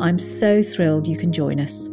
I'm 0.00 0.18
so 0.18 0.62
thrilled 0.62 1.06
you 1.06 1.18
can 1.18 1.30
join 1.30 1.60
us. 1.60 1.86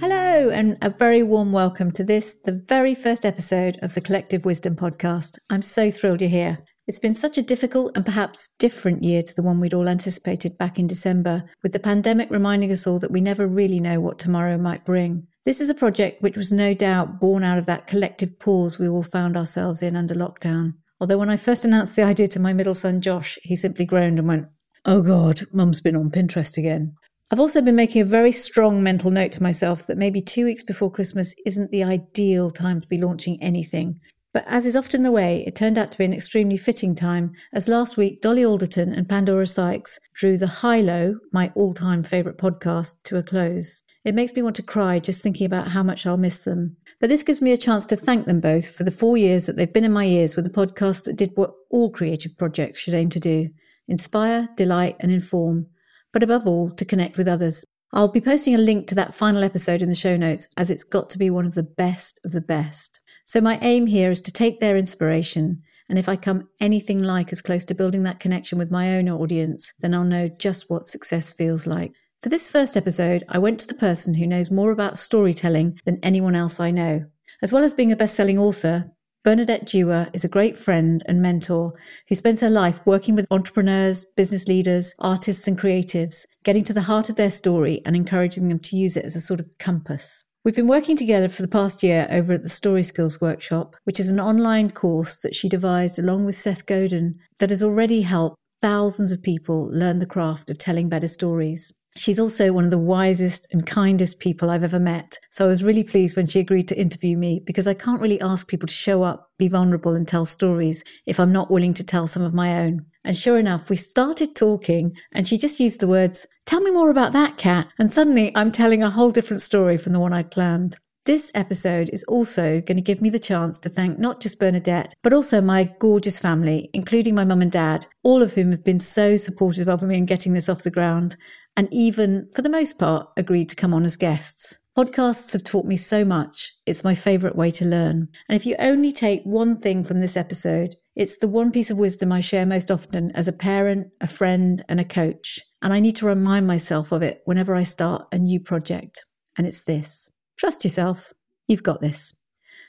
Hello, 0.00 0.50
and 0.50 0.76
a 0.82 0.90
very 0.90 1.22
warm 1.22 1.52
welcome 1.52 1.92
to 1.92 2.02
this, 2.02 2.36
the 2.44 2.64
very 2.66 2.96
first 2.96 3.24
episode 3.24 3.78
of 3.80 3.94
the 3.94 4.00
Collective 4.00 4.44
Wisdom 4.44 4.74
podcast. 4.74 5.38
I'm 5.48 5.62
so 5.62 5.88
thrilled 5.88 6.20
you're 6.20 6.30
here. 6.30 6.58
It's 6.88 6.98
been 6.98 7.14
such 7.14 7.38
a 7.38 7.42
difficult 7.42 7.92
and 7.94 8.04
perhaps 8.04 8.50
different 8.58 9.04
year 9.04 9.22
to 9.22 9.34
the 9.36 9.44
one 9.44 9.60
we'd 9.60 9.72
all 9.72 9.88
anticipated 9.88 10.58
back 10.58 10.80
in 10.80 10.88
December, 10.88 11.44
with 11.62 11.72
the 11.72 11.78
pandemic 11.78 12.28
reminding 12.28 12.72
us 12.72 12.84
all 12.84 12.98
that 12.98 13.12
we 13.12 13.20
never 13.20 13.46
really 13.46 13.78
know 13.78 14.00
what 14.00 14.18
tomorrow 14.18 14.58
might 14.58 14.84
bring. 14.84 15.28
This 15.44 15.60
is 15.60 15.70
a 15.70 15.74
project 15.74 16.22
which 16.22 16.36
was 16.36 16.50
no 16.50 16.74
doubt 16.74 17.20
born 17.20 17.44
out 17.44 17.58
of 17.58 17.66
that 17.66 17.86
collective 17.86 18.40
pause 18.40 18.80
we 18.80 18.88
all 18.88 19.04
found 19.04 19.36
ourselves 19.36 19.80
in 19.80 19.94
under 19.94 20.14
lockdown. 20.14 20.72
Although 21.00 21.18
when 21.18 21.30
I 21.30 21.36
first 21.36 21.64
announced 21.64 21.94
the 21.94 22.02
idea 22.02 22.26
to 22.26 22.40
my 22.40 22.52
middle 22.52 22.74
son 22.74 23.00
Josh, 23.00 23.38
he 23.44 23.54
simply 23.54 23.84
groaned 23.84 24.18
and 24.18 24.26
went, 24.26 24.48
Oh 24.86 25.02
God, 25.02 25.42
mum's 25.52 25.82
been 25.82 25.96
on 25.96 26.10
Pinterest 26.10 26.56
again. 26.56 26.94
I've 27.30 27.38
also 27.38 27.60
been 27.60 27.76
making 27.76 28.00
a 28.00 28.06
very 28.06 28.32
strong 28.32 28.82
mental 28.82 29.10
note 29.10 29.32
to 29.32 29.42
myself 29.42 29.86
that 29.86 29.98
maybe 29.98 30.22
two 30.22 30.46
weeks 30.46 30.62
before 30.62 30.90
Christmas 30.90 31.34
isn't 31.44 31.70
the 31.70 31.84
ideal 31.84 32.50
time 32.50 32.80
to 32.80 32.88
be 32.88 32.96
launching 32.96 33.40
anything. 33.42 34.00
But 34.32 34.44
as 34.46 34.64
is 34.64 34.76
often 34.76 35.02
the 35.02 35.12
way, 35.12 35.44
it 35.46 35.54
turned 35.54 35.76
out 35.76 35.92
to 35.92 35.98
be 35.98 36.06
an 36.06 36.14
extremely 36.14 36.56
fitting 36.56 36.94
time, 36.94 37.32
as 37.52 37.68
last 37.68 37.98
week 37.98 38.22
Dolly 38.22 38.44
Alderton 38.44 38.92
and 38.92 39.08
Pandora 39.08 39.46
Sykes 39.46 39.98
drew 40.14 40.38
the 40.38 40.46
High 40.46 40.80
Low, 40.80 41.16
my 41.30 41.52
all 41.54 41.74
time 41.74 42.02
favourite 42.02 42.38
podcast, 42.38 42.96
to 43.04 43.18
a 43.18 43.22
close. 43.22 43.82
It 44.02 44.14
makes 44.14 44.34
me 44.34 44.40
want 44.40 44.56
to 44.56 44.62
cry 44.62 44.98
just 44.98 45.20
thinking 45.20 45.44
about 45.44 45.68
how 45.68 45.82
much 45.82 46.06
I'll 46.06 46.16
miss 46.16 46.38
them. 46.38 46.78
But 47.00 47.10
this 47.10 47.22
gives 47.22 47.42
me 47.42 47.52
a 47.52 47.58
chance 47.58 47.84
to 47.86 47.96
thank 47.96 48.24
them 48.24 48.40
both 48.40 48.70
for 48.70 48.84
the 48.84 48.90
four 48.90 49.18
years 49.18 49.44
that 49.44 49.56
they've 49.56 49.70
been 49.70 49.84
in 49.84 49.92
my 49.92 50.06
ears 50.06 50.36
with 50.36 50.46
a 50.46 50.50
podcast 50.50 51.04
that 51.04 51.16
did 51.16 51.32
what 51.34 51.52
all 51.70 51.90
creative 51.90 52.38
projects 52.38 52.80
should 52.80 52.94
aim 52.94 53.10
to 53.10 53.20
do 53.20 53.50
inspire, 53.90 54.48
delight, 54.56 54.96
and 55.00 55.12
inform, 55.12 55.66
but 56.12 56.22
above 56.22 56.46
all, 56.46 56.70
to 56.70 56.84
connect 56.84 57.18
with 57.18 57.28
others. 57.28 57.64
I'll 57.92 58.08
be 58.08 58.20
posting 58.20 58.54
a 58.54 58.58
link 58.58 58.86
to 58.86 58.94
that 58.94 59.14
final 59.14 59.42
episode 59.42 59.82
in 59.82 59.88
the 59.88 59.94
show 59.96 60.16
notes 60.16 60.46
as 60.56 60.70
it's 60.70 60.84
got 60.84 61.10
to 61.10 61.18
be 61.18 61.28
one 61.28 61.44
of 61.44 61.54
the 61.54 61.64
best 61.64 62.20
of 62.24 62.30
the 62.30 62.40
best. 62.40 63.00
So, 63.24 63.40
my 63.40 63.58
aim 63.62 63.86
here 63.86 64.10
is 64.10 64.20
to 64.22 64.32
take 64.32 64.60
their 64.60 64.76
inspiration, 64.76 65.62
and 65.88 65.98
if 65.98 66.08
I 66.08 66.14
come 66.14 66.48
anything 66.60 67.02
like 67.02 67.32
as 67.32 67.42
close 67.42 67.64
to 67.66 67.74
building 67.74 68.04
that 68.04 68.20
connection 68.20 68.58
with 68.58 68.70
my 68.70 68.94
own 68.94 69.08
audience, 69.08 69.72
then 69.80 69.92
I'll 69.92 70.04
know 70.04 70.28
just 70.28 70.70
what 70.70 70.86
success 70.86 71.32
feels 71.32 71.66
like. 71.66 71.92
For 72.22 72.28
this 72.28 72.48
first 72.48 72.76
episode, 72.76 73.24
I 73.28 73.38
went 73.38 73.58
to 73.60 73.66
the 73.66 73.74
person 73.74 74.14
who 74.14 74.26
knows 74.26 74.50
more 74.50 74.70
about 74.70 74.98
storytelling 74.98 75.80
than 75.84 75.98
anyone 76.02 76.36
else 76.36 76.60
I 76.60 76.70
know. 76.70 77.06
As 77.42 77.52
well 77.52 77.64
as 77.64 77.74
being 77.74 77.90
a 77.90 77.96
best 77.96 78.14
selling 78.14 78.38
author, 78.38 78.92
Bernadette 79.22 79.66
Jiwa 79.66 80.08
is 80.14 80.24
a 80.24 80.28
great 80.28 80.56
friend 80.56 81.02
and 81.04 81.20
mentor 81.20 81.74
who 82.08 82.14
spends 82.14 82.40
her 82.40 82.48
life 82.48 82.80
working 82.86 83.14
with 83.14 83.26
entrepreneurs, 83.30 84.06
business 84.16 84.48
leaders, 84.48 84.94
artists, 84.98 85.46
and 85.46 85.58
creatives, 85.58 86.24
getting 86.42 86.64
to 86.64 86.72
the 86.72 86.80
heart 86.80 87.10
of 87.10 87.16
their 87.16 87.30
story 87.30 87.82
and 87.84 87.94
encouraging 87.94 88.48
them 88.48 88.58
to 88.60 88.76
use 88.76 88.96
it 88.96 89.04
as 89.04 89.14
a 89.14 89.20
sort 89.20 89.38
of 89.38 89.50
compass. 89.58 90.24
We've 90.42 90.56
been 90.56 90.66
working 90.66 90.96
together 90.96 91.28
for 91.28 91.42
the 91.42 91.48
past 91.48 91.82
year 91.82 92.06
over 92.10 92.32
at 92.32 92.42
the 92.42 92.48
Story 92.48 92.82
Skills 92.82 93.20
Workshop, 93.20 93.76
which 93.84 94.00
is 94.00 94.08
an 94.08 94.20
online 94.20 94.70
course 94.70 95.18
that 95.18 95.34
she 95.34 95.50
devised 95.50 95.98
along 95.98 96.24
with 96.24 96.34
Seth 96.34 96.64
Godin 96.64 97.18
that 97.40 97.50
has 97.50 97.62
already 97.62 98.00
helped 98.00 98.38
thousands 98.62 99.12
of 99.12 99.22
people 99.22 99.68
learn 99.70 99.98
the 99.98 100.06
craft 100.06 100.50
of 100.50 100.56
telling 100.56 100.88
better 100.88 101.08
stories. 101.08 101.74
She's 101.96 102.20
also 102.20 102.52
one 102.52 102.64
of 102.64 102.70
the 102.70 102.78
wisest 102.78 103.48
and 103.52 103.66
kindest 103.66 104.20
people 104.20 104.48
I've 104.48 104.62
ever 104.62 104.78
met. 104.78 105.18
So 105.30 105.44
I 105.44 105.48
was 105.48 105.64
really 105.64 105.82
pleased 105.82 106.16
when 106.16 106.26
she 106.26 106.38
agreed 106.38 106.68
to 106.68 106.80
interview 106.80 107.16
me 107.16 107.42
because 107.44 107.66
I 107.66 107.74
can't 107.74 108.00
really 108.00 108.20
ask 108.20 108.46
people 108.48 108.68
to 108.68 108.72
show 108.72 109.02
up, 109.02 109.30
be 109.38 109.48
vulnerable, 109.48 109.94
and 109.94 110.06
tell 110.06 110.24
stories 110.24 110.84
if 111.06 111.18
I'm 111.18 111.32
not 111.32 111.50
willing 111.50 111.74
to 111.74 111.84
tell 111.84 112.06
some 112.06 112.22
of 112.22 112.34
my 112.34 112.58
own. 112.60 112.86
And 113.04 113.16
sure 113.16 113.38
enough, 113.38 113.70
we 113.70 113.76
started 113.76 114.36
talking 114.36 114.92
and 115.12 115.26
she 115.26 115.36
just 115.36 115.58
used 115.58 115.80
the 115.80 115.88
words, 115.88 116.26
Tell 116.46 116.60
me 116.60 116.70
more 116.70 116.90
about 116.90 117.12
that 117.12 117.36
cat. 117.36 117.68
And 117.78 117.92
suddenly 117.92 118.32
I'm 118.34 118.50
telling 118.50 118.82
a 118.82 118.90
whole 118.90 119.12
different 119.12 119.42
story 119.42 119.76
from 119.76 119.92
the 119.92 120.00
one 120.00 120.12
I'd 120.12 120.30
planned. 120.30 120.76
This 121.06 121.30
episode 121.34 121.88
is 121.92 122.04
also 122.04 122.60
going 122.60 122.76
to 122.76 122.82
give 122.82 123.00
me 123.00 123.08
the 123.08 123.18
chance 123.18 123.58
to 123.60 123.70
thank 123.70 123.98
not 123.98 124.20
just 124.20 124.38
Bernadette, 124.38 124.92
but 125.02 125.14
also 125.14 125.40
my 125.40 125.72
gorgeous 125.78 126.18
family, 126.18 126.68
including 126.74 127.14
my 127.14 127.24
mum 127.24 127.40
and 127.40 127.50
dad, 127.50 127.86
all 128.02 128.22
of 128.22 128.34
whom 128.34 128.50
have 128.50 128.62
been 128.62 128.80
so 128.80 129.16
supportive 129.16 129.66
of 129.66 129.82
me 129.82 129.96
in 129.96 130.04
getting 130.04 130.34
this 130.34 130.48
off 130.48 130.62
the 130.62 130.70
ground, 130.70 131.16
and 131.56 131.68
even, 131.72 132.28
for 132.34 132.42
the 132.42 132.48
most 132.48 132.78
part, 132.78 133.08
agreed 133.16 133.48
to 133.50 133.56
come 133.56 133.74
on 133.74 133.84
as 133.84 133.96
guests. 133.96 134.58
Podcasts 134.76 135.32
have 135.32 135.44
taught 135.44 135.66
me 135.66 135.76
so 135.76 136.04
much. 136.04 136.54
It's 136.64 136.84
my 136.84 136.94
favourite 136.94 137.36
way 137.36 137.50
to 137.50 137.64
learn. 137.64 138.08
And 138.28 138.36
if 138.36 138.46
you 138.46 138.56
only 138.58 138.92
take 138.92 139.22
one 139.24 139.58
thing 139.58 139.84
from 139.84 140.00
this 140.00 140.16
episode, 140.16 140.76
it's 140.96 141.18
the 141.18 141.28
one 141.28 141.50
piece 141.50 141.70
of 141.70 141.78
wisdom 141.78 142.12
I 142.12 142.20
share 142.20 142.46
most 142.46 142.70
often 142.70 143.10
as 143.12 143.28
a 143.28 143.32
parent, 143.32 143.88
a 144.00 144.06
friend, 144.06 144.64
and 144.68 144.80
a 144.80 144.84
coach. 144.84 145.40
And 145.60 145.72
I 145.72 145.80
need 145.80 145.96
to 145.96 146.06
remind 146.06 146.46
myself 146.46 146.92
of 146.92 147.02
it 147.02 147.22
whenever 147.24 147.54
I 147.54 147.62
start 147.62 148.06
a 148.12 148.18
new 148.18 148.40
project. 148.40 149.04
And 149.36 149.46
it's 149.46 149.62
this 149.62 150.08
Trust 150.38 150.64
yourself. 150.64 151.12
You've 151.46 151.62
got 151.62 151.80
this. 151.80 152.14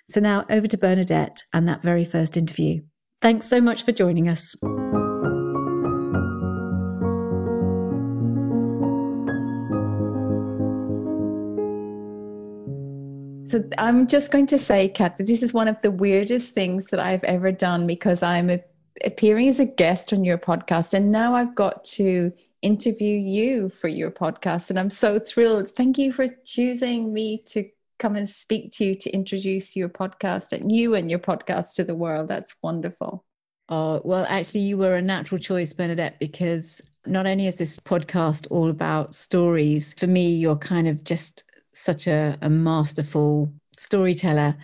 So 0.09 0.19
now 0.19 0.45
over 0.49 0.67
to 0.67 0.77
Bernadette 0.77 1.43
and 1.53 1.67
that 1.67 1.83
very 1.83 2.03
first 2.03 2.35
interview. 2.35 2.81
Thanks 3.21 3.45
so 3.45 3.61
much 3.61 3.85
for 3.85 3.91
joining 3.91 4.27
us. 4.27 4.55
So 13.51 13.61
I'm 13.77 14.07
just 14.07 14.31
going 14.31 14.45
to 14.47 14.57
say, 14.57 14.87
Cat, 14.87 15.17
that 15.17 15.27
this 15.27 15.43
is 15.43 15.53
one 15.53 15.67
of 15.67 15.81
the 15.81 15.91
weirdest 15.91 16.53
things 16.53 16.85
that 16.85 17.01
I've 17.01 17.25
ever 17.25 17.51
done 17.51 17.85
because 17.85 18.23
I'm 18.23 18.49
a, 18.49 18.61
appearing 19.03 19.49
as 19.49 19.59
a 19.59 19.65
guest 19.65 20.13
on 20.13 20.23
your 20.23 20.37
podcast. 20.37 20.93
And 20.93 21.11
now 21.11 21.35
I've 21.35 21.53
got 21.53 21.83
to 21.95 22.31
interview 22.61 23.17
you 23.17 23.67
for 23.67 23.89
your 23.89 24.09
podcast. 24.09 24.69
And 24.69 24.79
I'm 24.79 24.89
so 24.89 25.19
thrilled. 25.19 25.67
Thank 25.67 25.97
you 25.97 26.13
for 26.13 26.27
choosing 26.45 27.13
me 27.13 27.39
to 27.47 27.67
come 27.99 28.15
and 28.15 28.25
speak 28.27 28.71
to 28.75 28.85
you 28.85 28.95
to 28.95 29.09
introduce 29.09 29.75
your 29.75 29.89
podcast 29.89 30.53
and 30.53 30.71
you 30.71 30.95
and 30.95 31.09
your 31.09 31.19
podcast 31.19 31.75
to 31.75 31.83
the 31.83 31.93
world. 31.93 32.29
That's 32.29 32.55
wonderful. 32.63 33.25
Oh, 33.67 33.99
well, 34.05 34.25
actually, 34.29 34.61
you 34.61 34.77
were 34.77 34.95
a 34.95 35.01
natural 35.01 35.39
choice, 35.39 35.73
Bernadette, 35.73 36.21
because 36.21 36.79
not 37.05 37.27
only 37.27 37.47
is 37.47 37.55
this 37.55 37.81
podcast 37.81 38.47
all 38.49 38.69
about 38.69 39.13
stories, 39.13 39.91
for 39.91 40.07
me, 40.07 40.35
you're 40.35 40.55
kind 40.55 40.87
of 40.87 41.03
just 41.03 41.43
such 41.73 42.07
a, 42.07 42.37
a 42.41 42.49
masterful 42.49 43.51
storyteller, 43.77 44.55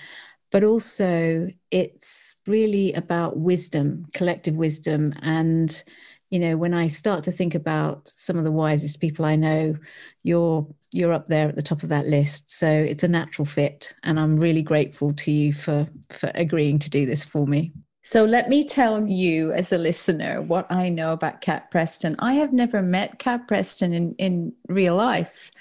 but 0.51 0.63
also 0.63 1.49
it's 1.71 2.35
really 2.47 2.93
about 2.93 3.37
wisdom, 3.37 4.05
collective 4.13 4.55
wisdom, 4.55 5.13
and 5.21 5.83
you 6.29 6.39
know 6.39 6.57
when 6.57 6.73
i 6.73 6.87
start 6.87 7.23
to 7.23 7.31
think 7.31 7.55
about 7.55 8.05
some 8.09 8.37
of 8.37 8.43
the 8.43 8.51
wisest 8.51 8.99
people 8.99 9.23
i 9.23 9.33
know 9.33 9.73
you're 10.23 10.67
you're 10.93 11.13
up 11.13 11.27
there 11.27 11.49
at 11.49 11.55
the 11.55 11.61
top 11.61 11.83
of 11.83 11.89
that 11.89 12.07
list. 12.07 12.49
So 12.49 12.69
it's 12.69 13.03
a 13.03 13.07
natural 13.07 13.45
fit 13.45 13.93
and 14.03 14.19
i'm 14.19 14.35
really 14.35 14.61
grateful 14.61 15.13
to 15.13 15.31
you 15.31 15.53
for 15.53 15.87
for 16.09 16.31
agreeing 16.35 16.79
to 16.79 16.89
do 16.89 17.05
this 17.05 17.23
for 17.23 17.47
me. 17.47 17.71
So 18.01 18.23
let 18.23 18.47
me 18.47 18.63
tell 18.63 19.05
you 19.05 19.51
as 19.51 19.73
a 19.73 19.77
listener 19.77 20.41
what 20.41 20.65
i 20.71 20.89
know 20.89 21.13
about 21.13 21.41
cat 21.41 21.71
preston. 21.71 22.15
I 22.19 22.33
have 22.33 22.53
never 22.53 22.81
met 22.81 23.19
cat 23.19 23.47
preston 23.47 23.93
in 23.93 24.13
in 24.13 24.53
real 24.67 24.95
life 24.95 25.51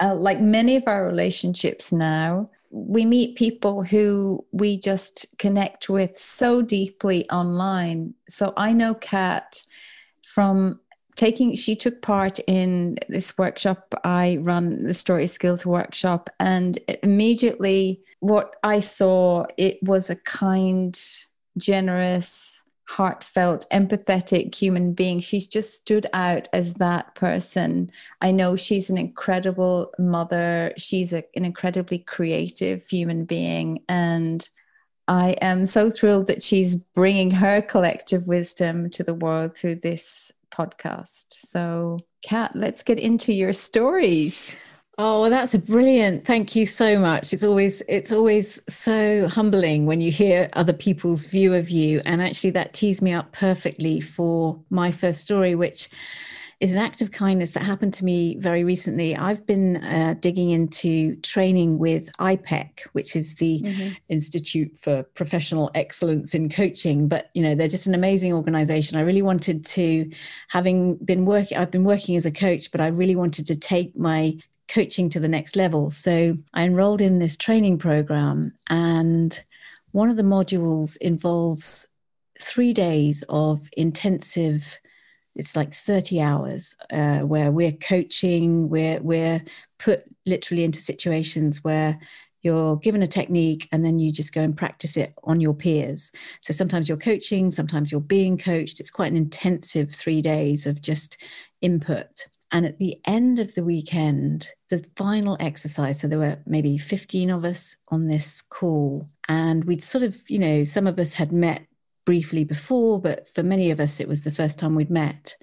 uh, 0.00 0.14
like 0.14 0.40
many 0.40 0.76
of 0.76 0.84
our 0.86 1.06
relationships 1.06 1.92
now 1.92 2.48
we 2.70 3.04
meet 3.04 3.36
people 3.36 3.84
who 3.84 4.44
we 4.50 4.76
just 4.76 5.26
connect 5.38 5.88
with 5.88 6.16
so 6.16 6.60
deeply 6.60 7.30
online. 7.30 8.14
So 8.28 8.52
I 8.56 8.72
know 8.72 8.94
Cat 8.94 9.62
from 10.24 10.80
taking 11.14 11.54
she 11.54 11.76
took 11.76 12.02
part 12.02 12.40
in 12.48 12.98
this 13.08 13.38
workshop 13.38 13.94
i 14.02 14.36
run 14.40 14.82
the 14.82 14.92
story 14.92 15.28
skills 15.28 15.64
workshop 15.64 16.28
and 16.40 16.78
immediately 17.04 18.02
what 18.18 18.56
i 18.64 18.80
saw 18.80 19.46
it 19.56 19.78
was 19.82 20.10
a 20.10 20.16
kind 20.22 21.00
generous 21.56 22.63
heartfelt 22.86 23.64
empathetic 23.72 24.54
human 24.54 24.92
being 24.92 25.18
she's 25.18 25.48
just 25.48 25.74
stood 25.74 26.06
out 26.12 26.48
as 26.52 26.74
that 26.74 27.14
person 27.14 27.90
i 28.20 28.30
know 28.30 28.56
she's 28.56 28.90
an 28.90 28.98
incredible 28.98 29.90
mother 29.98 30.72
she's 30.76 31.12
a, 31.12 31.24
an 31.34 31.44
incredibly 31.44 31.98
creative 31.98 32.86
human 32.86 33.24
being 33.24 33.82
and 33.88 34.48
I 35.06 35.36
am 35.42 35.66
so 35.66 35.90
thrilled 35.90 36.28
that 36.28 36.42
she's 36.42 36.76
bringing 36.76 37.30
her 37.32 37.60
collective 37.60 38.26
wisdom 38.26 38.88
to 38.90 39.04
the 39.04 39.14
world 39.14 39.56
through 39.56 39.76
this 39.76 40.32
podcast. 40.50 41.26
So, 41.30 41.98
Cat, 42.22 42.52
let's 42.54 42.82
get 42.82 42.98
into 42.98 43.32
your 43.32 43.52
stories. 43.52 44.60
Oh, 44.96 45.22
well, 45.22 45.30
that's 45.30 45.56
brilliant. 45.56 46.24
Thank 46.24 46.54
you 46.54 46.66
so 46.66 46.98
much. 47.00 47.32
It's 47.32 47.42
always 47.42 47.82
it's 47.88 48.12
always 48.12 48.60
so 48.72 49.26
humbling 49.28 49.86
when 49.86 50.00
you 50.00 50.12
hear 50.12 50.48
other 50.52 50.72
people's 50.72 51.24
view 51.24 51.52
of 51.52 51.68
you. 51.68 52.00
And 52.04 52.22
actually 52.22 52.50
that 52.50 52.74
tees 52.74 53.02
me 53.02 53.12
up 53.12 53.32
perfectly 53.32 54.00
for 54.00 54.60
my 54.70 54.92
first 54.92 55.20
story, 55.20 55.56
which 55.56 55.88
is 56.60 56.72
an 56.72 56.78
act 56.78 57.02
of 57.02 57.10
kindness 57.10 57.52
that 57.52 57.64
happened 57.64 57.92
to 57.94 58.04
me 58.04 58.36
very 58.36 58.62
recently. 58.62 59.16
I've 59.16 59.44
been 59.44 59.78
uh, 59.78 60.14
digging 60.20 60.50
into 60.50 61.16
training 61.16 61.78
with 61.78 62.10
IPEC, 62.18 62.82
which 62.92 63.16
is 63.16 63.34
the 63.34 63.62
mm-hmm. 63.64 63.88
Institute 64.08 64.76
for 64.76 65.02
Professional 65.02 65.72
Excellence 65.74 66.36
in 66.36 66.48
Coaching. 66.48 67.08
But 67.08 67.30
you 67.34 67.42
know, 67.42 67.56
they're 67.56 67.66
just 67.66 67.88
an 67.88 67.94
amazing 67.94 68.32
organization. 68.32 68.96
I 68.96 69.02
really 69.02 69.22
wanted 69.22 69.64
to, 69.64 70.08
having 70.48 70.94
been 70.98 71.24
working, 71.24 71.58
I've 71.58 71.72
been 71.72 71.84
working 71.84 72.14
as 72.14 72.26
a 72.26 72.30
coach, 72.30 72.70
but 72.70 72.80
I 72.80 72.86
really 72.86 73.16
wanted 73.16 73.48
to 73.48 73.56
take 73.56 73.96
my 73.98 74.38
coaching 74.74 75.08
to 75.08 75.20
the 75.20 75.28
next 75.28 75.54
level. 75.54 75.88
So 75.90 76.36
I 76.52 76.64
enrolled 76.64 77.00
in 77.00 77.20
this 77.20 77.36
training 77.36 77.78
program, 77.78 78.52
and 78.68 79.40
one 79.92 80.10
of 80.10 80.16
the 80.16 80.24
modules 80.24 80.96
involves 80.96 81.86
three 82.40 82.72
days 82.72 83.22
of 83.28 83.68
intensive 83.76 84.80
it's 85.36 85.56
like 85.56 85.74
30 85.74 86.20
hours 86.20 86.76
uh, 86.92 87.20
where 87.20 87.50
we're 87.50 87.72
coaching 87.72 88.68
we're 88.68 89.00
we're 89.00 89.42
put 89.80 90.04
literally 90.26 90.62
into 90.62 90.78
situations 90.78 91.64
where 91.64 91.98
you're 92.42 92.76
given 92.76 93.02
a 93.02 93.06
technique 93.06 93.68
and 93.72 93.84
then 93.84 93.98
you 93.98 94.12
just 94.12 94.32
go 94.32 94.42
and 94.42 94.56
practice 94.56 94.96
it 94.96 95.14
on 95.24 95.40
your 95.40 95.54
peers. 95.54 96.12
So 96.40 96.52
sometimes 96.52 96.88
you're 96.88 96.98
coaching 96.98 97.50
sometimes 97.50 97.90
you're 97.90 98.00
being 98.00 98.36
coached. 98.36 98.80
It's 98.80 98.90
quite 98.90 99.10
an 99.10 99.16
intensive 99.16 99.90
three 99.90 100.22
days 100.22 100.66
of 100.66 100.80
just 100.80 101.22
input 101.62 102.26
and 102.54 102.64
at 102.64 102.78
the 102.78 102.96
end 103.04 103.40
of 103.40 103.52
the 103.56 103.64
weekend, 103.64 104.48
the 104.70 104.86
final 104.94 105.36
exercise, 105.40 105.98
so 105.98 106.06
there 106.06 106.20
were 106.20 106.38
maybe 106.46 106.78
15 106.78 107.28
of 107.30 107.44
us 107.44 107.74
on 107.88 108.06
this 108.06 108.40
call, 108.42 109.08
and 109.26 109.64
we'd 109.64 109.82
sort 109.82 110.04
of, 110.04 110.16
you 110.28 110.38
know, 110.38 110.62
some 110.62 110.86
of 110.86 111.00
us 111.00 111.14
had 111.14 111.32
met 111.32 111.66
briefly 112.04 112.44
before, 112.44 113.00
but 113.00 113.28
for 113.34 113.42
many 113.42 113.72
of 113.72 113.80
us, 113.80 113.98
it 113.98 114.06
was 114.06 114.22
the 114.22 114.30
first 114.30 114.56
time 114.56 114.76
we'd 114.76 114.88
met. 114.88 115.34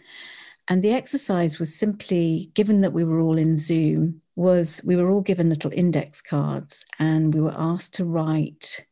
And 0.70 0.82
the 0.82 0.94
exercise 0.94 1.60
was 1.60 1.76
simply, 1.76 2.50
given 2.54 2.80
that 2.80 2.94
we 2.94 3.04
were 3.04 3.20
all 3.20 3.38
in 3.38 3.58
Zoom, 3.58 4.22
was 4.38 4.80
we 4.86 4.96
were 4.96 5.10
all 5.10 5.20
given 5.20 5.50
little 5.50 5.72
index 5.74 6.22
cards 6.22 6.86
and 6.98 7.34
we 7.34 7.42
were 7.42 7.54
asked 7.58 7.94
to 7.96 8.06
write 8.06 8.86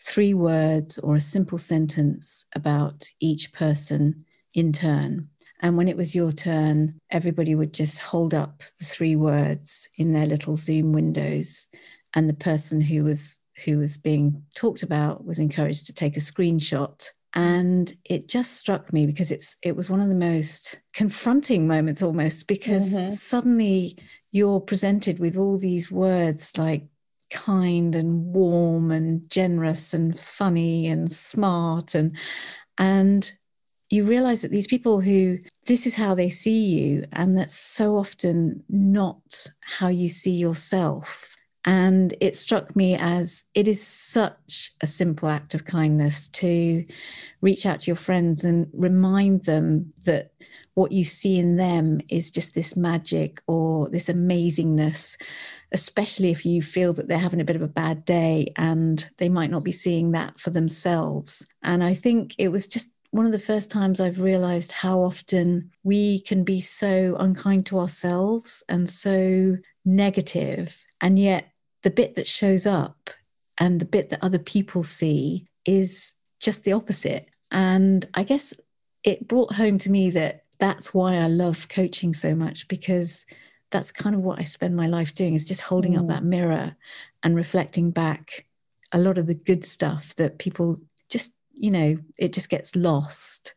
three 0.00 0.32
words 0.32 0.96
or 0.98 1.16
a 1.16 1.20
simple 1.20 1.58
sentence 1.58 2.44
about 2.54 3.04
each 3.18 3.52
person 3.52 4.24
in 4.54 4.72
turn. 4.72 5.28
And 5.64 5.78
when 5.78 5.88
it 5.88 5.96
was 5.96 6.14
your 6.14 6.30
turn, 6.30 7.00
everybody 7.10 7.54
would 7.54 7.72
just 7.72 7.98
hold 7.98 8.34
up 8.34 8.62
the 8.78 8.84
three 8.84 9.16
words 9.16 9.88
in 9.96 10.12
their 10.12 10.26
little 10.26 10.54
Zoom 10.54 10.92
windows. 10.92 11.68
And 12.12 12.28
the 12.28 12.34
person 12.34 12.82
who 12.82 13.02
was 13.02 13.40
who 13.64 13.78
was 13.78 13.96
being 13.96 14.44
talked 14.54 14.82
about 14.82 15.24
was 15.24 15.38
encouraged 15.38 15.86
to 15.86 15.94
take 15.94 16.18
a 16.18 16.20
screenshot. 16.20 17.08
And 17.32 17.90
it 18.04 18.28
just 18.28 18.58
struck 18.58 18.92
me 18.92 19.06
because 19.06 19.32
it's 19.32 19.56
it 19.62 19.74
was 19.74 19.88
one 19.88 20.02
of 20.02 20.10
the 20.10 20.14
most 20.14 20.80
confronting 20.92 21.66
moments 21.66 22.02
almost 22.02 22.46
because 22.46 22.92
mm-hmm. 22.92 23.08
suddenly 23.08 23.96
you're 24.32 24.60
presented 24.60 25.18
with 25.18 25.38
all 25.38 25.56
these 25.56 25.90
words 25.90 26.58
like 26.58 26.84
kind 27.30 27.94
and 27.94 28.34
warm 28.34 28.90
and 28.90 29.30
generous 29.30 29.94
and 29.94 30.18
funny 30.18 30.88
and 30.88 31.10
smart 31.10 31.94
and 31.94 32.14
and 32.76 33.32
you 33.94 34.04
realize 34.04 34.42
that 34.42 34.50
these 34.50 34.66
people 34.66 35.00
who 35.00 35.38
this 35.66 35.86
is 35.86 35.94
how 35.94 36.14
they 36.14 36.28
see 36.28 36.64
you 36.64 37.04
and 37.12 37.38
that's 37.38 37.54
so 37.54 37.96
often 37.96 38.62
not 38.68 39.46
how 39.60 39.88
you 39.88 40.08
see 40.08 40.32
yourself 40.32 41.36
and 41.64 42.14
it 42.20 42.36
struck 42.36 42.76
me 42.76 42.96
as 42.96 43.44
it 43.54 43.66
is 43.66 43.84
such 43.84 44.72
a 44.82 44.86
simple 44.86 45.28
act 45.28 45.54
of 45.54 45.64
kindness 45.64 46.28
to 46.28 46.84
reach 47.40 47.64
out 47.64 47.80
to 47.80 47.86
your 47.86 47.96
friends 47.96 48.44
and 48.44 48.68
remind 48.74 49.44
them 49.44 49.92
that 50.04 50.32
what 50.74 50.92
you 50.92 51.04
see 51.04 51.38
in 51.38 51.56
them 51.56 52.00
is 52.10 52.30
just 52.30 52.54
this 52.54 52.76
magic 52.76 53.40
or 53.46 53.88
this 53.88 54.08
amazingness, 54.08 55.16
especially 55.72 56.30
if 56.30 56.44
you 56.44 56.60
feel 56.60 56.92
that 56.92 57.08
they're 57.08 57.18
having 57.18 57.40
a 57.40 57.44
bit 57.44 57.56
of 57.56 57.62
a 57.62 57.68
bad 57.68 58.04
day 58.04 58.48
and 58.56 59.08
they 59.18 59.28
might 59.28 59.50
not 59.50 59.64
be 59.64 59.72
seeing 59.72 60.10
that 60.10 60.38
for 60.38 60.50
themselves. 60.50 61.46
And 61.62 61.82
I 61.82 61.94
think 61.94 62.34
it 62.38 62.48
was 62.48 62.66
just 62.66 62.93
one 63.14 63.26
of 63.26 63.30
the 63.30 63.38
first 63.38 63.70
times 63.70 64.00
I've 64.00 64.18
realized 64.18 64.72
how 64.72 64.98
often 65.00 65.70
we 65.84 66.18
can 66.18 66.42
be 66.42 66.60
so 66.60 67.14
unkind 67.16 67.64
to 67.66 67.78
ourselves 67.78 68.64
and 68.68 68.90
so 68.90 69.56
negative, 69.84 70.84
and 71.00 71.16
yet 71.16 71.52
the 71.84 71.90
bit 71.90 72.16
that 72.16 72.26
shows 72.26 72.66
up 72.66 73.10
and 73.56 73.78
the 73.78 73.84
bit 73.84 74.10
that 74.10 74.24
other 74.24 74.40
people 74.40 74.82
see 74.82 75.46
is 75.64 76.12
just 76.40 76.64
the 76.64 76.72
opposite. 76.72 77.28
And 77.52 78.04
I 78.14 78.24
guess 78.24 78.52
it 79.04 79.28
brought 79.28 79.54
home 79.54 79.78
to 79.78 79.90
me 79.90 80.10
that 80.10 80.42
that's 80.58 80.92
why 80.92 81.14
I 81.14 81.28
love 81.28 81.68
coaching 81.68 82.14
so 82.14 82.34
much 82.34 82.66
because 82.66 83.26
that's 83.70 83.92
kind 83.92 84.16
of 84.16 84.22
what 84.22 84.40
I 84.40 84.42
spend 84.42 84.74
my 84.74 84.88
life 84.88 85.14
doing 85.14 85.34
is 85.34 85.44
just 85.44 85.60
holding 85.60 85.92
mm. 85.92 86.00
up 86.00 86.08
that 86.08 86.24
mirror 86.24 86.74
and 87.22 87.36
reflecting 87.36 87.92
back 87.92 88.44
a 88.90 88.98
lot 88.98 89.18
of 89.18 89.28
the 89.28 89.34
good 89.34 89.64
stuff 89.64 90.16
that 90.16 90.40
people 90.40 90.80
just 91.08 91.32
you 91.56 91.70
know, 91.70 91.96
it 92.18 92.32
just 92.32 92.50
gets 92.50 92.74
lost. 92.76 93.54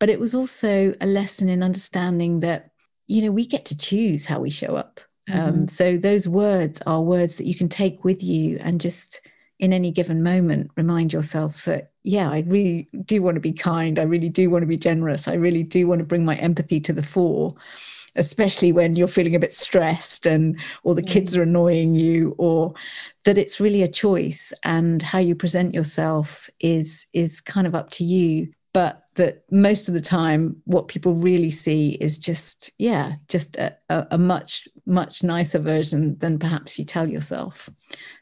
But 0.00 0.10
it 0.10 0.20
was 0.20 0.34
also 0.34 0.94
a 1.00 1.06
lesson 1.06 1.48
in 1.48 1.62
understanding 1.62 2.40
that, 2.40 2.70
you 3.06 3.22
know, 3.22 3.30
we 3.30 3.46
get 3.46 3.64
to 3.66 3.76
choose 3.76 4.26
how 4.26 4.40
we 4.40 4.50
show 4.50 4.76
up. 4.76 5.00
Um, 5.30 5.34
mm-hmm. 5.34 5.48
Um, 5.48 5.68
so 5.68 5.96
those 5.96 6.28
words 6.28 6.82
are 6.86 7.00
words 7.00 7.36
that 7.36 7.46
you 7.46 7.54
can 7.54 7.68
take 7.68 8.04
with 8.04 8.22
you 8.22 8.58
and 8.60 8.80
just 8.80 9.20
in 9.60 9.72
any 9.72 9.90
given 9.90 10.22
moment 10.22 10.70
remind 10.76 11.12
yourself 11.12 11.64
that, 11.64 11.90
yeah, 12.02 12.30
I 12.30 12.40
really 12.46 12.88
do 13.04 13.22
want 13.22 13.36
to 13.36 13.40
be 13.40 13.52
kind. 13.52 13.98
I 13.98 14.02
really 14.02 14.28
do 14.28 14.50
want 14.50 14.62
to 14.62 14.66
be 14.66 14.76
generous. 14.76 15.28
I 15.28 15.34
really 15.34 15.62
do 15.62 15.86
want 15.86 16.00
to 16.00 16.04
bring 16.04 16.24
my 16.24 16.34
empathy 16.36 16.80
to 16.80 16.92
the 16.92 17.02
fore 17.02 17.54
especially 18.16 18.72
when 18.72 18.96
you're 18.96 19.08
feeling 19.08 19.34
a 19.34 19.40
bit 19.40 19.52
stressed 19.52 20.26
and 20.26 20.60
or 20.82 20.94
the 20.94 21.02
kids 21.02 21.34
mm. 21.34 21.40
are 21.40 21.42
annoying 21.42 21.94
you 21.94 22.34
or 22.38 22.74
that 23.24 23.38
it's 23.38 23.60
really 23.60 23.82
a 23.82 23.88
choice 23.88 24.52
and 24.62 25.02
how 25.02 25.18
you 25.18 25.34
present 25.34 25.74
yourself 25.74 26.48
is 26.60 27.06
is 27.12 27.40
kind 27.40 27.66
of 27.66 27.74
up 27.74 27.90
to 27.90 28.04
you 28.04 28.48
but 28.72 29.04
that 29.14 29.44
most 29.50 29.86
of 29.86 29.94
the 29.94 30.00
time 30.00 30.60
what 30.64 30.88
people 30.88 31.14
really 31.14 31.50
see 31.50 31.90
is 32.00 32.18
just 32.18 32.70
yeah 32.78 33.14
just 33.28 33.56
a, 33.56 33.76
a, 33.88 34.18
much 34.18 34.68
much 34.86 35.22
nicer 35.22 35.58
version 35.58 36.18
than 36.18 36.38
perhaps 36.38 36.78
you 36.78 36.84
tell 36.84 37.08
yourself 37.08 37.70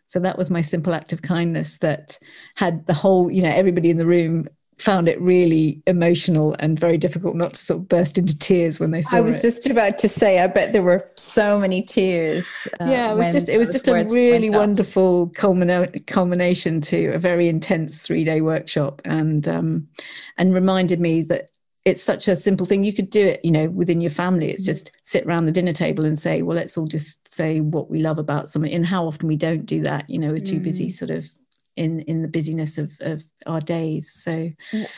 so 0.05 0.21
that 0.21 0.37
was 0.37 0.51
my 0.51 0.61
simple 0.61 0.95
act 0.95 1.13
of 1.13 1.23
kindness 1.23 1.79
that 1.79 2.19
had 2.57 2.87
the 2.87 2.95
whole 2.95 3.31
you 3.31 3.43
know 3.43 3.51
everybody 3.51 3.91
in 3.91 3.97
the 3.97 4.07
room 4.07 4.47
found 4.83 5.09
it 5.09 5.21
really 5.21 5.81
emotional 5.87 6.57
and 6.59 6.79
very 6.79 6.99
difficult 6.99 7.37
not 7.37 7.55
to 7.55 7.61
sort 7.61 7.81
of 7.81 7.89
burst 7.89 8.19
into 8.19 8.37
tears 8.39 8.81
when 8.81 8.91
they 8.91 9.01
saw 9.01 9.17
it. 9.17 9.19
I 9.19 9.23
was 9.23 9.39
it. 9.39 9.49
just 9.49 9.71
about 9.71 9.99
to 9.99 10.09
say, 10.09 10.41
I 10.41 10.47
bet 10.49 10.73
there 10.73 10.83
were 10.83 11.07
so 11.17 11.59
many 11.59 11.83
tears. 11.83 12.69
Uh, 12.81 12.87
yeah, 12.91 13.13
it 13.13 13.17
was 13.17 13.33
just 13.33 13.49
it 13.49 13.59
was 13.59 13.69
just 13.69 13.89
a 13.89 13.93
really 13.93 14.51
wonderful 14.51 15.29
culmina- 15.31 16.07
culmination 16.07 16.81
to 16.83 17.13
a 17.13 17.19
very 17.19 17.49
intense 17.49 17.99
three 17.99 18.25
day 18.25 18.41
workshop, 18.41 19.01
and 19.05 19.47
um, 19.49 19.89
and 20.37 20.53
reminded 20.53 21.01
me 21.01 21.23
that 21.23 21.51
it's 21.85 22.03
such 22.03 22.29
a 22.29 22.37
simple 22.37 22.67
thing. 22.67 22.85
You 22.85 22.93
could 22.93 23.11
do 23.11 23.27
it, 23.27 23.45
you 23.45 23.51
know, 23.51 23.69
within 23.69 24.01
your 24.01 24.11
family. 24.11 24.51
It's 24.51 24.65
just 24.65 24.93
sit 25.03 25.25
around 25.27 25.47
the 25.47 25.53
dinner 25.53 25.73
table 25.73 26.05
and 26.05 26.19
say, 26.19 26.43
well, 26.43 26.57
let's 26.57 26.79
all 26.79 26.87
just 26.87 27.33
say 27.33 27.61
what 27.61 27.91
we 27.91 28.01
love 28.01 28.19
about 28.19 28.51
someone. 28.51 28.71
And 28.71 28.87
how 28.87 29.07
often 29.07 29.27
we 29.27 29.37
don't 29.37 29.67
do 29.67 29.83
that, 29.83 30.09
you 30.09 30.19
know, 30.19 30.31
we're 30.31 30.39
too 30.39 30.61
mm. 30.61 30.65
busy 30.65 30.89
sort 30.89 31.11
of 31.11 31.29
in 31.77 32.01
in 32.01 32.23
the 32.23 32.29
busyness 32.29 32.79
of, 32.79 32.97
of 33.01 33.25
our 33.47 33.61
days. 33.61 34.13
So 34.13 34.51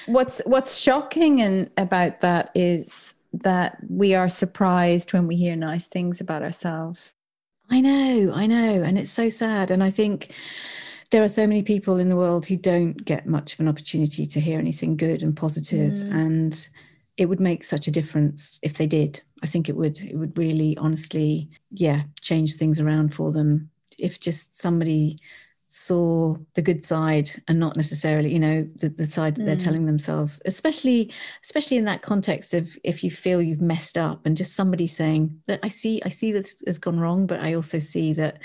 what's 0.06 0.40
what's 0.46 0.78
shocking 0.78 1.40
and 1.40 1.70
about 1.76 2.20
that 2.20 2.50
is 2.54 3.14
that 3.32 3.78
we 3.88 4.14
are 4.14 4.28
surprised 4.28 5.12
when 5.12 5.26
we 5.26 5.36
hear 5.36 5.56
nice 5.56 5.88
things 5.88 6.20
about 6.20 6.42
ourselves. 6.42 7.14
I 7.70 7.80
know 7.80 8.30
i 8.34 8.46
know 8.46 8.82
and 8.82 8.98
it's 8.98 9.10
so 9.10 9.30
sad 9.30 9.70
and 9.70 9.82
i 9.82 9.88
think 9.88 10.34
there 11.10 11.22
are 11.22 11.28
so 11.28 11.46
many 11.46 11.62
people 11.62 11.98
in 11.98 12.10
the 12.10 12.16
world 12.16 12.44
who 12.44 12.56
don't 12.56 13.04
get 13.04 13.26
much 13.26 13.54
of 13.54 13.60
an 13.60 13.68
opportunity 13.68 14.26
to 14.26 14.40
hear 14.40 14.58
anything 14.58 14.96
good 14.96 15.22
and 15.22 15.34
positive 15.34 15.94
mm. 15.94 16.10
and 16.10 16.68
it 17.16 17.26
would 17.26 17.40
make 17.40 17.62
such 17.62 17.86
a 17.86 17.92
difference 17.92 18.58
if 18.62 18.74
they 18.74 18.86
did. 18.86 19.20
I 19.42 19.46
think 19.46 19.68
it 19.68 19.76
would 19.76 20.00
it 20.00 20.16
would 20.16 20.36
really 20.36 20.76
honestly 20.78 21.50
yeah 21.70 22.02
change 22.20 22.54
things 22.54 22.80
around 22.80 23.14
for 23.14 23.30
them. 23.30 23.70
If 23.98 24.18
just 24.18 24.60
somebody 24.60 25.18
saw 25.76 26.36
the 26.54 26.62
good 26.62 26.84
side 26.84 27.28
and 27.48 27.58
not 27.58 27.74
necessarily 27.74 28.32
you 28.32 28.38
know 28.38 28.62
the, 28.76 28.88
the 28.90 29.04
side 29.04 29.34
that 29.34 29.42
mm. 29.42 29.46
they're 29.46 29.56
telling 29.56 29.86
themselves 29.86 30.40
especially 30.44 31.12
especially 31.42 31.76
in 31.76 31.84
that 31.84 32.00
context 32.00 32.54
of 32.54 32.78
if 32.84 33.02
you 33.02 33.10
feel 33.10 33.42
you've 33.42 33.60
messed 33.60 33.98
up 33.98 34.24
and 34.24 34.36
just 34.36 34.54
somebody 34.54 34.86
saying 34.86 35.36
that 35.48 35.58
i 35.64 35.68
see 35.68 36.00
i 36.04 36.08
see 36.08 36.30
this 36.30 36.62
has 36.64 36.78
gone 36.78 37.00
wrong 37.00 37.26
but 37.26 37.40
i 37.40 37.54
also 37.54 37.80
see 37.80 38.12
that 38.12 38.38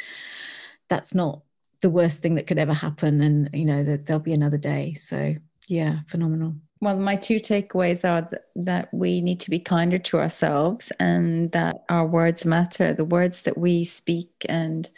that's 0.88 1.14
not 1.14 1.44
the 1.82 1.90
worst 1.92 2.24
thing 2.24 2.34
that 2.34 2.48
could 2.48 2.58
ever 2.58 2.74
happen 2.74 3.22
and 3.22 3.48
you 3.54 3.66
know 3.66 3.84
that 3.84 4.08
there'll 4.08 4.20
be 4.20 4.34
another 4.34 4.58
day 4.58 4.96
so 4.96 5.36
yeah 5.68 6.00
phenomenal 6.08 6.56
Well, 6.82 6.98
my 6.98 7.16
two 7.16 7.40
takeaways 7.40 8.10
are 8.10 8.28
th- 8.28 8.42
that 8.56 8.92
we 8.92 9.22
need 9.22 9.40
to 9.42 9.52
be 9.52 9.60
kinder 9.60 10.00
to 10.00 10.18
ourselves 10.18 10.92
and 11.00 11.52
that 11.52 11.84
our 11.90 12.08
words 12.08 12.46
matter. 12.46 12.94
The 12.94 13.06
words 13.06 13.44
that 13.44 13.58
we 13.58 13.84
speak 13.84 14.32
and 14.48 14.90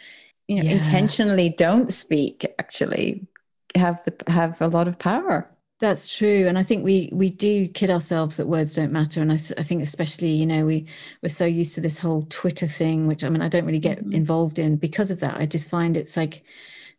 you 0.56 0.62
know 0.62 0.68
yeah. 0.68 0.76
intentionally 0.76 1.54
don't 1.56 1.88
speak 1.90 2.46
actually 2.58 3.26
have 3.74 4.02
the 4.04 4.14
have 4.30 4.60
a 4.60 4.68
lot 4.68 4.88
of 4.88 4.98
power. 4.98 5.46
That's 5.80 6.16
true, 6.16 6.46
and 6.46 6.58
I 6.58 6.62
think 6.62 6.84
we 6.84 7.10
we 7.12 7.28
do 7.30 7.66
kid 7.66 7.90
ourselves 7.90 8.36
that 8.36 8.46
words 8.46 8.76
don't 8.76 8.92
matter. 8.92 9.20
And 9.20 9.32
I, 9.32 9.36
th- 9.36 9.58
I 9.58 9.62
think 9.62 9.82
especially 9.82 10.30
you 10.30 10.46
know 10.46 10.64
we 10.64 10.86
we're 11.22 11.28
so 11.28 11.44
used 11.44 11.74
to 11.74 11.80
this 11.80 11.98
whole 11.98 12.22
Twitter 12.22 12.68
thing, 12.68 13.06
which 13.06 13.24
I 13.24 13.28
mean 13.28 13.42
I 13.42 13.48
don't 13.48 13.64
really 13.64 13.78
get 13.80 13.98
mm-hmm. 13.98 14.12
involved 14.12 14.58
in 14.58 14.76
because 14.76 15.10
of 15.10 15.20
that. 15.20 15.38
I 15.38 15.46
just 15.46 15.68
find 15.68 15.96
it's 15.96 16.16
like 16.16 16.44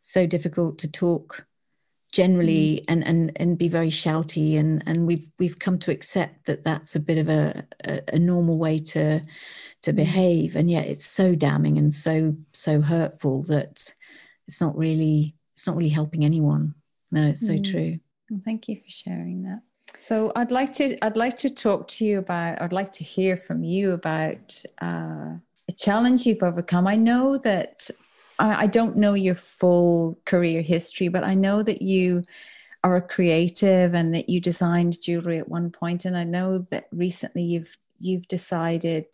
so 0.02 0.28
difficult 0.28 0.80
to 0.80 0.92
talk 0.92 1.46
generally 2.12 2.76
mm. 2.82 2.86
and 2.90 3.08
and 3.08 3.32
and 3.38 3.58
be 3.58 3.68
very 3.68 3.90
shouty 3.90 4.60
and 4.60 4.84
and 4.86 5.08
we've 5.08 5.32
we've 5.40 5.60
come 5.60 5.80
to 5.80 5.92
accept 5.92 6.46
that 6.46 6.64
that's 6.64 6.96
a 6.96 7.00
bit 7.00 7.18
of 7.18 7.30
a 7.30 7.66
a, 7.86 8.02
a 8.16 8.20
normal 8.20 8.58
way 8.58 8.78
to 8.78 9.22
to 9.84 9.94
mm. 9.94 9.98
behave 9.98 10.56
and 10.56 10.70
yet 10.70 10.88
it's 10.88 11.06
so 11.06 11.36
damning 11.36 11.78
and 11.78 11.94
so 11.94 12.36
so 12.52 12.82
hurtful 12.82 13.44
that 13.44 13.94
it's 14.48 14.60
not 14.60 14.76
really 14.78 15.36
it's 15.54 15.68
not 15.68 15.78
really 15.78 15.90
helping 15.90 16.26
anyone 16.26 16.74
no 17.12 17.28
it's 17.28 17.46
so 17.46 17.54
mm. 17.54 17.72
true 17.72 18.00
thank 18.44 18.68
you 18.68 18.76
for 18.76 18.90
sharing 18.90 19.44
that 19.44 19.62
so 19.96 20.32
i'd 20.36 20.52
like 20.52 20.74
to 20.74 20.98
i'd 21.06 21.18
like 21.18 21.38
to 21.38 21.50
talk 21.50 21.88
to 21.88 22.06
you 22.06 22.18
about 22.18 22.60
i'd 22.62 22.74
like 22.74 22.92
to 22.92 23.04
hear 23.04 23.38
from 23.38 23.64
you 23.64 23.92
about 23.92 24.64
uh, 24.82 25.36
a 25.70 25.72
challenge 25.78 26.26
you've 26.26 26.44
overcome 26.44 26.88
i 26.88 26.96
know 26.96 27.38
that 27.38 27.90
I, 28.40 28.64
I 28.64 28.68
don't 28.68 28.98
know 28.98 29.14
your 29.14 29.36
full 29.36 30.18
career 30.26 30.64
history, 30.64 31.08
but 31.08 31.24
I 31.24 31.36
know 31.36 31.62
that 31.62 31.84
you 31.84 32.24
are 32.84 32.98
a 32.98 33.02
creative 33.02 33.94
and 33.94 34.14
that 34.14 34.30
you 34.30 34.42
designed 34.42 35.02
jewelry 35.02 35.40
at 35.40 35.48
one 35.48 35.72
point 35.72 36.06
and 36.06 36.18
i 36.18 36.24
know 36.24 36.58
that 36.58 36.88
recently 36.92 37.44
you've 37.44 37.78
you've 38.00 38.28
decided 38.28 39.06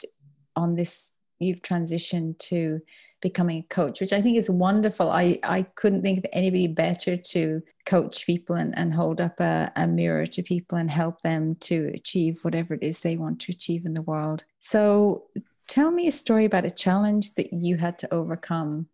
on 0.59 0.75
this 0.75 1.13
you've 1.39 1.61
transitioned 1.61 2.37
to 2.37 2.81
becoming 3.21 3.59
a 3.59 3.73
coach 3.73 4.01
which 4.01 4.13
i 4.13 4.21
think 4.21 4.37
is 4.37 4.49
wonderful. 4.49 5.09
I 5.09 5.39
i 5.43 5.63
couldn't 5.75 6.03
think 6.03 6.19
of 6.19 6.25
anybody 6.33 6.67
better 6.67 7.17
to 7.17 7.61
coach 7.85 8.25
people 8.25 8.55
and, 8.55 8.77
and 8.77 8.93
hold 8.93 9.19
up 9.19 9.39
a, 9.39 9.71
a 9.75 9.87
mirror 9.87 10.27
to 10.27 10.43
people 10.43 10.77
and 10.77 10.91
help 10.91 11.21
them 11.21 11.55
to 11.61 11.91
achieve 11.95 12.39
whatever 12.43 12.75
it 12.75 12.83
is 12.83 13.01
they 13.01 13.17
want 13.17 13.41
to 13.41 13.51
achieve 13.51 13.85
in 13.85 13.95
the 13.95 14.03
world. 14.03 14.45
So 14.59 15.23
tell 15.67 15.89
me 15.89 16.07
a 16.07 16.11
story 16.11 16.45
about 16.45 16.65
a 16.65 16.71
challenge 16.71 17.33
that 17.33 17.51
you 17.51 17.77
had 17.77 17.97
to 17.99 18.13
overcome 18.13 18.87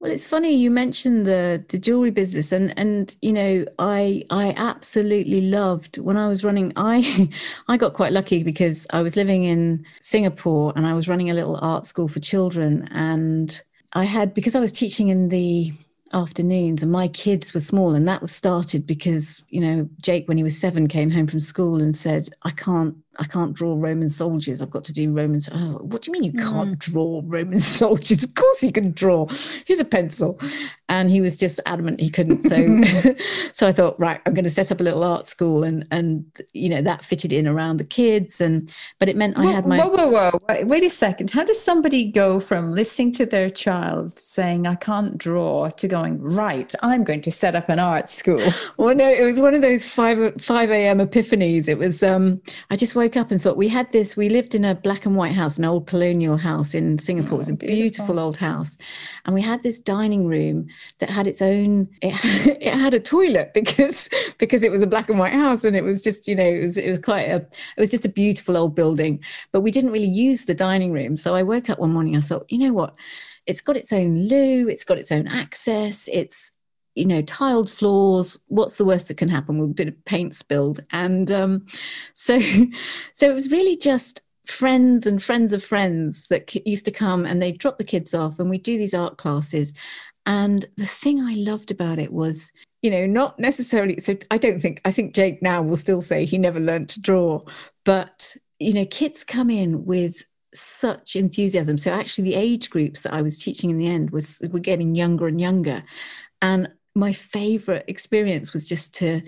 well, 0.00 0.12
it's 0.12 0.26
funny 0.26 0.54
you 0.54 0.70
mentioned 0.70 1.26
the 1.26 1.64
the 1.68 1.78
jewelry 1.78 2.10
business, 2.10 2.52
and 2.52 2.78
and 2.78 3.16
you 3.22 3.32
know 3.32 3.64
I 3.78 4.24
I 4.30 4.52
absolutely 4.56 5.42
loved 5.42 5.98
when 5.98 6.16
I 6.16 6.28
was 6.28 6.44
running. 6.44 6.72
I 6.76 7.30
I 7.68 7.76
got 7.76 7.94
quite 7.94 8.12
lucky 8.12 8.42
because 8.42 8.86
I 8.90 9.02
was 9.02 9.16
living 9.16 9.44
in 9.44 9.84
Singapore 10.00 10.72
and 10.76 10.86
I 10.86 10.94
was 10.94 11.08
running 11.08 11.30
a 11.30 11.34
little 11.34 11.58
art 11.62 11.86
school 11.86 12.08
for 12.08 12.20
children, 12.20 12.88
and 12.92 13.60
I 13.94 14.04
had 14.04 14.34
because 14.34 14.54
I 14.54 14.60
was 14.60 14.72
teaching 14.72 15.08
in 15.08 15.28
the 15.28 15.72
afternoons 16.12 16.82
and 16.82 16.92
my 16.92 17.08
kids 17.08 17.52
were 17.54 17.60
small 17.60 17.94
and 17.94 18.06
that 18.06 18.22
was 18.22 18.30
started 18.30 18.86
because 18.86 19.42
you 19.48 19.60
know 19.60 19.88
jake 20.00 20.28
when 20.28 20.36
he 20.36 20.44
was 20.44 20.56
seven 20.56 20.86
came 20.86 21.10
home 21.10 21.26
from 21.26 21.40
school 21.40 21.82
and 21.82 21.96
said 21.96 22.28
i 22.44 22.50
can't 22.50 22.94
I 23.18 23.24
can't 23.24 23.54
draw 23.54 23.74
Roman 23.78 24.08
soldiers. 24.08 24.60
I've 24.60 24.70
got 24.70 24.84
to 24.84 24.92
do 24.92 25.10
Roman. 25.10 25.40
Oh, 25.52 25.78
what 25.82 26.02
do 26.02 26.10
you 26.10 26.12
mean 26.12 26.24
you 26.24 26.32
can't 26.32 26.72
mm. 26.72 26.78
draw 26.78 27.22
Roman 27.24 27.58
soldiers? 27.60 28.24
Of 28.24 28.34
course 28.34 28.62
you 28.62 28.72
can 28.72 28.92
draw. 28.92 29.26
Here's 29.66 29.80
a 29.80 29.84
pencil. 29.84 30.38
And 30.88 31.10
he 31.10 31.20
was 31.20 31.36
just 31.36 31.60
adamant 31.66 32.00
he 32.00 32.10
couldn't. 32.10 32.42
So, 32.42 33.14
so 33.52 33.66
I 33.66 33.72
thought, 33.72 33.98
right, 33.98 34.20
I'm 34.26 34.34
going 34.34 34.44
to 34.44 34.50
set 34.50 34.70
up 34.70 34.80
a 34.80 34.82
little 34.82 35.02
art 35.02 35.26
school, 35.26 35.64
and 35.64 35.86
and 35.90 36.24
you 36.52 36.68
know 36.68 36.82
that 36.82 37.04
fitted 37.04 37.32
in 37.32 37.46
around 37.46 37.78
the 37.78 37.84
kids, 37.84 38.40
and 38.40 38.72
but 38.98 39.08
it 39.08 39.16
meant 39.16 39.38
I 39.38 39.46
had 39.46 39.66
my. 39.66 39.78
Whoa, 39.78 39.88
whoa, 39.88 40.08
whoa! 40.08 40.40
Wait, 40.48 40.66
wait 40.66 40.84
a 40.84 40.90
second. 40.90 41.30
How 41.30 41.42
does 41.42 41.60
somebody 41.60 42.10
go 42.10 42.38
from 42.38 42.72
listening 42.72 43.12
to 43.12 43.26
their 43.26 43.48
child 43.48 44.18
saying 44.18 44.66
I 44.66 44.74
can't 44.74 45.16
draw 45.16 45.70
to 45.70 45.88
going 45.88 46.20
right? 46.20 46.72
I'm 46.82 47.02
going 47.02 47.22
to 47.22 47.30
set 47.30 47.54
up 47.54 47.68
an 47.68 47.78
art 47.78 48.08
school. 48.08 48.42
Well, 48.76 48.94
no, 48.94 49.08
it 49.08 49.24
was 49.24 49.40
one 49.40 49.54
of 49.54 49.62
those 49.62 49.88
five 49.88 50.40
five 50.40 50.70
a.m. 50.70 50.98
epiphanies. 50.98 51.66
It 51.66 51.78
was. 51.78 52.02
um 52.02 52.42
I 52.70 52.76
just 52.76 52.94
woke 53.04 53.16
up 53.18 53.30
and 53.30 53.40
thought 53.40 53.58
we 53.58 53.68
had 53.68 53.92
this. 53.92 54.16
We 54.16 54.30
lived 54.30 54.54
in 54.54 54.64
a 54.64 54.74
black 54.74 55.04
and 55.04 55.14
white 55.14 55.34
house, 55.34 55.58
an 55.58 55.66
old 55.66 55.86
colonial 55.86 56.38
house 56.38 56.74
in 56.74 56.98
Singapore. 56.98 57.32
Oh, 57.32 57.36
it 57.36 57.38
was 57.38 57.48
a 57.50 57.52
oh, 57.52 57.56
beautiful. 57.56 57.76
beautiful 57.76 58.18
old 58.18 58.38
house, 58.38 58.78
and 59.26 59.34
we 59.34 59.42
had 59.42 59.62
this 59.62 59.78
dining 59.78 60.26
room 60.26 60.68
that 61.00 61.10
had 61.10 61.26
its 61.26 61.42
own. 61.42 61.88
It 62.00 62.12
had, 62.12 62.56
it 62.62 62.74
had 62.74 62.94
a 62.94 63.00
toilet 63.00 63.52
because 63.52 64.08
because 64.38 64.62
it 64.62 64.70
was 64.70 64.82
a 64.82 64.86
black 64.86 65.10
and 65.10 65.18
white 65.18 65.34
house, 65.34 65.64
and 65.64 65.76
it 65.76 65.84
was 65.84 66.00
just 66.00 66.26
you 66.26 66.34
know 66.34 66.44
it 66.44 66.62
was 66.62 66.78
it 66.78 66.88
was 66.88 66.98
quite 66.98 67.28
a 67.28 67.36
it 67.36 67.78
was 67.78 67.90
just 67.90 68.06
a 68.06 68.08
beautiful 68.08 68.56
old 68.56 68.74
building. 68.74 69.22
But 69.52 69.60
we 69.60 69.70
didn't 69.70 69.92
really 69.92 70.06
use 70.08 70.46
the 70.46 70.54
dining 70.54 70.92
room, 70.92 71.14
so 71.16 71.34
I 71.34 71.42
woke 71.42 71.68
up 71.68 71.78
one 71.78 71.92
morning. 71.92 72.16
I 72.16 72.20
thought, 72.20 72.50
you 72.50 72.58
know 72.58 72.72
what? 72.72 72.96
It's 73.46 73.60
got 73.60 73.76
its 73.76 73.92
own 73.92 74.28
loo. 74.28 74.68
It's 74.68 74.84
got 74.84 74.96
its 74.96 75.12
own 75.12 75.28
access. 75.28 76.08
It's 76.10 76.52
you 76.94 77.04
know 77.04 77.22
tiled 77.22 77.70
floors 77.70 78.38
what's 78.48 78.76
the 78.76 78.84
worst 78.84 79.08
that 79.08 79.16
can 79.16 79.28
happen? 79.28 79.58
With 79.58 79.70
a 79.70 79.74
bit 79.74 79.88
of 79.88 80.04
paint 80.04 80.34
spilled. 80.36 80.80
And 80.90 81.30
um, 81.30 81.66
so 82.14 82.40
so 83.14 83.30
it 83.30 83.34
was 83.34 83.52
really 83.52 83.76
just 83.76 84.22
friends 84.46 85.06
and 85.06 85.22
friends 85.22 85.52
of 85.52 85.62
friends 85.62 86.28
that 86.28 86.54
used 86.66 86.84
to 86.84 86.90
come 86.90 87.24
and 87.24 87.40
they'd 87.40 87.58
drop 87.58 87.78
the 87.78 87.84
kids 87.84 88.12
off 88.12 88.38
and 88.38 88.50
we'd 88.50 88.62
do 88.62 88.76
these 88.76 88.94
art 88.94 89.16
classes. 89.16 89.74
And 90.26 90.64
the 90.76 90.86
thing 90.86 91.20
i 91.20 91.34
loved 91.34 91.70
about 91.70 91.98
it 91.98 92.12
was 92.12 92.50
you 92.80 92.90
know 92.90 93.04
not 93.04 93.38
necessarily 93.38 93.98
so 93.98 94.16
i 94.30 94.38
don't 94.38 94.58
think 94.58 94.80
i 94.86 94.90
think 94.90 95.14
jake 95.14 95.42
now 95.42 95.60
will 95.60 95.76
still 95.76 96.00
say 96.00 96.24
he 96.24 96.38
never 96.38 96.58
learned 96.58 96.88
to 96.88 97.00
draw 97.00 97.42
but 97.84 98.34
you 98.58 98.72
know 98.72 98.86
kids 98.86 99.22
come 99.22 99.50
in 99.50 99.84
with 99.84 100.22
such 100.54 101.16
enthusiasm. 101.16 101.78
So 101.78 101.92
actually 101.92 102.24
the 102.24 102.36
age 102.36 102.70
groups 102.70 103.02
that 103.02 103.12
i 103.12 103.22
was 103.22 103.38
teaching 103.38 103.70
in 103.70 103.78
the 103.78 103.88
end 103.88 104.10
was 104.10 104.40
were 104.50 104.60
getting 104.60 104.94
younger 104.94 105.26
and 105.26 105.40
younger. 105.40 105.82
And 106.40 106.68
my 106.94 107.12
favorite 107.12 107.84
experience 107.88 108.52
was 108.52 108.68
just 108.68 108.94
to 108.94 109.20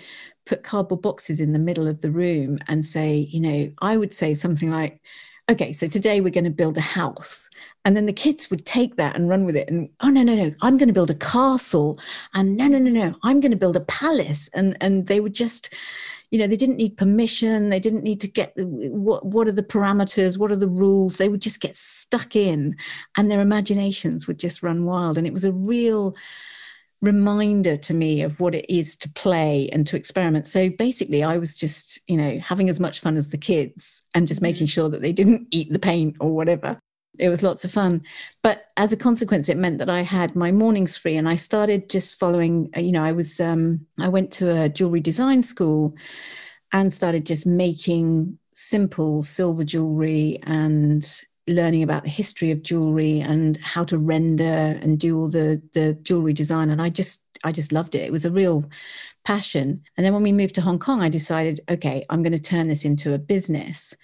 put 0.44 0.62
cardboard 0.62 1.02
boxes 1.02 1.40
in 1.40 1.52
the 1.52 1.58
middle 1.58 1.88
of 1.88 2.00
the 2.00 2.10
room 2.10 2.58
and 2.68 2.84
say, 2.84 3.28
you 3.30 3.40
know, 3.40 3.72
I 3.82 3.96
would 3.96 4.14
say 4.14 4.34
something 4.34 4.70
like, 4.70 5.00
okay, 5.48 5.72
so 5.72 5.86
today 5.86 6.20
we're 6.20 6.30
going 6.30 6.44
to 6.44 6.50
build 6.50 6.76
a 6.76 6.82
house. 6.82 7.48
And 7.84 7.96
then 7.96 8.06
the 8.06 8.12
kids 8.12 8.50
would 8.50 8.64
take 8.64 8.96
that 8.96 9.14
and 9.14 9.28
run 9.28 9.44
with 9.44 9.56
it. 9.56 9.68
And 9.68 9.88
oh 10.00 10.08
no, 10.08 10.22
no, 10.22 10.34
no, 10.34 10.52
I'm 10.62 10.76
going 10.76 10.88
to 10.88 10.94
build 10.94 11.10
a 11.10 11.14
castle. 11.14 11.98
And 12.34 12.56
no, 12.56 12.66
no, 12.66 12.78
no, 12.78 12.90
no, 12.90 13.14
I'm 13.22 13.40
going 13.40 13.52
to 13.52 13.56
build 13.56 13.76
a 13.76 13.80
palace. 13.80 14.48
And 14.54 14.76
and 14.80 15.06
they 15.06 15.20
would 15.20 15.34
just, 15.34 15.72
you 16.30 16.38
know, 16.38 16.48
they 16.48 16.56
didn't 16.56 16.78
need 16.78 16.96
permission. 16.96 17.68
They 17.68 17.78
didn't 17.78 18.02
need 18.02 18.20
to 18.22 18.28
get 18.28 18.52
what 18.56 19.24
what 19.24 19.46
are 19.46 19.52
the 19.52 19.62
parameters, 19.62 20.36
what 20.36 20.50
are 20.50 20.56
the 20.56 20.68
rules. 20.68 21.16
They 21.16 21.28
would 21.28 21.42
just 21.42 21.60
get 21.60 21.76
stuck 21.76 22.34
in, 22.34 22.76
and 23.16 23.30
their 23.30 23.40
imaginations 23.40 24.26
would 24.26 24.40
just 24.40 24.64
run 24.64 24.84
wild. 24.84 25.16
And 25.16 25.26
it 25.26 25.32
was 25.32 25.44
a 25.44 25.52
real 25.52 26.16
reminder 27.02 27.76
to 27.76 27.94
me 27.94 28.22
of 28.22 28.40
what 28.40 28.54
it 28.54 28.66
is 28.72 28.96
to 28.96 29.08
play 29.10 29.68
and 29.72 29.86
to 29.86 29.96
experiment. 29.96 30.46
So 30.46 30.70
basically, 30.70 31.22
I 31.22 31.36
was 31.36 31.54
just, 31.54 31.98
you 32.08 32.16
know, 32.16 32.38
having 32.38 32.68
as 32.68 32.80
much 32.80 33.00
fun 33.00 33.16
as 33.16 33.30
the 33.30 33.38
kids 33.38 34.02
and 34.14 34.26
just 34.26 34.42
making 34.42 34.66
mm-hmm. 34.66 34.72
sure 34.72 34.88
that 34.88 35.02
they 35.02 35.12
didn't 35.12 35.48
eat 35.52 35.70
the 35.70 35.78
paint 35.78 36.16
or 36.20 36.34
whatever. 36.34 36.78
It 37.18 37.30
was 37.30 37.42
lots 37.42 37.64
of 37.64 37.72
fun. 37.72 38.02
But 38.42 38.66
as 38.76 38.92
a 38.92 38.96
consequence, 38.96 39.48
it 39.48 39.56
meant 39.56 39.78
that 39.78 39.88
I 39.88 40.02
had 40.02 40.36
my 40.36 40.52
mornings 40.52 40.96
free 40.96 41.16
and 41.16 41.28
I 41.28 41.36
started 41.36 41.88
just 41.88 42.18
following, 42.18 42.70
uh, 42.76 42.80
you 42.80 42.92
know, 42.92 43.02
I 43.02 43.12
was, 43.12 43.40
um, 43.40 43.86
I 43.98 44.08
went 44.08 44.30
to 44.32 44.64
a 44.64 44.68
jewelry 44.68 45.00
design 45.00 45.42
school 45.42 45.94
and 46.72 46.92
started 46.92 47.24
just 47.24 47.46
making 47.46 48.38
simple 48.52 49.22
silver 49.22 49.64
jewelry 49.64 50.38
and 50.42 51.22
learning 51.48 51.82
about 51.82 52.02
the 52.02 52.10
history 52.10 52.50
of 52.50 52.62
jewelry 52.62 53.20
and 53.20 53.56
how 53.58 53.84
to 53.84 53.98
render 53.98 54.78
and 54.82 54.98
do 54.98 55.18
all 55.18 55.28
the 55.28 55.62
the 55.74 55.92
jewelry 56.02 56.32
design 56.32 56.70
and 56.70 56.82
i 56.82 56.88
just 56.88 57.22
i 57.44 57.52
just 57.52 57.72
loved 57.72 57.94
it. 57.94 58.00
It 58.00 58.12
was 58.12 58.24
a 58.24 58.30
real 58.30 58.64
passion. 59.24 59.82
And 59.96 60.04
then 60.04 60.12
when 60.12 60.22
we 60.22 60.32
moved 60.32 60.54
to 60.56 60.60
hong 60.60 60.78
kong 60.78 61.02
i 61.02 61.08
decided 61.08 61.60
okay 61.68 62.04
i'm 62.10 62.22
going 62.22 62.32
to 62.32 62.42
turn 62.42 62.68
this 62.68 62.84
into 62.84 63.14
a 63.14 63.18
business. 63.18 63.94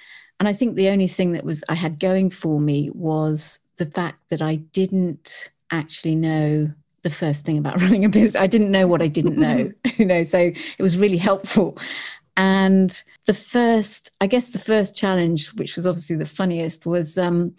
And 0.40 0.49
i 0.49 0.52
think 0.52 0.75
the 0.75 0.88
only 0.88 1.08
thing 1.08 1.32
that 1.32 1.44
was 1.44 1.62
i 1.68 1.75
had 1.75 2.00
going 2.00 2.30
for 2.30 2.61
me 2.61 2.90
was 2.90 3.61
the 3.76 3.87
fact 3.87 4.28
that 4.30 4.42
i 4.42 4.56
didn't 4.56 5.50
actually 5.70 6.14
know 6.14 6.70
the 7.02 7.11
first 7.11 7.44
thing 7.44 7.58
about 7.58 7.80
running 7.82 8.04
a 8.04 8.08
business 8.08 8.37
i 8.37 8.46
didn't 8.46 8.70
know 8.70 8.87
what 8.87 9.02
i 9.02 9.08
didn't 9.08 9.37
know 9.37 9.72
you 9.96 10.04
know 10.04 10.22
so 10.22 10.38
it 10.38 10.82
was 10.82 10.99
really 10.99 11.16
helpful 11.16 11.78
and 12.36 13.02
the 13.26 13.34
first, 13.34 14.10
I 14.20 14.26
guess 14.26 14.50
the 14.50 14.58
first 14.58 14.96
challenge, 14.96 15.52
which 15.54 15.76
was 15.76 15.86
obviously 15.86 16.16
the 16.16 16.24
funniest, 16.24 16.86
was 16.86 17.18
um, 17.18 17.54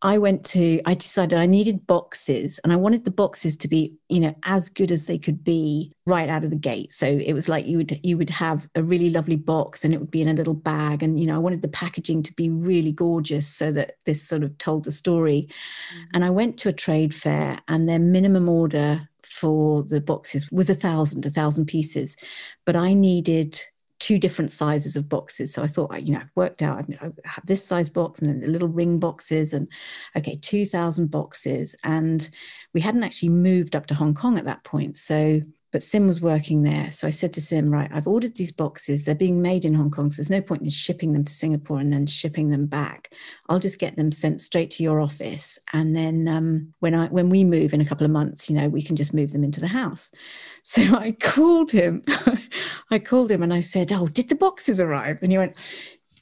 I 0.00 0.18
went 0.18 0.44
to, 0.46 0.80
I 0.84 0.94
decided 0.94 1.38
I 1.38 1.46
needed 1.46 1.86
boxes 1.86 2.60
and 2.62 2.72
I 2.72 2.76
wanted 2.76 3.04
the 3.04 3.10
boxes 3.10 3.56
to 3.56 3.68
be, 3.68 3.94
you 4.08 4.20
know, 4.20 4.34
as 4.44 4.68
good 4.68 4.92
as 4.92 5.06
they 5.06 5.18
could 5.18 5.42
be 5.42 5.92
right 6.06 6.28
out 6.28 6.44
of 6.44 6.50
the 6.50 6.56
gate. 6.56 6.92
So 6.92 7.06
it 7.06 7.32
was 7.32 7.48
like 7.48 7.66
you 7.66 7.78
would, 7.78 7.98
you 8.04 8.16
would 8.16 8.30
have 8.30 8.68
a 8.76 8.82
really 8.82 9.10
lovely 9.10 9.34
box 9.34 9.84
and 9.84 9.92
it 9.92 9.98
would 9.98 10.10
be 10.10 10.22
in 10.22 10.28
a 10.28 10.34
little 10.34 10.54
bag. 10.54 11.02
And, 11.02 11.18
you 11.18 11.26
know, 11.26 11.34
I 11.34 11.38
wanted 11.38 11.62
the 11.62 11.68
packaging 11.68 12.22
to 12.24 12.34
be 12.34 12.48
really 12.48 12.92
gorgeous 12.92 13.48
so 13.48 13.72
that 13.72 13.94
this 14.06 14.22
sort 14.22 14.44
of 14.44 14.56
told 14.58 14.84
the 14.84 14.92
story. 14.92 15.48
Mm-hmm. 15.48 16.04
And 16.14 16.24
I 16.24 16.30
went 16.30 16.58
to 16.58 16.68
a 16.68 16.72
trade 16.72 17.12
fair 17.12 17.58
and 17.66 17.88
their 17.88 17.98
minimum 17.98 18.48
order 18.48 19.08
for 19.24 19.82
the 19.82 20.00
boxes 20.00 20.48
was 20.52 20.70
a 20.70 20.74
thousand, 20.74 21.26
a 21.26 21.30
thousand 21.30 21.66
pieces. 21.66 22.16
But 22.64 22.76
I 22.76 22.92
needed 22.94 23.60
two 23.98 24.18
different 24.18 24.50
sizes 24.50 24.96
of 24.96 25.08
boxes. 25.08 25.52
So 25.52 25.62
I 25.62 25.66
thought, 25.66 26.02
you 26.02 26.12
know, 26.12 26.20
I've 26.20 26.32
worked 26.34 26.62
out, 26.62 26.84
I 27.00 27.10
have 27.24 27.46
this 27.46 27.64
size 27.64 27.90
box 27.90 28.20
and 28.20 28.28
then 28.28 28.40
the 28.40 28.46
little 28.46 28.68
ring 28.68 28.98
boxes, 28.98 29.52
and 29.52 29.68
okay, 30.16 30.36
2,000 30.36 31.10
boxes. 31.10 31.74
And 31.84 32.28
we 32.74 32.80
hadn't 32.80 33.04
actually 33.04 33.30
moved 33.30 33.74
up 33.74 33.86
to 33.86 33.94
Hong 33.94 34.14
Kong 34.14 34.38
at 34.38 34.44
that 34.44 34.64
point. 34.64 34.96
So 34.96 35.40
but 35.70 35.82
Sim 35.82 36.06
was 36.06 36.20
working 36.20 36.62
there. 36.62 36.90
So 36.92 37.06
I 37.06 37.10
said 37.10 37.32
to 37.34 37.40
Sim, 37.40 37.70
right, 37.70 37.90
I've 37.92 38.06
ordered 38.06 38.36
these 38.36 38.52
boxes. 38.52 39.04
They're 39.04 39.14
being 39.14 39.42
made 39.42 39.64
in 39.64 39.74
Hong 39.74 39.90
Kong. 39.90 40.10
So 40.10 40.16
there's 40.16 40.30
no 40.30 40.40
point 40.40 40.62
in 40.62 40.70
shipping 40.70 41.12
them 41.12 41.24
to 41.24 41.32
Singapore 41.32 41.78
and 41.78 41.92
then 41.92 42.06
shipping 42.06 42.50
them 42.50 42.66
back. 42.66 43.12
I'll 43.48 43.58
just 43.58 43.78
get 43.78 43.96
them 43.96 44.10
sent 44.10 44.40
straight 44.40 44.70
to 44.72 44.82
your 44.82 45.00
office. 45.00 45.58
And 45.72 45.94
then 45.94 46.26
um, 46.28 46.72
when 46.80 46.94
I 46.94 47.08
when 47.08 47.28
we 47.28 47.44
move 47.44 47.74
in 47.74 47.80
a 47.80 47.86
couple 47.86 48.04
of 48.04 48.10
months, 48.10 48.48
you 48.48 48.56
know, 48.56 48.68
we 48.68 48.82
can 48.82 48.96
just 48.96 49.14
move 49.14 49.32
them 49.32 49.44
into 49.44 49.60
the 49.60 49.68
house. 49.68 50.12
So 50.64 50.82
I 50.98 51.12
called 51.12 51.70
him. 51.70 52.02
I 52.90 52.98
called 52.98 53.30
him 53.30 53.42
and 53.42 53.54
I 53.54 53.60
said, 53.60 53.90
Oh, 53.90 54.06
did 54.06 54.28
the 54.28 54.34
boxes 54.34 54.82
arrive? 54.82 55.18
And 55.22 55.32
he 55.32 55.38
went, 55.38 55.56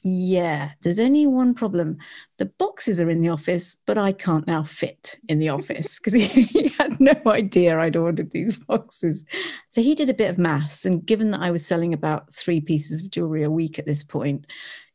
yeah, 0.07 0.71
there's 0.81 0.99
only 0.99 1.27
one 1.27 1.53
problem. 1.53 1.97
The 2.37 2.45
boxes 2.45 3.01
are 3.01 3.09
in 3.09 3.21
the 3.21 3.29
office, 3.29 3.75
but 3.85 3.97
I 3.97 4.13
can't 4.13 4.47
now 4.47 4.63
fit 4.63 5.17
in 5.27 5.39
the 5.39 5.49
office 5.49 5.99
because 6.03 6.13
he, 6.13 6.43
he, 6.43 6.67
had 6.77 6.99
no 6.99 7.13
idea 7.25 7.79
I'd 7.79 7.95
ordered 7.95 8.31
these 8.31 8.57
boxes. 8.57 9.25
So 9.67 9.81
he 9.81 9.95
did 9.95 10.09
a 10.09 10.13
bit 10.13 10.29
of 10.29 10.37
maths. 10.37 10.85
And 10.85 11.05
given 11.05 11.31
that 11.31 11.41
I 11.41 11.51
was 11.51 11.65
selling 11.65 11.93
about 11.93 12.33
three 12.33 12.61
pieces 12.61 13.01
of 13.01 13.11
jewelry 13.11 13.43
a 13.43 13.51
week 13.51 13.79
at 13.79 13.85
this 13.85 14.03
point, 14.03 14.45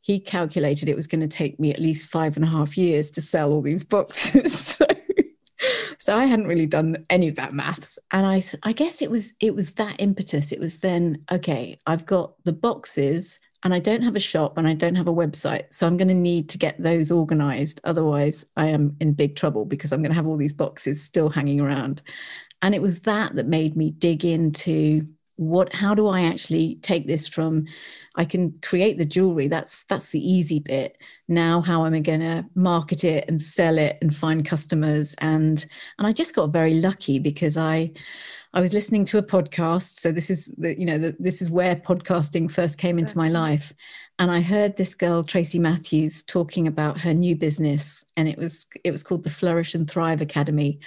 he 0.00 0.19
calculated 0.19 0.88
it 0.88 0.97
was 0.97 1.07
going 1.07 1.21
to 1.21 1.28
take 1.28 1.61
me 1.61 1.71
at 1.71 1.78
least 1.78 2.09
five 2.09 2.37
and 2.37 2.45
a 2.45 2.49
half 2.49 2.78
years 2.78 3.11
to 3.12 3.21
sell 3.21 3.52
all 3.52 3.62
these 3.62 3.85
boxes. 3.85 4.59
so, 4.78 4.87
so 5.99 6.16
I 6.16 6.26
hadn't 6.26 6.47
really 6.47 6.66
done 6.66 7.04
any 7.11 7.28
of 7.28 7.35
that 7.37 7.54
maths. 7.54 7.99
And 8.12 8.26
I, 8.26 8.42
I 8.62 8.73
guess 8.73 9.02
it 9.02 9.11
was 9.11 9.35
it 9.40 9.54
was 9.54 9.73
that 9.73 9.97
impetus. 9.99 10.52
It 10.52 10.61
was 10.61 10.78
then, 10.78 11.25
okay, 11.31 11.76
I've 11.87 12.07
got 12.07 12.35
the 12.45 12.52
boxes 12.52 13.40
and 13.62 13.73
I 13.73 13.78
don't 13.78 14.02
have 14.02 14.16
a 14.16 14.21
shop 14.21 14.59
and 14.59 14.66
I 14.66 14.75
don't 14.75 14.97
have 14.97 15.09
a 15.09 15.14
website. 15.14 15.73
So 15.73 15.87
I'm 15.87 15.97
going 15.97 16.09
to 16.09 16.14
need 16.14 16.49
to 16.50 16.59
get 16.59 16.83
those 16.83 17.11
organized. 17.11 17.81
Otherwise, 17.85 18.45
I 18.57 18.66
am 18.66 18.97
in 19.00 19.12
big 19.12 19.37
trouble 19.37 19.64
because 19.64 19.92
I'm 19.92 20.02
going 20.02 20.11
to 20.11 20.16
have 20.16 20.26
all 20.26 20.37
these 20.37 20.52
boxes 20.52 21.02
still 21.02 21.28
hanging 21.28 21.61
around. 21.61 22.02
And 22.61 22.75
it 22.75 22.83
was 22.83 23.00
that 23.00 23.37
that 23.37 23.47
made 23.47 23.76
me 23.76 23.90
dig 23.90 24.25
into 24.25 25.07
what 25.37 25.73
how 25.75 25.95
do 25.95 26.07
i 26.07 26.23
actually 26.23 26.76
take 26.83 27.07
this 27.07 27.26
from 27.26 27.66
i 28.16 28.25
can 28.25 28.52
create 28.62 28.99
the 28.99 29.04
jewelry 29.04 29.49
that's 29.49 29.85
that's 29.85 30.11
the 30.11 30.21
easy 30.21 30.61
bit 30.61 30.99
now 31.26 31.61
how 31.61 31.87
am 31.87 31.95
i 31.95 32.00
going 32.00 32.21
to 32.21 32.45
market 32.54 33.02
it 33.02 33.25
and 33.28 33.40
sell 33.40 33.78
it 33.78 33.97
and 34.02 34.14
find 34.14 34.45
customers 34.45 35.14
and 35.19 35.66
and 35.99 36.07
i 36.07 36.12
just 36.12 36.35
got 36.35 36.52
very 36.52 36.75
lucky 36.75 37.19
because 37.19 37.57
i 37.57 37.90
I 38.55 38.61
was 38.61 38.75
listening 38.75 39.05
to 39.07 39.19
a 39.19 39.23
podcast. 39.23 40.01
So 40.01 40.13
this 40.13 40.29
is 40.29 40.55
the, 40.59 40.79
you 40.79 40.85
know, 40.85 40.99
the, 40.99 41.17
this 41.19 41.41
is 41.41 41.51
where 41.51 41.75
podcasting 41.75 42.51
first 42.51 42.77
came 42.77 42.99
into 42.99 43.17
my 43.17 43.29
life. 43.29 43.73
And 44.19 44.31
I 44.31 44.43
heard 44.43 44.77
this 44.77 44.95
girl, 44.95 45.25
Tracy 45.25 45.59
Matthews, 45.59 46.23
talking 46.23 46.67
about 46.67 47.01
her 47.01 47.15
new 47.15 47.35
business. 47.35 48.05
And 48.17 48.29
it 48.29 48.37
was, 48.37 48.67
it 48.85 48.91
was 48.91 49.03
called 49.03 49.25
the 49.25 49.31
Flourish 49.31 49.75
and 49.75 49.89
Thrive 49.89 50.21
Academy. 50.21 50.81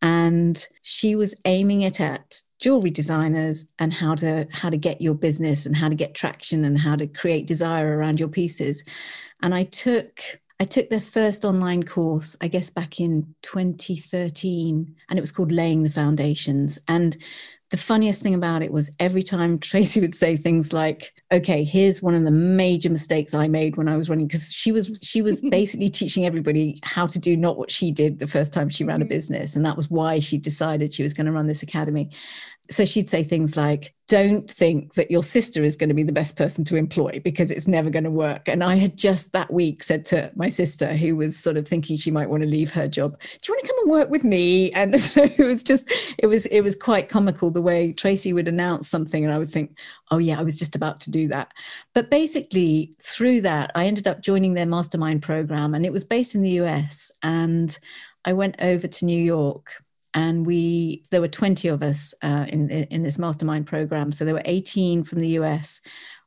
And 0.00 0.66
she 0.80 1.14
was 1.14 1.34
aiming 1.44 1.82
it 1.82 2.00
at 2.00 2.40
jewelry 2.58 2.90
designers 2.90 3.66
and 3.78 3.92
how 3.92 4.14
to 4.14 4.46
how 4.50 4.70
to 4.70 4.76
get 4.76 5.00
your 5.00 5.14
business 5.14 5.66
and 5.66 5.76
how 5.76 5.88
to 5.88 5.94
get 5.94 6.14
traction 6.14 6.64
and 6.64 6.78
how 6.78 6.96
to 6.96 7.06
create 7.06 7.46
desire 7.46 7.96
around 7.98 8.18
your 8.18 8.28
pieces. 8.28 8.82
And 9.42 9.54
I 9.54 9.64
took 9.64 10.40
I 10.60 10.64
took 10.64 10.90
their 10.90 11.00
first 11.00 11.46
online 11.46 11.84
course, 11.84 12.36
I 12.42 12.48
guess 12.48 12.68
back 12.68 13.00
in 13.00 13.34
2013, 13.40 14.94
and 15.08 15.18
it 15.18 15.22
was 15.22 15.32
called 15.32 15.50
Laying 15.50 15.84
the 15.84 15.90
Foundations. 15.90 16.78
And 16.86 17.16
the 17.70 17.78
funniest 17.78 18.20
thing 18.20 18.34
about 18.34 18.62
it 18.62 18.70
was 18.70 18.94
every 19.00 19.22
time 19.22 19.58
Tracy 19.60 20.02
would 20.02 20.14
say 20.14 20.36
things 20.36 20.74
like, 20.74 21.14
okay, 21.32 21.64
here's 21.64 22.02
one 22.02 22.14
of 22.14 22.24
the 22.24 22.30
major 22.30 22.90
mistakes 22.90 23.32
I 23.32 23.48
made 23.48 23.76
when 23.76 23.88
I 23.88 23.96
was 23.96 24.10
running, 24.10 24.26
because 24.26 24.52
she 24.52 24.70
was 24.70 25.00
she 25.02 25.22
was 25.22 25.40
basically 25.50 25.88
teaching 25.88 26.26
everybody 26.26 26.78
how 26.82 27.06
to 27.06 27.18
do 27.18 27.38
not 27.38 27.56
what 27.56 27.70
she 27.70 27.90
did 27.90 28.18
the 28.18 28.26
first 28.26 28.52
time 28.52 28.68
she 28.68 28.84
ran 28.84 29.00
a 29.00 29.04
mm-hmm. 29.04 29.08
business. 29.08 29.56
And 29.56 29.64
that 29.64 29.78
was 29.78 29.90
why 29.90 30.18
she 30.18 30.36
decided 30.36 30.92
she 30.92 31.02
was 31.02 31.14
going 31.14 31.26
to 31.26 31.32
run 31.32 31.46
this 31.46 31.62
academy 31.62 32.10
so 32.70 32.84
she'd 32.84 33.08
say 33.08 33.22
things 33.22 33.56
like 33.56 33.94
don't 34.06 34.50
think 34.50 34.94
that 34.94 35.08
your 35.08 35.22
sister 35.22 35.62
is 35.62 35.76
going 35.76 35.88
to 35.88 35.94
be 35.94 36.02
the 36.02 36.12
best 36.12 36.36
person 36.36 36.64
to 36.64 36.74
employ 36.74 37.20
because 37.22 37.48
it's 37.50 37.68
never 37.68 37.90
going 37.90 38.04
to 38.04 38.10
work. 38.10 38.48
And 38.48 38.64
i 38.64 38.74
had 38.74 38.96
just 38.96 39.32
that 39.32 39.52
week 39.52 39.84
said 39.84 40.04
to 40.06 40.30
my 40.34 40.48
sister 40.48 40.94
who 40.94 41.16
was 41.16 41.38
sort 41.38 41.56
of 41.56 41.66
thinking 41.66 41.96
she 41.96 42.10
might 42.10 42.28
want 42.28 42.42
to 42.42 42.48
leave 42.48 42.72
her 42.72 42.88
job 42.88 43.16
do 43.20 43.52
you 43.52 43.54
want 43.54 43.64
to 43.64 43.68
come 43.68 43.78
and 43.82 43.90
work 43.90 44.10
with 44.10 44.24
me? 44.24 44.70
And 44.72 45.00
so 45.10 45.22
it 45.22 45.38
was 45.38 45.62
just 45.62 45.90
it 46.18 46.26
was 46.26 46.46
it 46.46 46.62
was 46.62 46.74
quite 46.76 47.08
comical 47.08 47.50
the 47.50 47.62
way 47.62 47.92
tracy 47.92 48.32
would 48.32 48.48
announce 48.48 48.88
something 48.88 49.24
and 49.24 49.32
i 49.32 49.38
would 49.38 49.52
think 49.52 49.78
oh 50.10 50.18
yeah 50.18 50.38
i 50.38 50.42
was 50.42 50.58
just 50.58 50.76
about 50.76 51.00
to 51.00 51.10
do 51.10 51.28
that. 51.28 51.52
But 51.94 52.10
basically 52.10 52.94
through 53.00 53.42
that 53.42 53.70
i 53.74 53.86
ended 53.86 54.06
up 54.06 54.22
joining 54.22 54.54
their 54.54 54.66
mastermind 54.66 55.22
program 55.22 55.74
and 55.74 55.86
it 55.86 55.92
was 55.92 56.04
based 56.04 56.34
in 56.34 56.42
the 56.42 56.58
us 56.60 57.10
and 57.22 57.78
i 58.24 58.32
went 58.32 58.56
over 58.60 58.88
to 58.88 59.04
new 59.04 59.22
york 59.22 59.82
and 60.14 60.46
we 60.46 61.04
there 61.10 61.20
were 61.20 61.28
20 61.28 61.68
of 61.68 61.82
us 61.82 62.14
uh, 62.22 62.46
in 62.48 62.70
in 62.70 63.02
this 63.02 63.18
mastermind 63.18 63.66
program. 63.66 64.12
So 64.12 64.24
there 64.24 64.34
were 64.34 64.42
18 64.44 65.04
from 65.04 65.20
the 65.20 65.28
US 65.40 65.80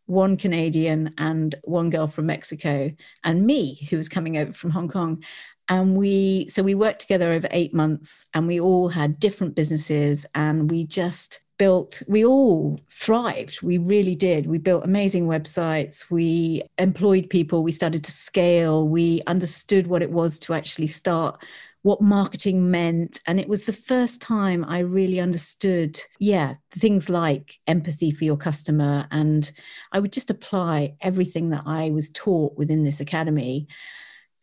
one 0.05 0.35
Canadian 0.37 1.13
and 1.17 1.55
one 1.63 1.89
girl 1.89 2.07
from 2.07 2.25
Mexico 2.25 2.91
and 3.23 3.45
me 3.45 3.87
who 3.89 3.97
was 3.97 4.09
coming 4.09 4.37
over 4.37 4.51
from 4.51 4.71
Hong 4.71 4.89
Kong. 4.89 5.23
And 5.69 5.95
we 5.95 6.47
so 6.49 6.61
we 6.61 6.75
worked 6.75 6.99
together 6.99 7.31
over 7.31 7.47
8 7.51 7.73
months 7.73 8.25
and 8.33 8.47
we 8.47 8.59
all 8.59 8.89
had 8.89 9.19
different 9.19 9.55
businesses 9.55 10.25
and 10.35 10.69
we 10.69 10.85
just 10.85 11.39
built 11.57 12.01
we 12.07 12.25
all 12.25 12.79
thrived. 12.89 13.61
We 13.61 13.77
really 13.77 14.15
did. 14.15 14.47
We 14.47 14.57
built 14.57 14.83
amazing 14.83 15.27
websites. 15.27 16.09
We 16.11 16.63
employed 16.77 17.29
people. 17.29 17.63
We 17.63 17.71
started 17.71 18.03
to 18.03 18.11
scale. 18.11 18.87
We 18.87 19.21
understood 19.27 19.87
what 19.87 20.01
it 20.01 20.11
was 20.11 20.39
to 20.39 20.53
actually 20.53 20.87
start 20.87 21.41
what 21.83 22.01
marketing 22.01 22.71
meant. 22.71 23.19
And 23.27 23.39
it 23.39 23.47
was 23.47 23.65
the 23.65 23.73
first 23.73 24.21
time 24.21 24.65
I 24.65 24.79
really 24.79 25.19
understood, 25.19 25.99
yeah, 26.17 26.55
things 26.71 27.09
like 27.09 27.59
empathy 27.67 28.09
for 28.11 28.23
your 28.23 28.37
customer. 28.37 29.05
And 29.11 29.51
I 29.91 29.99
would 29.99 30.13
just 30.13 30.31
apply 30.31 30.95
everything 31.01 31.49
that 31.49 31.63
I 31.65 31.89
was 31.89 32.09
taught 32.09 32.57
within 32.57 32.83
this 32.83 33.01
academy. 33.01 33.67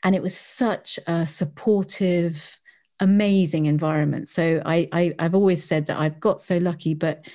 And 0.05 0.15
it 0.15 0.23
was 0.23 0.37
such 0.37 0.99
a 1.07 1.27
supportive, 1.27 2.61
amazing 3.01 3.67
environment. 3.67 4.29
So 4.29 4.63
I, 4.65 4.89
I 4.93 5.15
I've 5.19 5.35
always 5.35 5.65
said 5.65 5.87
that 5.87 5.99
I've 5.99 6.21
got 6.21 6.43
so 6.43 6.59
lucky, 6.59 6.93
but 6.93 7.27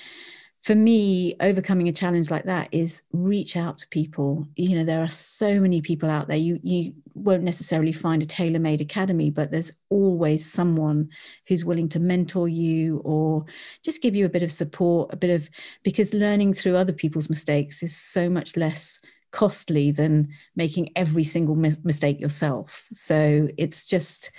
for 0.66 0.74
me, 0.74 1.36
overcoming 1.42 1.88
a 1.88 1.92
challenge 1.92 2.32
like 2.32 2.46
that 2.46 2.70
is 2.72 3.04
reach 3.14 3.56
out 3.56 3.78
to 3.78 3.88
people. 3.90 4.48
You 4.56 4.76
know, 4.76 4.84
there 4.84 5.04
are 5.04 5.08
so 5.08 5.60
many 5.60 5.80
people 5.80 6.10
out 6.10 6.28
there. 6.28 6.38
You 6.38 6.60
you 6.64 6.92
won't 7.14 7.44
necessarily 7.44 7.92
find 7.92 8.24
a 8.24 8.26
tailor-made 8.26 8.82
academy, 8.82 9.30
but 9.30 9.52
there's 9.52 9.72
always 9.90 10.52
someone 10.52 11.10
who's 11.48 11.64
willing 11.64 11.88
to 11.90 12.00
mentor 12.00 12.48
you 12.48 13.00
or 13.06 13.46
just 13.84 14.02
give 14.02 14.16
you 14.16 14.26
a 14.26 14.30
bit 14.30 14.42
of 14.42 14.52
support, 14.52 15.14
a 15.14 15.18
bit 15.18 15.30
of 15.30 15.52
because 15.84 16.16
learning 16.16 16.56
through 16.56 16.78
other 16.78 16.94
people's 16.94 17.30
mistakes 17.30 17.84
is 17.84 17.96
so 17.96 18.28
much 18.28 18.58
less 18.58 19.00
costly 19.30 19.92
than 19.92 20.30
making 20.56 20.90
every 20.96 21.24
single 21.24 21.56
mi- 21.56 21.78
mistake 21.84 22.20
yourself. 22.20 22.88
So 22.92 23.50
it's 23.60 23.86
just 23.86 24.32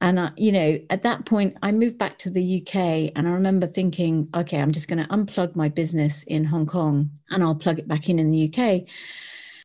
and, 0.00 0.20
I, 0.20 0.30
you 0.36 0.52
know, 0.52 0.78
at 0.90 1.02
that 1.04 1.24
point, 1.24 1.56
I 1.62 1.72
moved 1.72 1.96
back 1.96 2.18
to 2.18 2.30
the 2.30 2.60
UK 2.62 3.12
and 3.16 3.26
I 3.26 3.30
remember 3.30 3.66
thinking, 3.66 4.28
okay, 4.34 4.60
I'm 4.60 4.72
just 4.72 4.88
going 4.88 5.02
to 5.02 5.08
unplug 5.08 5.56
my 5.56 5.68
business 5.68 6.22
in 6.24 6.44
Hong 6.44 6.66
Kong 6.66 7.10
and 7.30 7.42
I'll 7.42 7.54
plug 7.54 7.78
it 7.78 7.88
back 7.88 8.08
in 8.08 8.18
in 8.18 8.28
the 8.28 8.52
UK. 8.52 8.82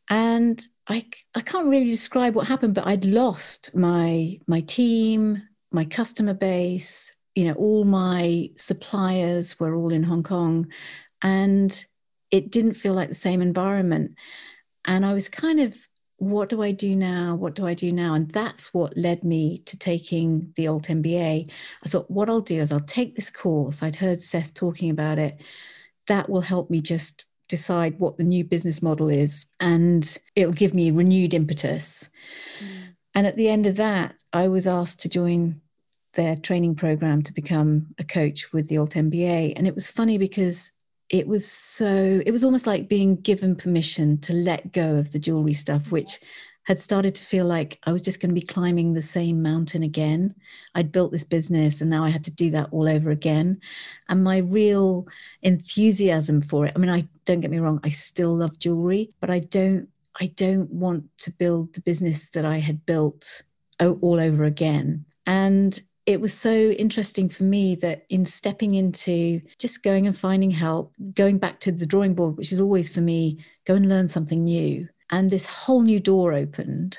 And 0.10 0.62
I, 0.88 1.06
I 1.36 1.41
can't 1.41 1.67
really 1.67 1.86
describe 1.86 2.36
what 2.36 2.48
happened, 2.48 2.76
but 2.76 2.88
I'd 2.88 3.06
lost 3.06 3.76
my, 3.76 4.39
my 4.48 4.62
team, 4.62 5.41
my 5.72 5.84
customer 5.84 6.34
base, 6.34 7.13
you 7.36 7.46
know, 7.46 7.54
all 7.54 7.84
my 7.84 8.50
suppliers 8.56 9.60
were 9.60 9.76
all 9.76 9.91
in 9.91 10.04
Hong 10.04 10.24
Kong. 10.24 10.67
And 11.22 11.86
it 12.30 12.52
didn't 12.52 12.76
feel 12.76 12.94
like 12.94 13.10
the 13.10 13.15
same 13.15 13.41
environment. 13.41 14.15
And 14.86 15.06
I 15.06 15.13
was 15.13 15.30
kind 15.30 15.60
of 15.60 15.78
what 16.22 16.50
do 16.50 16.62
I 16.62 16.72
do 16.72 16.96
now? 16.96 17.34
What 17.34 17.56
do 17.56 17.66
I 17.66 17.74
do 17.74 17.92
now? 17.92 18.14
And 18.14 18.30
that's 18.30 18.76
what 18.76 18.96
led 18.96 19.24
me 19.24 19.58
to 19.66 19.76
taking 19.76 20.54
the 20.56 20.68
Alt 20.68 20.84
MBA. 20.84 21.50
I 21.84 21.90
thought, 21.90 22.12
what 22.12 22.30
I'll 22.30 22.42
do 22.42 22.60
is 22.60 22.72
I'll 22.72 22.80
take 22.80 23.16
this 23.16 23.32
course. 23.32 23.82
I'd 23.82 23.96
heard 23.96 24.22
Seth 24.22 24.54
talking 24.54 24.92
about 24.92 25.18
it. 25.18 25.42
That 26.06 26.30
will 26.30 26.42
help 26.42 26.70
me 26.70 26.80
just 26.80 27.26
decide 27.48 27.98
what 27.98 28.18
the 28.18 28.24
new 28.24 28.44
business 28.44 28.84
model 28.84 29.10
is, 29.10 29.48
and 29.60 30.20
it'll 30.36 30.54
give 30.54 30.76
me 30.76 30.92
renewed 30.92 31.34
impetus. 31.34 32.08
Mm. 32.64 32.94
And 33.16 33.26
at 33.26 33.36
the 33.36 33.50
end 33.50 33.66
of 33.66 33.78
that, 33.78 34.14
I 34.32 34.48
was 34.48 34.68
asked 34.68 35.02
to 35.02 35.10
join 35.10 35.60
their 36.14 36.36
training 36.36 36.76
program 36.76 37.24
to 37.24 37.34
become 37.34 37.88
a 37.98 38.04
coach 38.04 38.54
with 38.54 38.68
the 38.68 38.78
Alt 38.78 38.92
MBA. 38.92 39.54
And 39.56 39.66
it 39.66 39.74
was 39.74 39.90
funny 39.90 40.20
because 40.20 40.72
it 41.12 41.28
was 41.28 41.45
so 41.45 42.21
it 42.26 42.32
was 42.32 42.43
almost 42.43 42.65
like 42.65 42.89
being 42.89 43.17
given 43.17 43.56
permission 43.56 44.17
to 44.19 44.34
let 44.34 44.71
go 44.71 44.95
of 44.95 45.12
the 45.12 45.19
jewelry 45.19 45.54
stuff 45.54 45.84
mm-hmm. 45.84 45.91
which 45.91 46.19
had 46.67 46.80
started 46.80 47.15
to 47.15 47.24
feel 47.24 47.45
like 47.45 47.80
I 47.86 47.91
was 47.91 48.04
just 48.04 48.21
going 48.21 48.30
to 48.30 48.39
be 48.39 48.45
climbing 48.45 48.93
the 48.93 49.02
same 49.02 49.41
mountain 49.41 49.82
again. 49.82 50.36
I'd 50.76 50.91
built 50.91 51.12
this 51.12 51.24
business 51.24 51.82
and 51.82 51.89
now 51.89 52.06
I 52.06 52.10
had 52.10 52.24
to 52.26 52.36
do 52.36 52.52
that 52.52 52.69
all 52.71 52.88
over 52.88 53.10
again. 53.10 53.60
And 54.10 54.24
my 54.24 54.38
real 54.38 55.08
enthusiasm 55.41 56.39
for 56.39 56.67
it, 56.67 56.74
I 56.76 56.80
mean, 56.80 56.91
I 56.91 57.02
don't 57.26 57.41
get 57.41 57.50
me 57.50 57.58
wrong, 57.58 57.80
I 57.84 57.89
still 57.89 58.36
love 58.36 58.60
jewelry, 58.60 59.12
but 59.19 59.30
I 59.30 59.39
don't 59.39 59.88
I 60.19 60.28
don't 60.28 60.69
want 60.69 61.06
to 61.19 61.32
build 61.32 61.74
the 61.74 61.82
business 61.82 62.30
that 62.32 62.45
I 62.45 62.60
had 62.60 62.86
built 62.86 63.43
all 63.80 64.19
over 64.19 64.43
again. 64.43 65.06
And 65.26 65.80
it 66.06 66.20
was 66.20 66.34
so 66.34 66.52
interesting 66.52 67.30
for 67.30 67.44
me 67.44 67.76
that 67.76 68.06
in 68.10 68.26
stepping 68.26 68.74
into 68.74 69.42
just 69.60 69.84
going 69.84 70.08
and 70.08 70.18
finding 70.18 70.52
help, 70.52 70.94
going 71.14 71.38
back 71.38 71.60
to 71.62 71.72
the 71.72 71.86
drawing 71.86 72.16
board, 72.16 72.38
which 72.38 72.52
is 72.52 72.60
always 72.60 72.90
for 72.90 73.02
me, 73.02 73.38
go 73.66 73.76
and 73.76 73.88
learn 73.88 74.08
something 74.08 74.44
new. 74.44 74.88
And 75.12 75.30
this 75.30 75.46
whole 75.46 75.82
new 75.82 76.00
door 76.00 76.34
opened. 76.34 76.98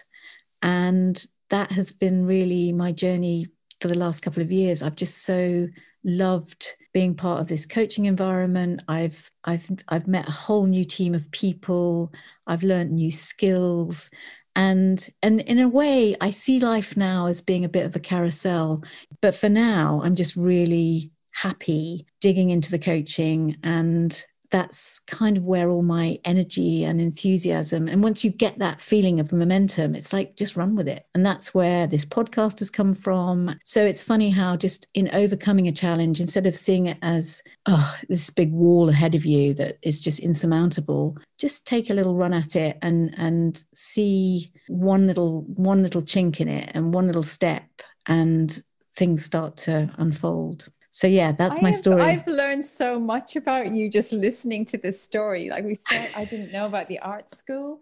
And 0.63 1.23
that 1.51 1.73
has 1.73 1.91
been 1.91 2.27
really 2.27 2.73
my 2.73 2.93
journey 2.93 3.49
for 3.81 3.89
the 3.89 3.99
last 3.99 4.23
couple 4.23 4.43
of 4.43 4.53
years. 4.53 4.83
I've 4.83 4.97
just 4.97 5.25
so 5.25 5.69
loved 6.05 6.67
being 6.93 7.15
part 7.15 7.41
of 7.41 7.49
this 7.49 7.67
coaching 7.67 8.05
environment. 8.05 8.83
I've 8.87 9.31
I've 9.45 9.69
I've 9.89 10.07
met 10.07 10.29
a 10.29 10.33
whole 10.33 10.67
new 10.67 10.85
team 10.85 11.15
of 11.15 11.31
people. 11.33 12.13
I've 12.47 12.63
learned 12.63 12.93
new 12.93 13.11
skills 13.11 14.11
and 14.55 15.09
and 15.23 15.41
in 15.43 15.59
a 15.59 15.69
way 15.69 16.15
i 16.21 16.31
see 16.31 16.59
life 16.61 16.97
now 16.97 17.27
as 17.27 17.41
being 17.41 17.65
a 17.65 17.69
bit 17.69 17.87
of 17.87 17.97
a 17.97 18.01
carousel. 18.01 18.83
But 19.21 19.35
for 19.35 19.49
now 19.49 20.01
i'm 20.05 20.15
just 20.15 20.37
really 20.37 21.13
happy 21.33 22.07
digging 22.21 22.51
into 22.51 22.71
the 22.71 22.79
coaching 22.79 23.57
and 23.63 24.25
that's 24.53 25.01
kind 25.01 25.37
of 25.37 25.45
where 25.45 25.71
all 25.71 25.83
my 25.83 26.19
energy 26.25 26.85
and 26.85 27.01
enthusiasm 27.01 27.89
and 27.89 28.03
once 28.03 28.23
you 28.23 28.31
get 28.31 28.59
that 28.59 28.81
feeling 28.81 29.19
of 29.19 29.33
momentum 29.33 29.97
it's 29.97 30.13
like 30.13 30.37
just 30.37 30.57
run 30.57 30.77
with 30.77 30.89
it. 30.89 31.07
And 31.15 31.25
that's 31.25 31.55
where 31.55 31.87
this 31.87 32.05
podcast 32.05 32.59
has 32.59 32.71
come 32.71 32.95
from. 32.95 33.55
So 33.65 33.85
it's 33.85 34.03
funny 34.03 34.31
how 34.31 34.57
just 34.57 34.87
in 34.95 35.09
overcoming 35.13 35.69
a 35.69 35.73
challenge 35.73 36.21
instead 36.21 36.47
of 36.47 36.55
seeing 36.55 36.87
it 36.87 36.99
as 37.03 37.43
oh 37.67 37.97
this 38.09 38.31
big 38.31 38.53
wall 38.53 38.89
ahead 38.89 39.15
of 39.15 39.25
you 39.25 39.55
that 39.55 39.79
is 39.83 40.01
just 40.01 40.21
insurmountable 40.21 41.17
just 41.39 41.67
take 41.67 41.91
a 41.91 41.95
little 41.95 42.15
run 42.15 42.33
at 42.33 42.57
it 42.57 42.79
and 42.83 43.15
and 43.17 43.65
see 43.75 44.53
one 44.69 45.07
little 45.07 45.43
one 45.43 45.83
little 45.83 46.03
chink 46.03 46.41
in 46.41 46.49
it 46.49 46.71
and 46.75 46.95
one 46.95 47.07
little 47.07 47.23
step 47.23 47.65
and 48.07 48.63
things 48.95 49.25
start 49.25 49.57
to 49.57 49.91
unfold 49.99 50.69
so 51.03 51.09
yeah, 51.09 51.33
that's 51.33 51.59
I 51.59 51.63
my 51.63 51.71
have, 51.71 51.77
story. 51.77 52.01
I've 52.01 52.27
learned 52.29 52.65
so 52.65 53.01
much 53.01 53.35
about 53.35 53.73
you 53.73 53.91
just 53.91 54.13
listening 54.13 54.65
to 54.67 54.79
this 54.79 55.03
story. 55.03 55.51
Like 55.51 55.65
we 55.65 55.75
start, 55.75 56.17
I 56.17 56.25
didn't 56.25 56.53
know 56.53 56.65
about 56.65 56.87
the 56.87 57.01
art 57.01 57.29
school. 57.29 57.81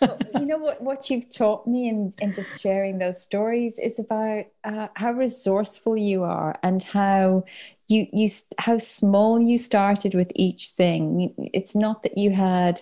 But 0.00 0.30
you 0.40 0.46
know 0.46 0.56
what? 0.56 0.80
What 0.80 1.10
you've 1.10 1.28
taught 1.28 1.66
me 1.66 1.90
in, 1.90 2.12
in 2.22 2.32
just 2.32 2.62
sharing 2.62 2.96
those 2.96 3.20
stories 3.20 3.78
is 3.78 3.98
about 3.98 4.46
uh, 4.64 4.88
how 4.94 5.12
resourceful 5.12 5.98
you 5.98 6.22
are 6.22 6.58
and 6.62 6.82
how 6.82 7.44
you 7.88 8.06
you 8.10 8.30
how 8.56 8.78
small 8.78 9.38
you 9.38 9.58
started 9.58 10.14
with 10.14 10.32
each 10.34 10.68
thing. 10.68 11.34
It's 11.52 11.76
not 11.76 12.02
that 12.04 12.16
you 12.16 12.30
had 12.30 12.80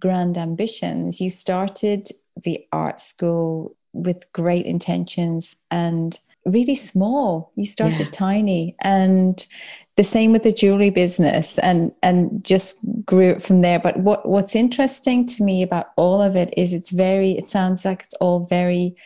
grand 0.00 0.38
ambitions. 0.38 1.20
You 1.20 1.30
started 1.30 2.10
the 2.36 2.64
art 2.70 3.00
school 3.00 3.74
with 3.92 4.30
great 4.32 4.66
intentions 4.66 5.56
and 5.70 6.18
really 6.44 6.74
small. 6.74 7.52
You 7.56 7.64
started 7.64 8.06
yeah. 8.06 8.10
tiny 8.10 8.76
and 8.80 9.44
the 9.96 10.04
same 10.04 10.32
with 10.32 10.42
the 10.42 10.52
jewelry 10.52 10.90
business 10.90 11.58
and 11.58 11.92
and 12.02 12.42
just 12.44 12.78
grew 13.04 13.30
it 13.30 13.42
from 13.42 13.60
there. 13.60 13.78
But 13.78 13.98
what 13.98 14.28
what's 14.28 14.56
interesting 14.56 15.26
to 15.26 15.44
me 15.44 15.62
about 15.62 15.88
all 15.96 16.20
of 16.20 16.34
it 16.36 16.52
is 16.56 16.72
it's 16.72 16.90
very 16.90 17.32
it 17.32 17.48
sounds 17.48 17.84
like 17.84 18.00
it's 18.00 18.14
all 18.14 18.46
very 18.46 18.96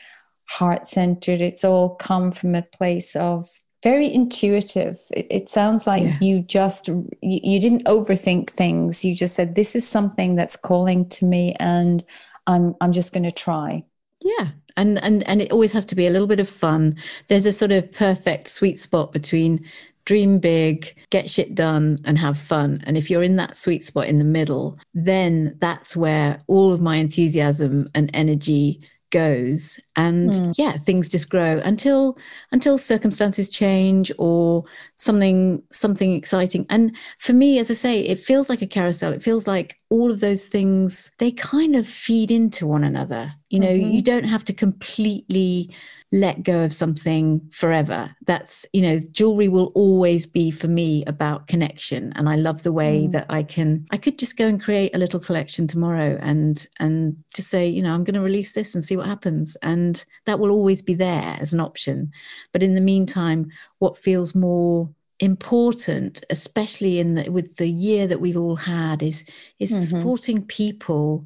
heart 0.49 0.87
centered. 0.87 1.40
It's 1.40 1.64
all 1.64 1.96
come 1.96 2.31
from 2.31 2.55
a 2.55 2.62
place 2.62 3.16
of 3.16 3.49
very 3.83 4.12
intuitive. 4.12 4.99
It, 5.11 5.27
it 5.31 5.49
sounds 5.49 5.87
like 5.87 6.03
yeah. 6.03 6.18
you 6.20 6.42
just 6.42 6.88
you, 6.88 7.11
you 7.20 7.61
didn't 7.61 7.85
overthink 7.85 8.51
things. 8.51 9.05
You 9.05 9.14
just 9.14 9.35
said 9.35 9.55
this 9.55 9.77
is 9.77 9.87
something 9.87 10.37
that's 10.37 10.57
calling 10.57 11.09
to 11.11 11.25
me 11.25 11.55
and 11.59 12.05
I'm 12.46 12.75
I'm 12.81 12.92
just 12.92 13.12
going 13.12 13.25
to 13.25 13.31
try. 13.33 13.85
Yeah, 14.22 14.49
and 14.76 15.02
and 15.02 15.26
and 15.28 15.40
it 15.40 15.52
always 15.52 15.72
has 15.72 15.84
to 15.86 15.94
be 15.94 16.06
a 16.06 16.10
little 16.10 16.26
bit 16.28 16.40
of 16.40 16.48
fun. 16.48 16.96
There's 17.28 17.46
a 17.46 17.52
sort 17.52 17.72
of 17.72 17.90
perfect 17.92 18.48
sweet 18.48 18.78
spot 18.78 19.12
between 19.12 19.64
dream 20.06 20.38
big, 20.38 20.94
get 21.10 21.28
shit 21.28 21.54
done, 21.54 21.98
and 22.04 22.16
have 22.18 22.38
fun. 22.38 22.82
And 22.86 22.96
if 22.96 23.10
you're 23.10 23.24
in 23.24 23.36
that 23.36 23.56
sweet 23.56 23.82
spot 23.82 24.06
in 24.06 24.18
the 24.18 24.24
middle, 24.24 24.78
then 24.94 25.56
that's 25.58 25.96
where 25.96 26.40
all 26.46 26.72
of 26.72 26.80
my 26.80 26.96
enthusiasm 26.96 27.88
and 27.94 28.10
energy 28.14 28.80
goes 29.16 29.81
and 29.96 30.29
mm. 30.29 30.55
yeah 30.59 30.76
things 30.76 31.09
just 31.09 31.31
grow 31.31 31.59
until 31.64 32.18
until 32.52 32.76
circumstances 32.76 33.48
change 33.48 34.12
or 34.18 34.62
something 34.96 35.62
something 35.72 36.12
exciting 36.12 36.66
and 36.68 36.94
for 37.16 37.33
me 37.33 37.59
as 37.59 37.70
i 37.70 37.74
say 37.74 38.00
it 38.00 38.18
feels 38.18 38.50
like 38.50 38.61
a 38.61 38.66
carousel 38.66 39.14
it 39.14 39.22
feels 39.22 39.46
like 39.46 39.79
all 39.88 40.11
of 40.11 40.20
those 40.20 40.48
things 40.48 41.12
they 41.16 41.31
kind 41.31 41.74
of 41.74 41.87
feed 41.87 42.31
into 42.31 42.66
one 42.66 42.85
another 42.85 43.33
you 43.48 43.59
know 43.59 43.68
mm-hmm. 43.68 43.90
you 43.90 44.02
don't 44.02 44.24
have 44.24 44.44
to 44.44 44.52
completely 44.52 45.74
let 46.16 46.42
go 46.42 46.62
of 46.62 46.72
something 46.72 47.40
forever. 47.52 48.11
That's, 48.24 48.64
you 48.72 48.81
know, 48.81 48.98
jewelry 49.12 49.48
will 49.48 49.70
always 49.74 50.24
be 50.24 50.50
for 50.50 50.66
me 50.66 51.05
about 51.07 51.46
connection. 51.46 52.12
And 52.16 52.29
I 52.29 52.37
love 52.37 52.62
the 52.62 52.72
way 52.72 53.02
mm. 53.02 53.12
that 53.12 53.26
I 53.29 53.42
can, 53.42 53.87
I 53.90 53.98
could 53.98 54.18
just 54.18 54.38
go 54.38 54.46
and 54.48 54.62
create 54.62 54.94
a 54.94 54.98
little 54.98 55.20
collection 55.20 55.66
tomorrow 55.66 56.18
and, 56.22 56.66
and 56.79 57.16
to 57.35 57.42
say, 57.42 57.68
you 57.68 57.83
know, 57.83 57.92
I'm 57.92 58.02
going 58.02 58.14
to 58.14 58.22
release 58.22 58.52
this 58.52 58.74
and 58.74 58.83
see 58.83 58.96
what 58.96 59.07
happens. 59.07 59.57
And 59.62 60.02
that 60.24 60.40
will 60.40 60.50
always 60.50 60.81
be 60.81 60.94
there 60.94 61.37
as 61.38 61.52
an 61.52 61.61
option. 61.61 62.11
But 62.52 62.62
in 62.62 62.74
the 62.74 62.81
meantime, 62.81 63.50
what 63.79 63.98
feels 63.98 64.35
more 64.35 64.88
important 65.18 66.22
especially 66.29 66.98
in 66.98 67.14
the, 67.14 67.31
with 67.31 67.57
the 67.57 67.70
year 67.70 68.07
that 68.07 68.20
we've 68.20 68.37
all 68.37 68.55
had 68.55 69.02
is 69.02 69.24
is 69.59 69.72
mm-hmm. 69.72 69.83
supporting 69.83 70.44
people 70.44 71.24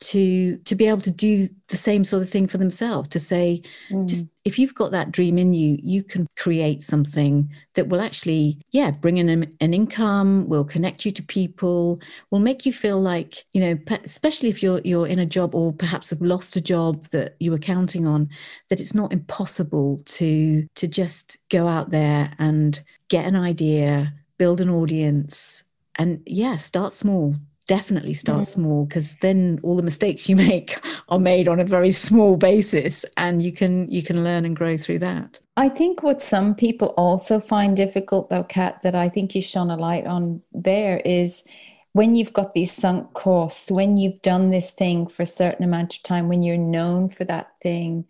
to 0.00 0.56
to 0.58 0.74
be 0.74 0.86
able 0.86 1.00
to 1.00 1.10
do 1.10 1.48
the 1.68 1.76
same 1.76 2.04
sort 2.04 2.22
of 2.22 2.28
thing 2.28 2.46
for 2.46 2.58
themselves 2.58 3.08
to 3.08 3.20
say 3.20 3.60
mm. 3.90 4.08
just 4.08 4.26
if 4.44 4.58
you've 4.58 4.74
got 4.74 4.90
that 4.90 5.10
dream 5.10 5.38
in 5.38 5.52
you 5.52 5.78
you 5.82 6.02
can 6.02 6.26
create 6.36 6.82
something 6.82 7.50
that 7.74 7.88
will 7.88 8.00
actually 8.00 8.58
yeah 8.70 8.90
bring 8.90 9.16
in 9.16 9.28
an, 9.28 9.52
an 9.60 9.74
income 9.74 10.48
will 10.48 10.64
connect 10.64 11.04
you 11.04 11.12
to 11.12 11.22
people 11.22 12.00
will 12.30 12.38
make 12.38 12.64
you 12.64 12.72
feel 12.72 13.00
like 13.00 13.44
you 13.52 13.60
know 13.60 13.78
especially 14.04 14.48
if 14.48 14.62
you're 14.62 14.80
you're 14.84 15.06
in 15.06 15.18
a 15.18 15.26
job 15.26 15.54
or 15.54 15.72
perhaps 15.72 16.10
have 16.10 16.22
lost 16.22 16.56
a 16.56 16.60
job 16.60 17.04
that 17.06 17.34
you 17.40 17.50
were 17.50 17.58
counting 17.58 18.06
on 18.06 18.28
that 18.68 18.80
it's 18.80 18.94
not 18.94 19.12
impossible 19.12 19.98
to 20.04 20.66
to 20.74 20.86
just 20.86 21.36
go 21.50 21.66
out 21.66 21.90
there 21.90 22.32
and 22.38 22.82
get 23.08 23.26
an 23.26 23.36
idea 23.36 24.12
build 24.38 24.60
an 24.60 24.70
audience 24.70 25.64
and 25.96 26.22
yeah 26.26 26.56
start 26.56 26.92
small 26.92 27.34
definitely 27.68 28.14
start 28.14 28.40
mm. 28.40 28.48
small 28.48 28.86
because 28.86 29.16
then 29.16 29.60
all 29.62 29.76
the 29.76 29.82
mistakes 29.82 30.28
you 30.28 30.34
make 30.48 30.80
are 31.08 31.20
made 31.20 31.46
on 31.46 31.60
a 31.60 31.64
very 31.64 31.92
small 31.92 32.36
basis 32.36 33.04
and 33.16 33.42
you 33.42 33.52
can 33.52 33.88
you 33.88 34.02
can 34.02 34.24
learn 34.24 34.44
and 34.44 34.56
grow 34.56 34.76
through 34.76 34.98
that 34.98 35.38
i 35.56 35.68
think 35.68 36.02
what 36.02 36.20
some 36.20 36.54
people 36.54 36.88
also 36.96 37.38
find 37.38 37.76
difficult 37.76 38.28
though 38.30 38.42
cat 38.42 38.80
that 38.82 38.96
i 38.96 39.08
think 39.08 39.34
you 39.34 39.42
shone 39.42 39.70
a 39.70 39.76
light 39.76 40.06
on 40.06 40.42
there 40.52 41.00
is 41.04 41.44
when 41.92 42.14
you've 42.14 42.32
got 42.32 42.52
these 42.52 42.72
sunk 42.72 43.12
costs 43.12 43.70
when 43.70 43.96
you've 43.96 44.20
done 44.22 44.50
this 44.50 44.72
thing 44.72 45.06
for 45.06 45.22
a 45.22 45.26
certain 45.26 45.64
amount 45.64 45.94
of 45.94 46.02
time 46.02 46.28
when 46.28 46.42
you're 46.42 46.56
known 46.56 47.08
for 47.08 47.24
that 47.24 47.56
thing 47.58 48.04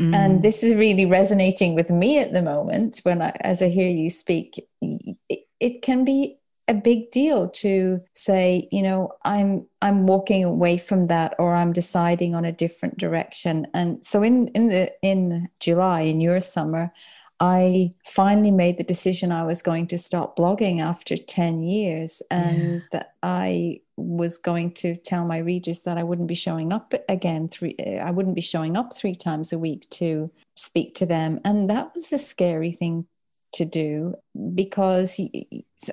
mm. 0.00 0.14
and 0.14 0.42
this 0.42 0.62
is 0.64 0.74
really 0.74 1.06
resonating 1.06 1.74
with 1.76 1.90
me 1.90 2.18
at 2.18 2.32
the 2.32 2.42
moment 2.42 3.00
when 3.04 3.22
i 3.22 3.30
as 3.40 3.62
i 3.62 3.68
hear 3.68 3.88
you 3.88 4.10
speak 4.10 4.60
it, 4.80 5.46
it 5.60 5.82
can 5.82 6.04
be 6.04 6.38
a 6.68 6.74
big 6.74 7.10
deal 7.10 7.48
to 7.48 8.00
say 8.12 8.68
you 8.72 8.82
know 8.82 9.12
i'm 9.24 9.66
i'm 9.82 10.06
walking 10.06 10.44
away 10.44 10.76
from 10.76 11.06
that 11.06 11.34
or 11.38 11.54
i'm 11.54 11.72
deciding 11.72 12.34
on 12.34 12.44
a 12.44 12.52
different 12.52 12.98
direction. 12.98 13.66
And 13.74 14.04
so 14.04 14.22
in 14.22 14.48
in 14.48 14.68
the 14.68 14.92
in 15.02 15.48
july 15.60 16.02
in 16.02 16.20
your 16.20 16.40
summer 16.40 16.92
i 17.38 17.90
finally 18.04 18.50
made 18.50 18.78
the 18.78 18.84
decision 18.84 19.30
i 19.30 19.44
was 19.44 19.62
going 19.62 19.86
to 19.86 19.98
stop 19.98 20.36
blogging 20.36 20.80
after 20.80 21.16
10 21.16 21.62
years. 21.62 22.22
And 22.30 22.74
yeah. 22.74 22.80
that 22.92 23.14
i 23.22 23.80
was 23.96 24.36
going 24.36 24.72
to 24.74 24.96
tell 24.96 25.24
my 25.24 25.38
readers 25.38 25.82
that 25.84 25.98
i 25.98 26.02
wouldn't 26.02 26.28
be 26.28 26.34
showing 26.34 26.72
up 26.72 26.92
again 27.08 27.48
three 27.48 27.76
i 28.02 28.10
wouldn't 28.10 28.34
be 28.34 28.40
showing 28.42 28.76
up 28.76 28.94
three 28.94 29.14
times 29.14 29.52
a 29.52 29.58
week 29.58 29.88
to 29.90 30.30
speak 30.56 30.94
to 30.96 31.06
them. 31.06 31.40
And 31.44 31.70
that 31.70 31.94
was 31.94 32.12
a 32.12 32.18
scary 32.18 32.72
thing 32.72 33.06
to 33.56 33.64
do 33.64 34.14
because 34.54 35.20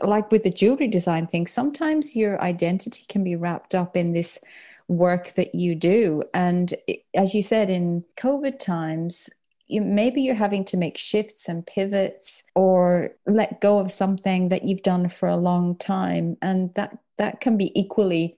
like 0.01 0.31
with 0.31 0.43
the 0.43 0.49
jewelry 0.49 0.87
design 0.87 1.27
thing 1.27 1.47
sometimes 1.47 2.15
your 2.15 2.41
identity 2.41 3.03
can 3.09 3.23
be 3.23 3.35
wrapped 3.35 3.73
up 3.75 3.97
in 3.97 4.13
this 4.13 4.39
work 4.87 5.29
that 5.33 5.55
you 5.55 5.75
do. 5.75 6.23
And 6.33 6.73
as 7.13 7.33
you 7.33 7.41
said 7.41 7.69
in 7.69 8.03
covid 8.17 8.59
times 8.59 9.29
you, 9.67 9.81
maybe 9.81 10.21
you're 10.21 10.35
having 10.35 10.65
to 10.65 10.77
make 10.77 10.97
shifts 10.97 11.47
and 11.47 11.65
pivots 11.65 12.43
or 12.55 13.11
let 13.25 13.61
go 13.61 13.79
of 13.79 13.91
something 13.91 14.49
that 14.49 14.65
you've 14.65 14.81
done 14.81 15.09
for 15.09 15.29
a 15.29 15.37
long 15.37 15.77
time. 15.77 16.37
And 16.41 16.73
that 16.73 16.97
that 17.17 17.41
can 17.41 17.57
be 17.57 17.77
equally 17.79 18.37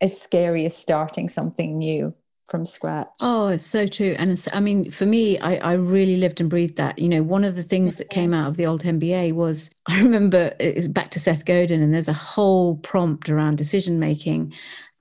as 0.00 0.20
scary 0.20 0.64
as 0.64 0.76
starting 0.76 1.28
something 1.28 1.78
new 1.78 2.14
from 2.48 2.64
scratch. 2.64 3.08
Oh, 3.20 3.48
it's 3.48 3.66
so 3.66 3.86
true. 3.86 4.14
And 4.18 4.30
it's, 4.30 4.48
I 4.52 4.60
mean, 4.60 4.90
for 4.90 5.06
me, 5.06 5.38
I, 5.38 5.56
I 5.56 5.72
really 5.72 6.16
lived 6.16 6.40
and 6.40 6.48
breathed 6.48 6.76
that. 6.76 6.98
You 6.98 7.08
know, 7.08 7.22
one 7.22 7.44
of 7.44 7.56
the 7.56 7.62
things 7.62 7.96
that 7.96 8.10
came 8.10 8.32
out 8.32 8.48
of 8.48 8.56
the 8.56 8.66
Alt 8.66 8.82
MBA 8.82 9.32
was 9.32 9.70
I 9.88 10.00
remember 10.00 10.54
it's 10.60 10.88
back 10.88 11.10
to 11.12 11.20
Seth 11.20 11.44
Godin, 11.44 11.82
and 11.82 11.92
there's 11.92 12.08
a 12.08 12.12
whole 12.12 12.76
prompt 12.76 13.28
around 13.28 13.58
decision 13.58 13.98
making 13.98 14.52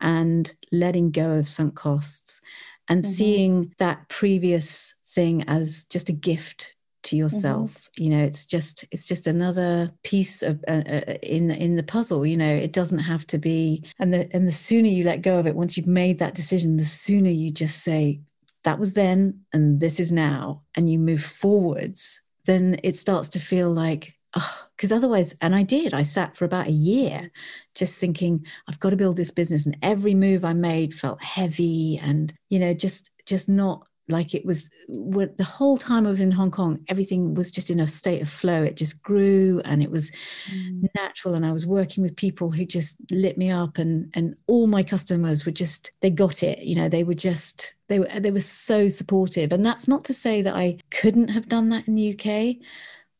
and 0.01 0.53
letting 0.71 1.11
go 1.11 1.31
of 1.31 1.47
sunk 1.47 1.75
costs 1.75 2.41
and 2.89 3.03
mm-hmm. 3.03 3.11
seeing 3.11 3.73
that 3.77 4.07
previous 4.09 4.93
thing 5.07 5.43
as 5.43 5.85
just 5.85 6.09
a 6.09 6.13
gift 6.13 6.74
to 7.05 7.15
mm-hmm. 7.15 7.23
yourself 7.23 7.73
mm-hmm. 7.73 8.03
you 8.03 8.09
know 8.09 8.23
it's 8.23 8.45
just 8.45 8.85
it's 8.91 9.07
just 9.07 9.27
another 9.27 9.91
piece 10.03 10.41
of 10.41 10.63
uh, 10.67 10.83
uh, 10.87 11.13
in 11.23 11.51
in 11.51 11.75
the 11.75 11.83
puzzle 11.83 12.25
you 12.25 12.37
know 12.37 12.53
it 12.53 12.73
doesn't 12.73 12.99
have 12.99 13.25
to 13.27 13.37
be 13.37 13.83
and 13.99 14.13
the 14.13 14.29
and 14.33 14.47
the 14.47 14.51
sooner 14.51 14.87
you 14.87 15.03
let 15.03 15.21
go 15.21 15.39
of 15.39 15.47
it 15.47 15.55
once 15.55 15.77
you've 15.77 15.87
made 15.87 16.19
that 16.19 16.35
decision 16.35 16.77
the 16.77 16.83
sooner 16.83 17.29
you 17.29 17.51
just 17.51 17.83
say 17.83 18.19
that 18.63 18.79
was 18.79 18.93
then 18.93 19.39
and 19.53 19.79
this 19.79 19.99
is 19.99 20.11
now 20.11 20.61
and 20.75 20.91
you 20.91 20.99
move 20.99 21.23
forwards 21.23 22.21
then 22.45 22.79
it 22.83 22.95
starts 22.95 23.29
to 23.29 23.39
feel 23.39 23.71
like 23.71 24.15
oh, 24.35 24.67
because 24.75 24.91
oh, 24.91 24.97
otherwise, 24.97 25.35
and 25.41 25.55
I 25.55 25.63
did, 25.63 25.93
I 25.93 26.03
sat 26.03 26.35
for 26.37 26.45
about 26.45 26.67
a 26.67 26.71
year 26.71 27.31
just 27.73 27.97
thinking, 27.97 28.45
I've 28.67 28.79
got 28.79 28.91
to 28.91 28.95
build 28.95 29.17
this 29.17 29.31
business. 29.31 29.65
And 29.65 29.77
every 29.81 30.13
move 30.13 30.45
I 30.45 30.53
made 30.53 30.93
felt 30.93 31.21
heavy 31.23 31.99
and, 32.01 32.33
you 32.49 32.59
know, 32.59 32.73
just, 32.73 33.11
just 33.25 33.49
not 33.49 33.87
like 34.07 34.35
it 34.35 34.45
was 34.45 34.69
the 34.87 35.47
whole 35.47 35.77
time 35.77 36.05
I 36.05 36.09
was 36.09 36.21
in 36.21 36.31
Hong 36.31 36.51
Kong, 36.51 36.79
everything 36.87 37.33
was 37.33 37.49
just 37.49 37.71
in 37.71 37.79
a 37.79 37.87
state 37.87 38.21
of 38.21 38.29
flow. 38.29 38.61
It 38.61 38.77
just 38.77 39.01
grew 39.01 39.61
and 39.65 39.81
it 39.81 39.89
was 39.89 40.11
mm. 40.53 40.87
natural. 40.95 41.33
And 41.33 41.45
I 41.45 41.51
was 41.51 41.65
working 41.65 42.03
with 42.03 42.15
people 42.15 42.51
who 42.51 42.65
just 42.65 42.97
lit 43.11 43.37
me 43.37 43.49
up 43.49 43.77
and 43.77 44.11
and 44.13 44.35
all 44.47 44.67
my 44.67 44.83
customers 44.83 45.45
were 45.45 45.51
just 45.51 45.91
they 46.01 46.11
got 46.11 46.43
it. 46.43 46.59
You 46.59 46.75
know, 46.75 46.87
they 46.87 47.03
were 47.03 47.15
just 47.15 47.75
they 47.87 47.99
were 47.99 48.09
they 48.19 48.31
were 48.31 48.39
so 48.39 48.89
supportive. 48.89 49.51
And 49.51 49.65
that's 49.65 49.87
not 49.87 50.03
to 50.05 50.13
say 50.13 50.41
that 50.43 50.55
I 50.55 50.77
couldn't 50.91 51.29
have 51.29 51.49
done 51.49 51.69
that 51.69 51.87
in 51.87 51.95
the 51.95 52.13
UK, 52.13 52.57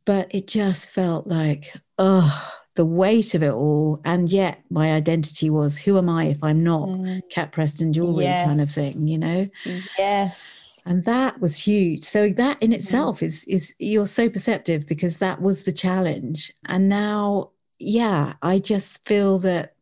but 0.05 0.27
it 0.29 0.47
just 0.47 0.91
felt 0.91 1.25
like, 1.25 1.73
oh, 1.97 2.51
the 2.75 2.85
weight 2.85 3.33
of 3.33 3.43
it 3.43 3.51
all. 3.51 3.99
And 4.05 4.29
yet 4.29 4.61
my 4.69 4.93
identity 4.93 5.49
was 5.49 5.77
who 5.77 5.97
am 5.97 6.09
I 6.09 6.25
if 6.25 6.43
I'm 6.43 6.63
not 6.63 6.87
mm. 6.87 7.21
Cat 7.29 7.51
Preston 7.51 7.93
jewelry 7.93 8.25
yes. 8.25 8.47
kind 8.47 8.61
of 8.61 8.69
thing, 8.69 9.01
you 9.01 9.17
know? 9.17 9.49
Yes 9.97 10.75
and 10.85 11.03
that 11.03 11.39
was 11.41 11.57
huge 11.57 12.03
so 12.03 12.29
that 12.29 12.61
in 12.61 12.71
itself 12.71 13.23
is 13.23 13.45
is 13.45 13.73
you're 13.79 14.05
so 14.05 14.29
perceptive 14.29 14.87
because 14.87 15.19
that 15.19 15.41
was 15.41 15.63
the 15.63 15.73
challenge 15.73 16.51
and 16.65 16.87
now 16.87 17.49
yeah 17.79 18.33
i 18.41 18.59
just 18.59 19.03
feel 19.05 19.39
that 19.39 19.75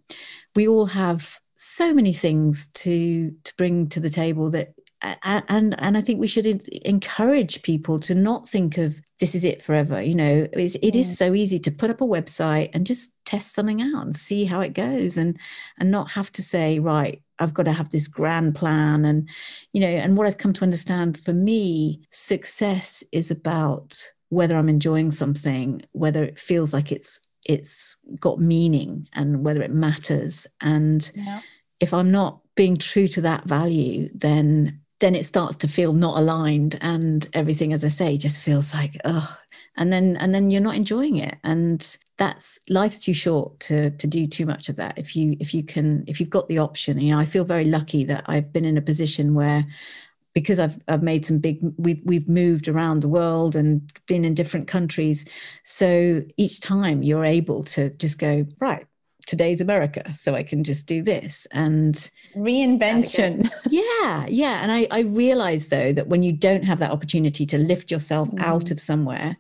we 0.56 0.68
all 0.68 0.86
have 0.86 1.40
so 1.56 1.94
many 1.94 2.14
things 2.14 2.68
to 2.68 3.34
to 3.44 3.54
bring 3.56 3.88
to 3.88 4.00
the 4.00 4.10
table 4.10 4.50
that 4.50 4.74
and 5.04 5.76
and 5.78 5.98
I 5.98 6.02
think 6.02 6.20
we 6.20 6.28
should 6.28 6.46
encourage 6.86 7.62
people 7.62 8.00
to 8.00 8.16
not 8.16 8.48
think 8.48 8.78
of 8.78 9.02
this 9.20 9.36
is 9.36 9.46
it 9.46 9.62
forever. 9.62 10.02
You 10.02 10.16
know, 10.16 10.48
it's, 10.54 10.76
it 10.76 10.96
yeah. 10.96 11.02
is 11.02 11.18
so 11.18 11.34
easy 11.34 11.60
to 11.60 11.72
put 11.72 11.90
up 11.90 12.02
a 12.02 12.06
website 12.06 12.70
and 12.74 12.86
just 12.86 13.14
test 13.26 13.54
something 13.54 13.82
out 13.82 14.04
and 14.04 14.16
see 14.16 14.46
how 14.46 14.62
it 14.62 14.74
goes, 14.74 15.18
and 15.18 15.38
and 15.80 15.92
not 15.92 16.12
have 16.12 16.32
to 16.34 16.42
say 16.42 16.80
right, 16.80 17.22
I've 17.40 17.54
got 17.54 17.64
to 17.64 17.74
have 17.74 17.90
this 17.90 18.08
grand 18.08 18.56
plan, 18.56 19.06
and 19.06 19.30
you 19.74 19.82
know, 19.82 19.88
and 19.88 20.18
what 20.18 20.28
I've 20.28 20.38
come 20.38 20.54
to 20.54 20.64
understand 20.64 21.20
for 21.20 21.34
me, 21.34 22.02
success 22.10 23.04
is 23.12 23.30
about 23.30 23.98
whether 24.30 24.56
I'm 24.56 24.70
enjoying 24.70 25.12
something, 25.12 25.84
whether 25.92 26.24
it 26.24 26.40
feels 26.40 26.74
like 26.74 26.92
it's 26.92 27.20
it's 27.46 27.98
got 28.20 28.40
meaning, 28.40 29.08
and 29.14 29.44
whether 29.44 29.62
it 29.62 29.72
matters, 29.72 30.48
and 30.62 31.12
yeah. 31.14 31.42
if 31.80 31.94
I'm 31.94 32.12
not 32.12 32.40
being 32.56 32.78
true 32.78 33.08
to 33.10 33.22
that 33.22 33.46
value, 33.46 34.10
then 34.14 34.80
then 35.04 35.16
it 35.16 35.26
starts 35.26 35.58
to 35.58 35.68
feel 35.68 35.94
not 35.94 36.18
aligned 36.18 36.78
and 36.82 37.28
everything 37.34 37.74
as 37.74 37.84
i 37.84 37.90
say 37.90 38.18
just 38.18 38.42
feels 38.42 38.74
like 38.74 38.98
oh 39.06 39.38
and 39.76 39.92
then 39.92 40.18
and 40.18 40.34
then 40.34 40.52
you're 40.52 40.62
not 40.62 40.76
enjoying 40.76 41.18
it. 41.18 41.38
And 41.44 41.98
that's 42.18 42.60
life's 42.70 43.00
too 43.00 43.14
short 43.14 43.60
to 43.62 43.90
to 43.92 44.08
do 44.08 44.28
too 44.28 44.46
much 44.46 44.70
of 44.70 44.76
that 44.76 44.98
if 44.98 45.16
you 45.16 45.36
if 45.40 45.54
you 45.54 45.64
can 45.64 46.04
if 46.08 46.20
you've 46.20 46.30
got 46.30 46.48
the 46.48 46.60
option. 46.60 47.00
You 47.00 47.16
know 47.16 47.20
i 47.20 47.26
feel 47.26 47.46
very 47.46 47.66
lucky 47.66 48.04
that 48.06 48.24
i've 48.28 48.54
been 48.54 48.66
in 48.66 48.78
a 48.78 48.82
position 48.82 49.34
where 49.34 49.66
because 50.34 50.60
I've, 50.60 50.80
I've 50.88 51.04
made 51.04 51.28
some 51.28 51.38
big 51.38 51.60
we've 51.78 52.02
we've 52.04 52.28
moved 52.28 52.68
around 52.68 53.02
the 53.02 53.08
world 53.08 53.56
and 53.56 53.82
been 54.08 54.26
in 54.26 54.34
different 54.34 54.68
countries. 54.68 55.26
So 55.64 56.24
each 56.38 56.60
time 56.60 57.04
you're 57.04 57.26
able 57.26 57.64
to 57.66 57.92
just 57.92 58.18
go 58.18 58.46
right 58.60 58.88
today's 59.26 59.62
America, 59.62 60.14
so 60.14 60.36
I 60.36 60.44
can 60.44 60.64
just 60.64 60.86
do 60.86 61.02
this 61.02 61.48
and 61.52 61.96
reinvention. 62.36 63.50
yeah, 63.70 64.26
yeah. 64.28 64.62
And 64.62 64.72
I, 64.72 64.88
I 64.92 65.00
realize 65.02 65.70
though 65.70 65.94
that 65.94 66.08
when 66.08 66.24
you 66.24 66.32
don't 66.32 66.64
have 66.64 66.80
that 66.80 66.92
opportunity 66.92 67.46
to 67.48 67.58
lift 67.58 67.92
yourself 67.92 68.30
mm. 68.30 68.42
out 68.42 68.72
of 68.72 68.80
somewhere, 68.80 69.38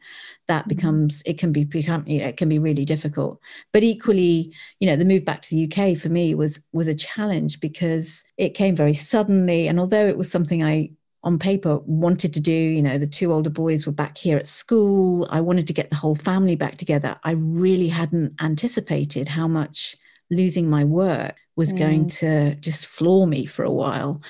that 0.47 0.61
mm-hmm. 0.61 0.69
becomes 0.69 1.23
it 1.25 1.37
can 1.37 1.51
be 1.51 1.63
become 1.63 2.03
you 2.07 2.19
know 2.19 2.27
it 2.27 2.37
can 2.37 2.49
be 2.49 2.59
really 2.59 2.85
difficult. 2.85 3.39
But 3.71 3.83
equally, 3.83 4.53
you 4.79 4.87
know, 4.87 4.95
the 4.95 5.05
move 5.05 5.25
back 5.25 5.41
to 5.43 5.49
the 5.49 5.65
UK 5.65 5.97
for 5.97 6.09
me 6.09 6.35
was 6.35 6.61
was 6.71 6.87
a 6.87 6.95
challenge 6.95 7.59
because 7.59 8.23
it 8.37 8.49
came 8.49 8.75
very 8.75 8.93
suddenly. 8.93 9.67
And 9.67 9.79
although 9.79 10.07
it 10.07 10.17
was 10.17 10.31
something 10.31 10.63
I 10.63 10.91
on 11.23 11.39
paper 11.39 11.77
wanted 11.85 12.33
to 12.33 12.39
do 12.39 12.51
you 12.51 12.81
know 12.81 12.97
the 12.97 13.07
two 13.07 13.31
older 13.31 13.49
boys 13.49 13.85
were 13.85 13.93
back 13.93 14.17
here 14.17 14.37
at 14.37 14.47
school. 14.47 15.27
I 15.29 15.41
wanted 15.41 15.67
to 15.67 15.73
get 15.73 15.89
the 15.89 15.95
whole 15.95 16.15
family 16.15 16.55
back 16.55 16.77
together. 16.77 17.15
I 17.23 17.31
really 17.31 17.87
hadn't 17.87 18.33
anticipated 18.41 19.27
how 19.27 19.47
much 19.47 19.95
losing 20.29 20.69
my 20.69 20.83
work 20.83 21.35
was 21.55 21.73
mm. 21.73 21.79
going 21.79 22.07
to 22.07 22.55
just 22.55 22.87
floor 22.87 23.27
me 23.27 23.45
for 23.45 23.63
a 23.63 23.71
while. 23.71 24.21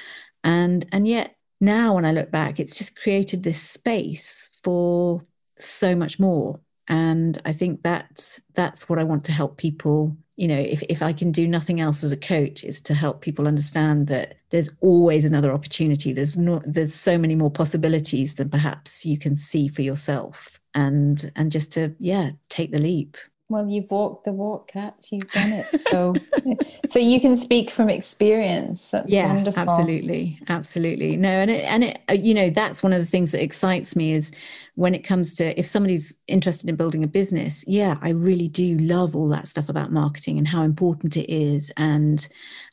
And 0.43 0.85
and 0.91 1.07
yet 1.07 1.35
now 1.61 1.95
when 1.95 2.03
i 2.03 2.11
look 2.11 2.29
back 2.29 2.59
it's 2.59 2.75
just 2.75 2.99
created 2.99 3.41
this 3.41 3.61
space 3.61 4.49
for 4.63 5.25
so 5.57 5.95
much 5.95 6.19
more. 6.19 6.59
And 6.87 7.39
i 7.45 7.53
think 7.53 7.83
that 7.83 8.39
that's 8.53 8.87
what 8.87 8.99
i 8.99 9.03
want 9.03 9.23
to 9.25 9.31
help 9.31 9.57
people 9.57 10.17
you 10.35 10.47
know 10.47 10.59
if, 10.59 10.81
if 10.83 11.01
i 11.01 11.13
can 11.13 11.31
do 11.31 11.47
nothing 11.47 11.79
else 11.79 12.03
as 12.03 12.11
a 12.11 12.17
coach 12.17 12.63
is 12.63 12.81
to 12.81 12.93
help 12.93 13.21
people 13.21 13.47
understand 13.47 14.07
that 14.07 14.35
there's 14.53 14.69
always 14.81 15.25
another 15.25 15.51
opportunity. 15.51 16.13
There's 16.13 16.37
no 16.37 16.61
there's 16.63 16.93
so 16.93 17.17
many 17.17 17.33
more 17.33 17.49
possibilities 17.49 18.35
than 18.35 18.51
perhaps 18.51 19.03
you 19.03 19.17
can 19.17 19.35
see 19.35 19.67
for 19.67 19.81
yourself. 19.81 20.59
And 20.75 21.31
and 21.35 21.51
just 21.51 21.71
to 21.71 21.95
yeah 21.97 22.31
take 22.49 22.71
the 22.71 22.77
leap 22.77 23.17
well, 23.53 23.69
you've 23.69 23.91
walked 23.91 24.25
the 24.25 24.33
walk, 24.33 24.67
Cat. 24.69 24.95
You've 25.11 25.31
done 25.31 25.51
it. 25.51 25.79
So, 25.79 26.15
so 26.89 26.97
you 26.97 27.21
can 27.21 27.35
speak 27.35 27.69
from 27.69 27.87
experience. 27.87 28.89
That's 28.89 29.11
yeah, 29.11 29.27
wonderful. 29.27 29.61
absolutely, 29.61 30.39
absolutely. 30.49 31.15
No, 31.15 31.29
and 31.29 31.51
it, 31.51 31.63
and 31.65 31.83
it, 31.83 32.01
uh, 32.09 32.13
you 32.13 32.33
know, 32.33 32.49
that's 32.49 32.81
one 32.81 32.93
of 32.93 32.99
the 32.99 33.05
things 33.05 33.31
that 33.31 33.43
excites 33.43 33.95
me 33.95 34.13
is 34.13 34.31
when 34.73 34.95
it 34.95 35.03
comes 35.03 35.35
to 35.35 35.57
if 35.57 35.67
somebody's 35.67 36.17
interested 36.27 36.67
in 36.67 36.75
building 36.75 37.03
a 37.03 37.07
business. 37.07 37.63
Yeah, 37.67 37.99
I 38.01 38.09
really 38.09 38.47
do 38.47 38.75
love 38.77 39.15
all 39.15 39.29
that 39.29 39.47
stuff 39.47 39.69
about 39.69 39.91
marketing 39.91 40.39
and 40.39 40.47
how 40.47 40.63
important 40.63 41.15
it 41.15 41.31
is, 41.31 41.71
and 41.77 42.27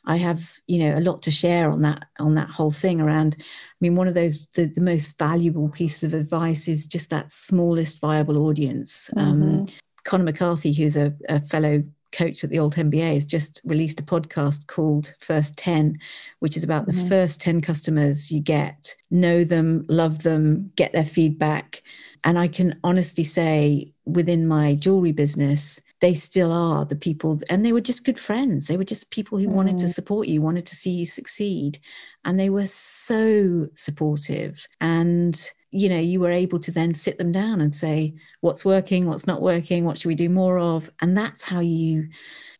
I 0.05 0.17
have 0.17 0.57
you 0.65 0.79
know 0.79 0.97
a 0.97 1.01
lot 1.01 1.21
to 1.23 1.31
share 1.31 1.69
on 1.69 1.83
that 1.83 2.07
on 2.19 2.33
that 2.33 2.49
whole 2.49 2.71
thing 2.71 2.99
around. 2.99 3.37
I 3.39 3.43
mean, 3.81 3.95
one 3.95 4.07
of 4.07 4.15
those 4.15 4.47
the, 4.55 4.65
the 4.65 4.81
most 4.81 5.19
valuable 5.19 5.69
pieces 5.69 6.03
of 6.03 6.19
advice 6.19 6.67
is 6.67 6.87
just 6.87 7.11
that 7.11 7.31
smallest 7.31 8.01
viable 8.01 8.47
audience. 8.47 9.11
Um, 9.15 9.41
mm-hmm. 9.43 9.59
Um, 9.59 9.65
Conor 10.03 10.25
McCarthy, 10.25 10.73
who's 10.73 10.97
a, 10.97 11.13
a 11.29 11.39
fellow 11.41 11.83
coach 12.11 12.43
at 12.43 12.49
the 12.49 12.59
Alt 12.59 12.75
MBA, 12.75 13.15
has 13.15 13.25
just 13.25 13.61
released 13.63 13.99
a 13.99 14.03
podcast 14.03 14.67
called 14.67 15.13
First 15.19 15.57
10, 15.57 15.97
which 16.39 16.57
is 16.57 16.63
about 16.63 16.87
mm-hmm. 16.87 17.01
the 17.01 17.09
first 17.09 17.41
10 17.41 17.61
customers 17.61 18.31
you 18.31 18.39
get, 18.39 18.95
know 19.09 19.43
them, 19.43 19.85
love 19.87 20.23
them, 20.23 20.71
get 20.75 20.91
their 20.93 21.05
feedback. 21.05 21.81
And 22.23 22.37
I 22.37 22.47
can 22.47 22.79
honestly 22.83 23.23
say, 23.23 23.93
within 24.05 24.47
my 24.47 24.75
jewelry 24.75 25.11
business, 25.11 25.81
they 26.01 26.13
still 26.15 26.51
are 26.51 26.83
the 26.83 26.95
people, 26.95 27.39
and 27.49 27.63
they 27.63 27.73
were 27.73 27.81
just 27.81 28.05
good 28.05 28.19
friends. 28.19 28.67
They 28.67 28.77
were 28.77 28.83
just 28.83 29.11
people 29.11 29.37
who 29.37 29.47
mm. 29.47 29.53
wanted 29.53 29.77
to 29.79 29.85
mm. 29.85 29.93
support 29.93 30.27
you, 30.27 30.41
wanted 30.41 30.65
to 30.65 30.75
see 30.75 30.91
you 30.91 31.05
succeed. 31.05 31.79
And 32.25 32.39
they 32.39 32.49
were 32.49 32.65
so 32.65 33.67
supportive. 33.75 34.65
And 34.81 35.39
you 35.71 35.89
know 35.89 35.99
you 35.99 36.19
were 36.19 36.31
able 36.31 36.59
to 36.59 36.71
then 36.71 36.93
sit 36.93 37.17
them 37.17 37.31
down 37.31 37.61
and 37.61 37.73
say 37.73 38.13
what's 38.41 38.65
working? 38.65 39.07
What's 39.07 39.27
not 39.27 39.41
working? 39.41 39.85
What 39.85 39.97
should 39.97 40.09
we 40.09 40.15
do 40.15 40.29
more 40.29 40.59
of? 40.59 40.89
And 41.01 41.17
that's 41.17 41.43
how 41.43 41.59
you 41.59 42.09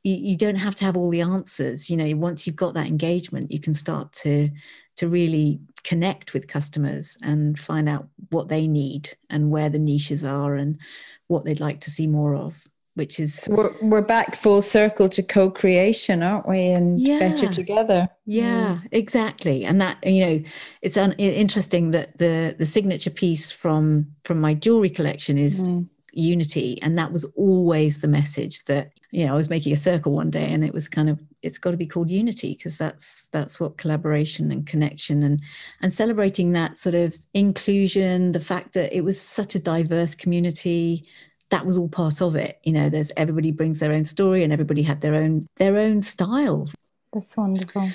you, 0.03 0.35
don't 0.35 0.55
have 0.55 0.73
to 0.75 0.85
have 0.85 0.97
all 0.97 1.11
the 1.11 1.21
answers. 1.21 1.89
You 1.89 1.97
know 1.97 2.15
once 2.15 2.47
you've 2.47 2.55
got 2.55 2.73
that 2.73 2.87
engagement 2.87 3.51
you 3.51 3.59
can 3.59 3.73
start 3.73 4.11
to 4.13 4.49
to 4.97 5.07
really 5.07 5.59
connect 5.83 6.33
with 6.33 6.47
customers 6.47 7.17
and 7.23 7.59
find 7.59 7.89
out 7.89 8.07
what 8.29 8.49
they 8.49 8.67
need 8.67 9.09
and 9.29 9.49
where 9.49 9.69
the 9.69 9.79
niches 9.79 10.23
are 10.23 10.55
and 10.55 10.79
what 11.27 11.43
they'd 11.43 11.59
like 11.59 11.79
to 11.81 11.91
see 11.91 12.07
more 12.07 12.35
of 12.35 12.67
which 12.95 13.19
is 13.19 13.47
we're, 13.49 13.73
we're 13.81 14.01
back 14.01 14.35
full 14.35 14.61
circle 14.61 15.07
to 15.07 15.23
co-creation 15.23 16.21
aren't 16.21 16.47
we 16.47 16.67
and 16.67 16.99
yeah. 16.99 17.19
better 17.19 17.47
together 17.47 18.09
yeah 18.25 18.79
mm. 18.81 18.87
exactly 18.91 19.63
and 19.63 19.79
that 19.79 19.97
you 20.05 20.25
know 20.25 20.43
it's 20.81 20.97
un- 20.97 21.13
interesting 21.13 21.91
that 21.91 22.17
the 22.17 22.55
the 22.57 22.65
signature 22.65 23.09
piece 23.09 23.51
from 23.51 24.05
from 24.23 24.41
my 24.41 24.53
jewelry 24.53 24.89
collection 24.89 25.37
is 25.37 25.69
mm. 25.69 25.87
unity 26.11 26.81
and 26.81 26.97
that 26.97 27.13
was 27.13 27.23
always 27.35 28.01
the 28.01 28.07
message 28.07 28.65
that 28.65 28.91
you 29.11 29.25
know 29.25 29.33
i 29.33 29.37
was 29.37 29.49
making 29.49 29.71
a 29.71 29.77
circle 29.77 30.11
one 30.11 30.29
day 30.29 30.51
and 30.51 30.65
it 30.65 30.73
was 30.73 30.89
kind 30.89 31.09
of 31.09 31.19
it's 31.41 31.57
got 31.57 31.71
to 31.71 31.77
be 31.77 31.87
called 31.87 32.09
unity 32.09 32.53
because 32.55 32.77
that's 32.77 33.29
that's 33.31 33.59
what 33.59 33.77
collaboration 33.77 34.51
and 34.51 34.67
connection 34.67 35.23
and 35.23 35.41
and 35.81 35.93
celebrating 35.93 36.51
that 36.51 36.77
sort 36.77 36.95
of 36.95 37.15
inclusion 37.33 38.33
the 38.33 38.39
fact 38.39 38.73
that 38.73 38.95
it 38.95 39.01
was 39.01 39.19
such 39.19 39.55
a 39.55 39.59
diverse 39.59 40.13
community 40.13 41.05
that 41.51 41.65
was 41.65 41.77
all 41.77 41.89
part 41.89 42.21
of 42.21 42.35
it 42.35 42.59
you 42.63 42.73
know 42.73 42.89
there's 42.89 43.11
everybody 43.15 43.51
brings 43.51 43.79
their 43.79 43.93
own 43.93 44.03
story 44.03 44.43
and 44.43 44.51
everybody 44.51 44.81
had 44.81 45.01
their 45.01 45.15
own 45.15 45.47
their 45.57 45.77
own 45.77 46.01
style 46.01 46.67
that's 47.13 47.37
wonderful 47.37 47.89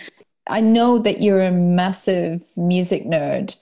i 0.48 0.60
know 0.60 0.98
that 0.98 1.20
you're 1.20 1.42
a 1.42 1.50
massive 1.50 2.42
music 2.56 3.04
nerd 3.04 3.56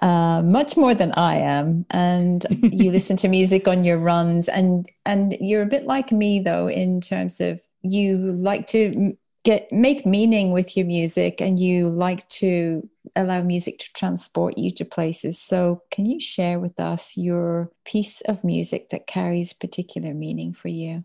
uh, 0.00 0.42
much 0.42 0.76
more 0.76 0.94
than 0.94 1.12
I 1.12 1.38
am. 1.38 1.84
And 1.90 2.46
you 2.50 2.92
listen 2.92 3.16
to 3.16 3.28
music 3.28 3.66
on 3.66 3.84
your 3.84 3.98
runs, 3.98 4.48
and 4.48 4.88
and 5.04 5.36
you're 5.40 5.62
a 5.62 5.66
bit 5.66 5.86
like 5.86 6.12
me 6.12 6.38
though 6.40 6.68
in 6.68 7.00
terms 7.00 7.40
of 7.40 7.60
you 7.82 8.18
like 8.32 8.66
to 8.68 9.16
get 9.44 9.70
make 9.72 10.06
meaning 10.06 10.52
with 10.52 10.76
your 10.76 10.86
music, 10.86 11.40
and 11.40 11.58
you 11.58 11.88
like 11.88 12.28
to 12.28 12.88
allow 13.16 13.42
music 13.42 13.78
to 13.78 13.92
transport 13.92 14.58
you 14.58 14.70
to 14.72 14.84
places. 14.84 15.40
So, 15.40 15.82
can 15.90 16.06
you 16.06 16.20
share 16.20 16.58
with 16.60 16.78
us 16.80 17.16
your 17.16 17.70
piece 17.84 18.20
of 18.22 18.44
music 18.44 18.90
that 18.90 19.06
carries 19.06 19.52
particular 19.52 20.14
meaning 20.14 20.52
for 20.52 20.68
you? 20.68 21.02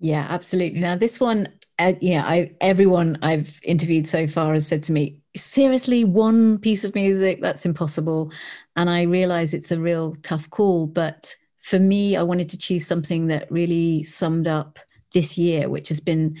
Yeah, 0.00 0.26
absolutely. 0.28 0.80
Now, 0.80 0.94
this 0.96 1.18
one, 1.18 1.48
uh, 1.78 1.94
yeah, 2.00 2.24
I 2.24 2.52
everyone 2.60 3.18
I've 3.22 3.60
interviewed 3.64 4.06
so 4.06 4.26
far 4.26 4.52
has 4.52 4.66
said 4.66 4.84
to 4.84 4.92
me, 4.92 5.20
seriously 5.38 6.04
one 6.04 6.58
piece 6.58 6.84
of 6.84 6.94
music 6.94 7.40
that's 7.40 7.64
impossible 7.64 8.32
and 8.76 8.90
i 8.90 9.02
realize 9.02 9.54
it's 9.54 9.70
a 9.70 9.80
real 9.80 10.14
tough 10.16 10.48
call 10.50 10.86
but 10.86 11.34
for 11.58 11.78
me 11.78 12.16
i 12.16 12.22
wanted 12.22 12.48
to 12.48 12.58
choose 12.58 12.86
something 12.86 13.26
that 13.26 13.50
really 13.50 14.02
summed 14.04 14.48
up 14.48 14.78
this 15.14 15.38
year 15.38 15.68
which 15.68 15.88
has 15.88 16.00
been 16.00 16.36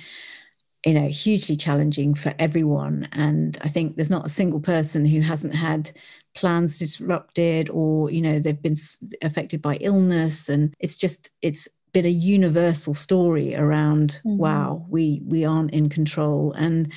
you 0.84 0.94
know 0.94 1.08
hugely 1.08 1.56
challenging 1.56 2.14
for 2.14 2.34
everyone. 2.38 3.08
And 3.12 3.58
i 3.62 3.68
think 3.68 3.96
there's 3.96 4.10
not 4.10 4.26
a 4.26 4.30
single 4.30 4.60
person 4.60 5.04
who 5.04 5.20
hasn't 5.20 5.54
had 5.54 5.90
plans 6.34 6.78
disrupted 6.78 7.68
or 7.70 8.10
you 8.10 8.20
know 8.20 8.38
they've 8.38 8.62
been 8.62 8.76
affected 9.22 9.62
by 9.62 9.76
illness. 9.76 10.48
And 10.48 10.74
it's 10.78 10.96
just 10.96 11.30
it's 11.42 11.68
been 11.92 12.06
a 12.06 12.10
universal 12.10 12.94
story 12.94 13.56
around 13.56 14.20
mm-hmm. 14.24 14.36
wow 14.36 14.86
we 14.88 15.22
we 15.24 15.44
aren't 15.44 15.72
in 15.72 15.88
control. 15.88 16.52
And 16.52 16.92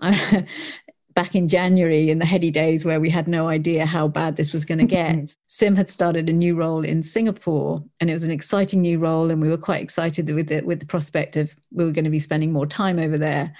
I, 0.00 0.46
back 1.16 1.34
in 1.34 1.48
January 1.48 2.10
in 2.10 2.18
the 2.18 2.26
heady 2.26 2.50
days 2.50 2.84
where 2.84 3.00
we 3.00 3.08
had 3.08 3.26
no 3.26 3.48
idea 3.48 3.86
how 3.86 4.06
bad 4.06 4.36
this 4.36 4.52
was 4.52 4.66
going 4.66 4.78
to 4.78 4.84
get, 4.84 5.34
Sim 5.48 5.74
had 5.74 5.88
started 5.88 6.28
a 6.28 6.32
new 6.32 6.54
role 6.54 6.84
in 6.84 7.02
Singapore 7.02 7.82
and 7.98 8.10
it 8.10 8.12
was 8.12 8.22
an 8.22 8.30
exciting 8.30 8.82
new 8.82 8.98
role 8.98 9.30
and 9.30 9.40
we 9.40 9.48
were 9.48 9.56
quite 9.56 9.82
excited 9.82 10.30
with 10.30 10.52
it 10.52 10.66
with 10.66 10.78
the 10.78 10.86
prospect 10.86 11.36
of 11.36 11.56
we 11.72 11.84
were 11.84 11.90
going 11.90 12.04
to 12.04 12.10
be 12.10 12.18
spending 12.18 12.52
more 12.52 12.66
time 12.66 12.98
over 12.98 13.16
there 13.16 13.54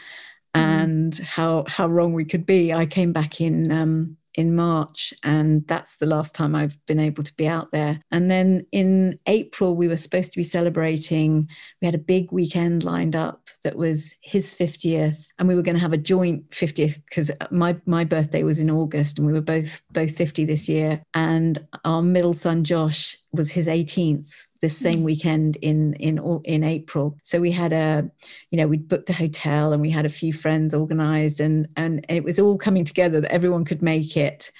mm. 0.54 0.60
and 0.60 1.16
how 1.24 1.64
how 1.66 1.88
wrong 1.88 2.12
we 2.12 2.26
could 2.26 2.44
be. 2.44 2.74
I 2.74 2.84
came 2.84 3.12
back 3.12 3.40
in 3.40 3.72
um, 3.72 4.18
in 4.36 4.54
March, 4.54 5.12
and 5.22 5.66
that's 5.66 5.96
the 5.96 6.06
last 6.06 6.34
time 6.34 6.54
I've 6.54 6.78
been 6.86 7.00
able 7.00 7.22
to 7.22 7.34
be 7.36 7.48
out 7.48 7.72
there. 7.72 8.00
And 8.10 8.30
then 8.30 8.66
in 8.70 9.18
April, 9.26 9.74
we 9.74 9.88
were 9.88 9.96
supposed 9.96 10.32
to 10.32 10.38
be 10.38 10.42
celebrating. 10.42 11.48
We 11.80 11.86
had 11.86 11.94
a 11.94 11.98
big 11.98 12.30
weekend 12.32 12.84
lined 12.84 13.16
up 13.16 13.48
that 13.64 13.76
was 13.76 14.14
his 14.20 14.54
50th, 14.54 15.26
and 15.38 15.48
we 15.48 15.54
were 15.54 15.62
going 15.62 15.76
to 15.76 15.82
have 15.82 15.92
a 15.92 15.98
joint 15.98 16.50
50th 16.50 17.02
because 17.08 17.30
my 17.50 17.76
my 17.86 18.04
birthday 18.04 18.42
was 18.42 18.60
in 18.60 18.70
August, 18.70 19.18
and 19.18 19.26
we 19.26 19.32
were 19.32 19.40
both 19.40 19.82
both 19.92 20.16
50 20.16 20.44
this 20.44 20.68
year. 20.68 21.02
And 21.14 21.66
our 21.84 22.02
middle 22.02 22.34
son 22.34 22.64
Josh 22.64 23.16
was 23.32 23.52
his 23.52 23.68
18th 23.68 24.46
the 24.66 24.74
hmm. 24.74 24.92
same 24.92 25.04
weekend 25.04 25.56
in 25.56 25.94
in 25.94 26.18
in 26.44 26.64
April. 26.64 27.16
So 27.22 27.40
we 27.40 27.52
had 27.52 27.72
a, 27.72 28.08
you 28.50 28.58
know, 28.58 28.66
we'd 28.66 28.88
booked 28.88 29.10
a 29.10 29.14
hotel 29.14 29.72
and 29.72 29.80
we 29.80 29.90
had 29.90 30.06
a 30.06 30.10
few 30.10 30.32
friends 30.32 30.74
organized, 30.74 31.40
and 31.40 31.68
and 31.76 32.04
it 32.08 32.24
was 32.24 32.38
all 32.38 32.58
coming 32.58 32.84
together 32.84 33.20
that 33.20 33.32
everyone 33.32 33.64
could 33.64 33.82
make 33.82 34.16
it. 34.16 34.50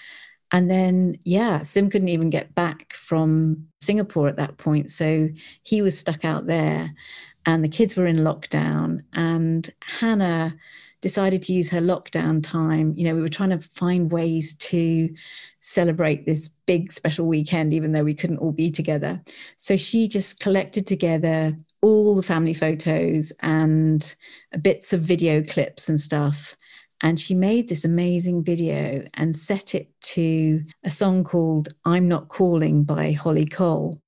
And 0.53 0.71
then, 0.71 1.19
yeah, 1.25 1.63
Sim 1.63 1.91
couldn't 1.91 2.09
even 2.09 2.31
get 2.31 2.55
back 2.55 2.93
from 2.95 3.67
Singapore 3.81 4.29
at 4.29 4.37
that 4.37 4.59
point, 4.59 4.93
so 4.93 5.29
he 5.65 5.83
was 5.83 5.99
stuck 5.99 6.25
out 6.25 6.47
there, 6.47 6.95
and 7.47 7.65
the 7.65 7.69
kids 7.69 7.97
were 7.97 8.07
in 8.07 8.17
lockdown, 8.17 9.03
and 9.13 9.69
Hannah 9.81 10.57
decided 11.01 11.43
to 11.43 11.53
use 11.53 11.69
her 11.71 11.81
lockdown 11.81 12.43
time. 12.43 12.95
You 12.97 13.05
know, 13.05 13.15
we 13.15 13.23
were 13.23 13.29
trying 13.29 13.51
to 13.51 13.59
find 13.59 14.11
ways 14.11 14.55
to 14.57 15.09
celebrate 15.61 16.27
this 16.27 16.49
big 16.67 16.93
special 16.93 17.27
weekend, 17.27 17.75
even 17.75 17.93
though 17.93 18.05
we 18.05 18.15
couldn't 18.15 18.39
all 18.39 18.53
be 18.53 18.71
together. 18.71 19.21
So 19.57 19.77
she 19.77 20.09
just 20.09 20.41
collected 20.41 20.87
together 20.87 21.57
all 21.83 22.17
the 22.17 22.23
family 22.23 22.55
photos 22.55 23.33
and 23.43 24.15
bits 24.63 24.93
of 24.93 25.03
video 25.03 25.43
clips 25.43 25.89
and 25.89 26.01
stuff. 26.01 26.57
And 27.03 27.21
she 27.21 27.35
made 27.35 27.69
this 27.69 27.85
amazing 27.85 28.43
video 28.43 29.05
and 29.15 29.37
set 29.37 29.75
it 29.75 29.91
to 30.01 30.63
a 30.83 30.91
song 30.91 31.25
called 31.25 31.69
I'm 31.85 32.09
Not 32.09 32.29
Calling 32.29 32.85
by 32.85 33.13
Holly 33.13 33.45
Cole. 33.45 34.01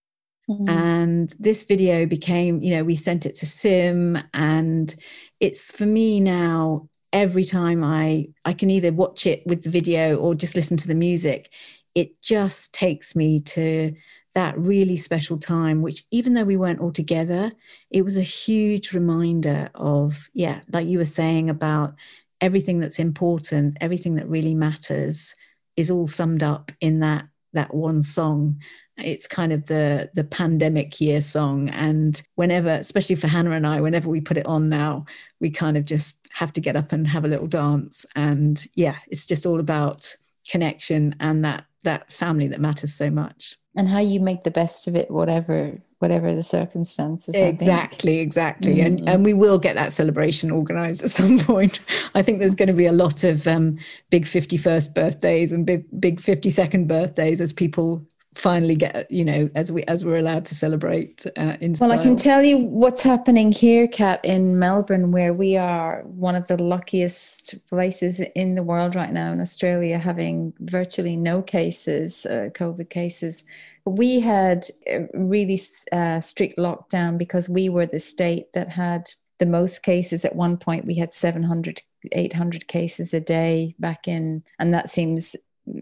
Mm-hmm. 0.49 0.71
And 0.71 1.35
this 1.39 1.65
video 1.65 2.07
became, 2.07 2.63
you 2.63 2.75
know, 2.75 2.83
we 2.83 2.95
sent 2.95 3.27
it 3.27 3.35
to 3.37 3.47
Sim, 3.47 4.19
and 4.33 4.95
it's 5.41 5.71
for 5.71 5.87
me 5.87 6.21
now 6.21 6.89
every 7.13 7.45
time 7.45 7.83
I 7.83 8.29
I 8.45 8.53
can 8.53 8.71
either 8.71 8.93
watch 8.93 9.27
it 9.27 9.47
with 9.47 9.63
the 9.63 9.71
video 9.71 10.17
or 10.17 10.35
just 10.35 10.55
listen 10.55 10.77
to 10.79 10.89
the 10.89 10.95
music, 10.95 11.51
it 11.95 12.21
just 12.23 12.75
takes 12.75 13.17
me 13.17 13.41
to 13.41 13.95
that 14.35 14.57
really 14.59 14.97
special 14.97 15.39
time, 15.39 15.83
which 15.83 16.05
even 16.11 16.35
though 16.35 16.45
we 16.45 16.57
weren't 16.57 16.81
all 16.81 16.93
together, 16.93 17.51
it 17.91 18.03
was 18.03 18.17
a 18.17 18.23
huge 18.23 18.93
reminder 18.93 19.69
of, 19.75 20.29
yeah, 20.33 20.61
like 20.73 20.87
you 20.87 20.99
were 20.99 21.05
saying 21.05 21.51
about 21.51 21.95
everything 22.41 22.79
that's 22.79 22.99
important, 22.99 23.77
everything 23.81 24.15
that 24.15 24.29
really 24.29 24.55
matters 24.55 25.35
is 25.77 25.91
all 25.91 26.07
summed 26.07 26.43
up 26.43 26.71
in 26.81 27.01
that 27.01 27.27
that 27.55 27.75
one 27.75 28.03
song 28.03 28.61
it's 28.99 29.27
kind 29.27 29.53
of 29.53 29.67
the 29.67 30.11
the 30.15 30.25
pandemic 30.25 31.01
year 31.01 31.21
song. 31.21 31.69
And 31.71 32.21
whenever 32.35 32.71
especially 32.71 33.17
for 33.17 33.29
hannah 33.29 33.53
and 33.53 33.67
i 33.67 33.81
whenever 33.81 34.09
we 34.09 34.21
put 34.21 34.37
it 34.37 34.47
on 34.47 34.69
now 34.69 35.05
we 35.41 35.51
kind 35.51 35.77
of 35.77 35.85
just 35.85 36.17
have 36.33 36.53
to 36.53 36.61
get 36.61 36.77
up 36.77 36.93
and 36.93 37.07
have 37.07 37.25
a 37.25 37.29
little 37.29 37.47
dance. 37.47 38.05
And 38.15 38.65
yeah 38.75 38.97
it's 39.09 39.27
just 39.27 39.47
all 39.47 39.61
about 39.61 40.15
connection 40.49 41.15
and 41.21 41.45
that 41.45 41.65
that 41.85 42.13
family 42.13 42.49
that 42.49 42.61
matters 42.61 42.95
so 42.95 43.11
much. 43.11 43.57
And 43.77 43.89
how 43.89 44.01
you 44.01 44.19
make 44.21 44.43
the 44.43 44.51
best 44.51 44.89
of 44.89 44.97
it 44.97 45.11
whatever 45.11 45.79
whatever 46.01 46.33
the 46.33 46.43
circumstances 46.43 47.35
exactly 47.35 48.21
exactly. 48.21 48.77
Mm-hmm. 48.77 48.87
and 48.87 49.09
and 49.09 49.25
we 49.25 49.35
will 49.35 49.59
get 49.59 49.75
that 49.75 49.93
celebration 49.93 50.51
organized 50.51 51.03
at 51.03 51.11
some 51.11 51.39
point. 51.53 51.81
I 52.15 52.23
think 52.23 52.41
there's 52.41 52.55
going 52.55 52.69
to 52.69 52.75
be 52.75 52.87
a 52.87 52.93
lot 52.93 53.25
of 53.25 53.47
um, 53.47 53.79
big 54.11 54.25
51st 54.25 54.95
birthdays 54.95 55.53
and 55.53 55.67
big 55.67 55.85
big 56.01 56.21
52nd 56.21 56.87
birthdays 56.87 57.41
as 57.41 57.53
people 57.53 58.07
finally 58.39 58.77
get 58.77 59.11
you 59.11 59.25
know 59.25 59.51
as 59.55 59.71
we 59.73 59.83
as 59.85 60.05
we're 60.05 60.17
allowed 60.17 60.45
to 60.45 60.55
celebrate 60.55 61.27
uh, 61.37 61.57
in 61.61 61.75
well 61.81 61.93
i 61.93 61.99
can 61.99 62.17
tell 62.17 62.43
you 62.43 62.59
what's 62.59 63.03
happening 63.03 63.53
here 63.53 63.89
Cat 63.89 64.21
in 64.25 64.59
melbourne 64.59 65.11
where 65.13 65.33
we 65.33 65.57
are 65.57 66.03
one 66.05 66.35
of 66.35 66.49
the 66.49 66.63
luckiest 66.63 67.55
places 67.67 68.21
in 68.35 68.55
the 68.55 68.63
world 68.63 68.95
right 68.95 69.13
now 69.13 69.33
in 69.33 69.41
australia 69.41 69.99
having 69.99 70.53
virtually 70.61 71.17
no 71.17 71.43
cases 71.43 72.27
uh, 72.27 72.49
covid 72.55 72.89
cases. 72.89 73.45
We 73.85 74.21
had 74.21 74.67
really 75.15 75.61
uh, 75.93 76.21
strict 76.21 76.59
lockdown 76.59 77.17
because 77.17 77.49
we 77.49 77.69
were 77.69 77.87
the 77.87 78.01
state 78.01 78.53
that 78.53 78.69
had 78.69 79.11
the 79.39 79.47
most 79.47 79.83
cases. 79.83 80.25
At 80.25 80.37
one 80.37 80.57
point 80.59 80.85
we 80.85 80.97
had 80.97 81.11
700 81.11 81.83
800 82.13 82.69
cases 82.69 83.13
a 83.13 83.19
day 83.19 83.75
back 83.81 84.07
in 84.07 84.45
and 84.61 84.73
that 84.73 84.89
seems 84.89 85.35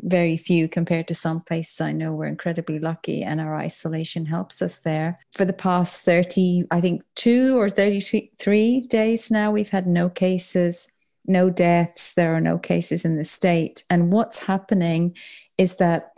very 0.05 0.37
few 0.37 0.69
compared 0.69 1.09
to 1.09 1.15
some 1.15 1.41
places 1.41 1.81
I 1.81 1.93
know 1.93 2.13
we're 2.13 2.27
incredibly 2.27 2.79
lucky 2.79 3.23
and 3.23 3.41
our 3.41 3.57
isolation 3.57 4.27
helps 4.27 4.63
us 4.63 4.79
there. 4.79 5.17
For 5.33 5.45
the 5.45 5.53
past 5.53 6.03
30, 6.03 6.65
I 6.71 6.81
think 6.81 7.03
two 7.15 7.59
or 7.59 7.71
33 7.71 8.81
days 8.83 9.31
now, 9.31 9.51
we've 9.51 9.71
had 9.71 9.87
no 9.87 10.09
cases, 10.09 10.89
no 11.27 11.51
deaths. 11.51 12.15
There 12.15 12.35
are 12.35 12.41
no 12.41 12.59
cases 12.59 13.05
in 13.05 13.17
the 13.17 13.25
state. 13.25 13.85
And 13.91 14.13
what's 14.13 14.41
happening 14.41 15.17
is 15.59 15.77
that 15.77 16.13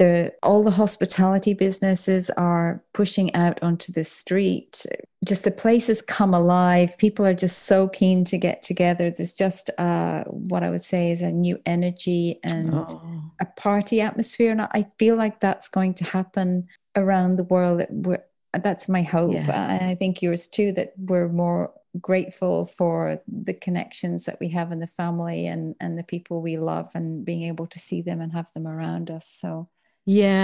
the 0.00 0.32
all 0.42 0.62
the 0.62 0.70
hospitality 0.70 1.52
businesses 1.52 2.30
are 2.30 2.82
pushing 2.94 3.34
out 3.34 3.62
onto 3.62 3.92
the 3.92 4.02
street. 4.02 4.86
Just 5.26 5.44
the 5.44 5.50
places 5.50 6.00
come 6.00 6.32
alive. 6.32 6.96
People 6.96 7.26
are 7.26 7.34
just 7.34 7.64
so 7.64 7.86
keen 7.86 8.24
to 8.24 8.38
get 8.38 8.62
together. 8.62 9.10
There's 9.10 9.34
just 9.34 9.68
uh, 9.76 10.24
what 10.24 10.62
i 10.62 10.70
would 10.70 10.80
say 10.80 11.10
is 11.10 11.20
a 11.20 11.30
new 11.30 11.60
energy 11.66 12.40
and 12.42 12.72
oh. 12.72 13.30
a 13.40 13.44
party 13.44 14.00
atmosphere. 14.00 14.50
And 14.52 14.62
i 14.62 14.86
feel 14.98 15.16
like 15.16 15.38
that's 15.38 15.68
going 15.68 15.92
to 15.94 16.04
happen 16.04 16.66
around 16.96 17.36
the 17.36 17.44
world. 17.44 17.84
We're, 17.90 18.24
that's 18.54 18.88
my 18.88 19.02
hope. 19.02 19.34
Yeah. 19.34 19.78
i 19.82 19.94
think 19.94 20.22
yours 20.22 20.48
too 20.48 20.72
that 20.72 20.94
we're 20.96 21.28
more 21.28 21.72
grateful 22.00 22.64
for 22.64 23.20
the 23.28 23.52
connections 23.52 24.24
that 24.24 24.38
we 24.40 24.48
have 24.48 24.72
in 24.72 24.80
the 24.80 24.86
family 24.86 25.46
and 25.46 25.74
and 25.80 25.98
the 25.98 26.04
people 26.04 26.40
we 26.40 26.56
love 26.56 26.88
and 26.94 27.24
being 27.24 27.42
able 27.42 27.66
to 27.66 27.78
see 27.78 28.00
them 28.00 28.20
and 28.22 28.32
have 28.32 28.50
them 28.52 28.66
around 28.66 29.10
us. 29.10 29.26
So 29.26 29.68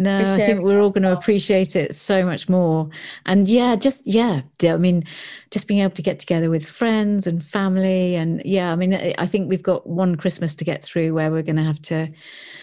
No, 0.00 0.20
I 0.20 0.24
think 0.24 0.62
we're 0.62 0.80
all 0.80 0.90
going 0.90 1.02
to 1.02 1.12
appreciate 1.12 1.74
it 1.74 1.92
so 1.92 2.24
much 2.24 2.48
more. 2.48 2.88
And 3.26 3.48
yeah, 3.48 3.74
just, 3.74 4.06
yeah, 4.06 4.42
I 4.62 4.76
mean, 4.76 5.02
just 5.50 5.66
being 5.66 5.80
able 5.80 5.94
to 5.94 6.02
get 6.02 6.20
together 6.20 6.50
with 6.50 6.64
friends 6.64 7.26
and 7.26 7.44
family. 7.44 8.14
And 8.14 8.40
yeah, 8.44 8.70
I 8.70 8.76
mean, 8.76 8.94
I 8.94 9.26
think 9.26 9.48
we've 9.48 9.60
got 9.60 9.88
one 9.88 10.14
Christmas 10.14 10.54
to 10.54 10.64
get 10.64 10.84
through 10.84 11.14
where 11.14 11.32
we're 11.32 11.42
going 11.42 11.56
to 11.56 11.64
have 11.64 11.82
to 11.82 12.12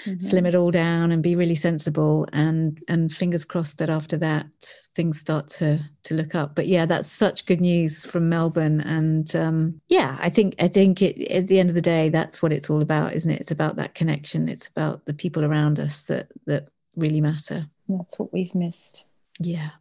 mm-hmm. 0.06 0.18
slim 0.18 0.46
it 0.46 0.56
all 0.56 0.72
down 0.72 1.12
and 1.12 1.22
be 1.22 1.36
really 1.36 1.56
sensible. 1.56 2.26
And, 2.32 2.82
and 2.88 3.12
fingers 3.12 3.44
crossed 3.44 3.80
that 3.80 3.90
after 3.90 4.16
that, 4.16 4.48
things 4.96 5.20
start 5.20 5.50
to, 5.50 5.82
to 6.04 6.14
look 6.14 6.36
up. 6.36 6.56
But 6.56 6.68
yeah, 6.68 6.86
that's 6.86 7.12
such 7.12 7.46
good 7.48 7.60
news 7.60 8.06
from 8.06 8.30
Melbourne. 8.30 8.80
And 8.80 9.36
um, 9.36 9.82
yeah, 9.90 10.18
I 10.22 10.30
think, 10.30 10.56
I 10.60 10.70
think 10.70 11.02
it, 11.02 11.22
at 11.30 11.48
the 11.48 11.60
end 11.60 11.68
of 11.68 11.76
the 11.76 11.82
day, 11.82 12.08
that's 12.08 12.42
what 12.42 12.54
it's 12.54 12.70
all 12.70 12.82
about, 12.82 13.14
isn't 13.14 13.30
it? 13.30 13.42
It's 13.42 13.52
about 13.52 13.76
that 13.76 13.94
connection. 13.94 14.48
It's 14.48 14.70
about 14.70 15.06
the 15.06 15.14
people 15.14 15.44
around 15.44 15.82
us 15.82 16.04
that, 16.04 16.30
that 16.46 16.70
really 16.98 17.22
matter. 17.22 17.68
That's 17.88 18.18
what 18.20 18.34
we've 18.34 18.56
missed. 18.56 19.06
Yeah. 19.40 19.72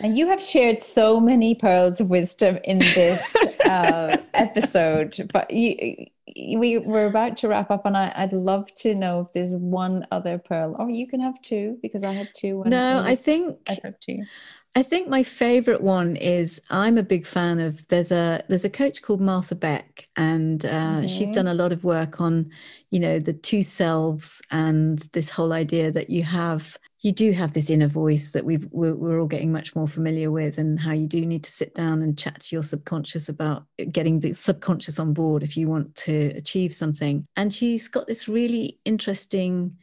And 0.00 0.16
you 0.16 0.28
have 0.28 0.42
shared 0.42 0.80
so 0.80 1.20
many 1.20 1.54
pearls 1.54 2.00
of 2.00 2.10
wisdom 2.10 2.58
in 2.64 2.78
this 2.78 3.34
uh, 3.64 4.16
episode, 4.34 5.28
but 5.32 5.50
you, 5.50 6.06
we 6.36 6.78
were 6.78 7.06
about 7.06 7.36
to 7.38 7.48
wrap 7.48 7.70
up, 7.70 7.86
and 7.86 7.96
I, 7.96 8.28
would 8.30 8.38
love 8.38 8.72
to 8.74 8.94
know 8.94 9.20
if 9.20 9.32
there's 9.32 9.54
one 9.54 10.06
other 10.10 10.38
pearl, 10.38 10.76
or 10.78 10.90
you 10.90 11.06
can 11.06 11.20
have 11.20 11.40
two 11.40 11.78
because 11.82 12.04
I 12.04 12.12
had 12.12 12.30
two. 12.34 12.62
No, 12.66 13.02
I 13.02 13.14
think 13.14 13.58
I 13.68 13.78
have 13.82 13.98
two. 14.00 14.22
I 14.76 14.82
think 14.82 15.08
my 15.08 15.22
favorite 15.22 15.80
one 15.80 16.16
is 16.16 16.60
I'm 16.68 16.98
a 16.98 17.02
big 17.02 17.26
fan 17.26 17.60
of 17.60 17.88
there's 17.88 18.12
a 18.12 18.44
there's 18.48 18.66
a 18.66 18.70
coach 18.70 19.00
called 19.00 19.22
Martha 19.22 19.54
Beck 19.54 20.06
and 20.16 20.66
uh, 20.66 20.68
mm-hmm. 20.68 21.06
she's 21.06 21.30
done 21.30 21.46
a 21.46 21.54
lot 21.54 21.72
of 21.72 21.82
work 21.82 22.20
on 22.20 22.50
you 22.90 23.00
know 23.00 23.18
the 23.18 23.32
two 23.32 23.62
selves 23.62 24.42
and 24.50 24.98
this 25.14 25.30
whole 25.30 25.54
idea 25.54 25.90
that 25.90 26.10
you 26.10 26.24
have 26.24 26.76
you 27.00 27.10
do 27.10 27.32
have 27.32 27.52
this 27.52 27.70
inner 27.70 27.88
voice 27.88 28.32
that 28.32 28.44
we've 28.44 28.68
we're, 28.70 28.94
we're, 28.94 29.18
all 29.18 29.26
getting 29.26 29.50
much 29.50 29.74
more 29.74 29.88
familiar 29.88 30.30
with 30.30 30.58
and 30.58 30.78
how 30.78 30.92
you 30.92 31.06
do 31.06 31.24
need 31.24 31.44
to 31.44 31.50
sit 31.50 31.74
down 31.74 32.02
and 32.02 32.18
chat 32.18 32.38
to 32.40 32.54
your 32.54 32.62
subconscious 32.62 33.30
about 33.30 33.64
getting 33.92 34.20
the 34.20 34.34
subconscious 34.34 34.98
on 34.98 35.14
board 35.14 35.42
if 35.42 35.56
you 35.56 35.68
want 35.68 35.94
to 35.94 36.34
achieve 36.36 36.74
something 36.74 37.26
and 37.36 37.50
she's 37.50 37.88
got 37.88 38.06
this 38.06 38.28
really 38.28 38.78
interesting 38.84 39.74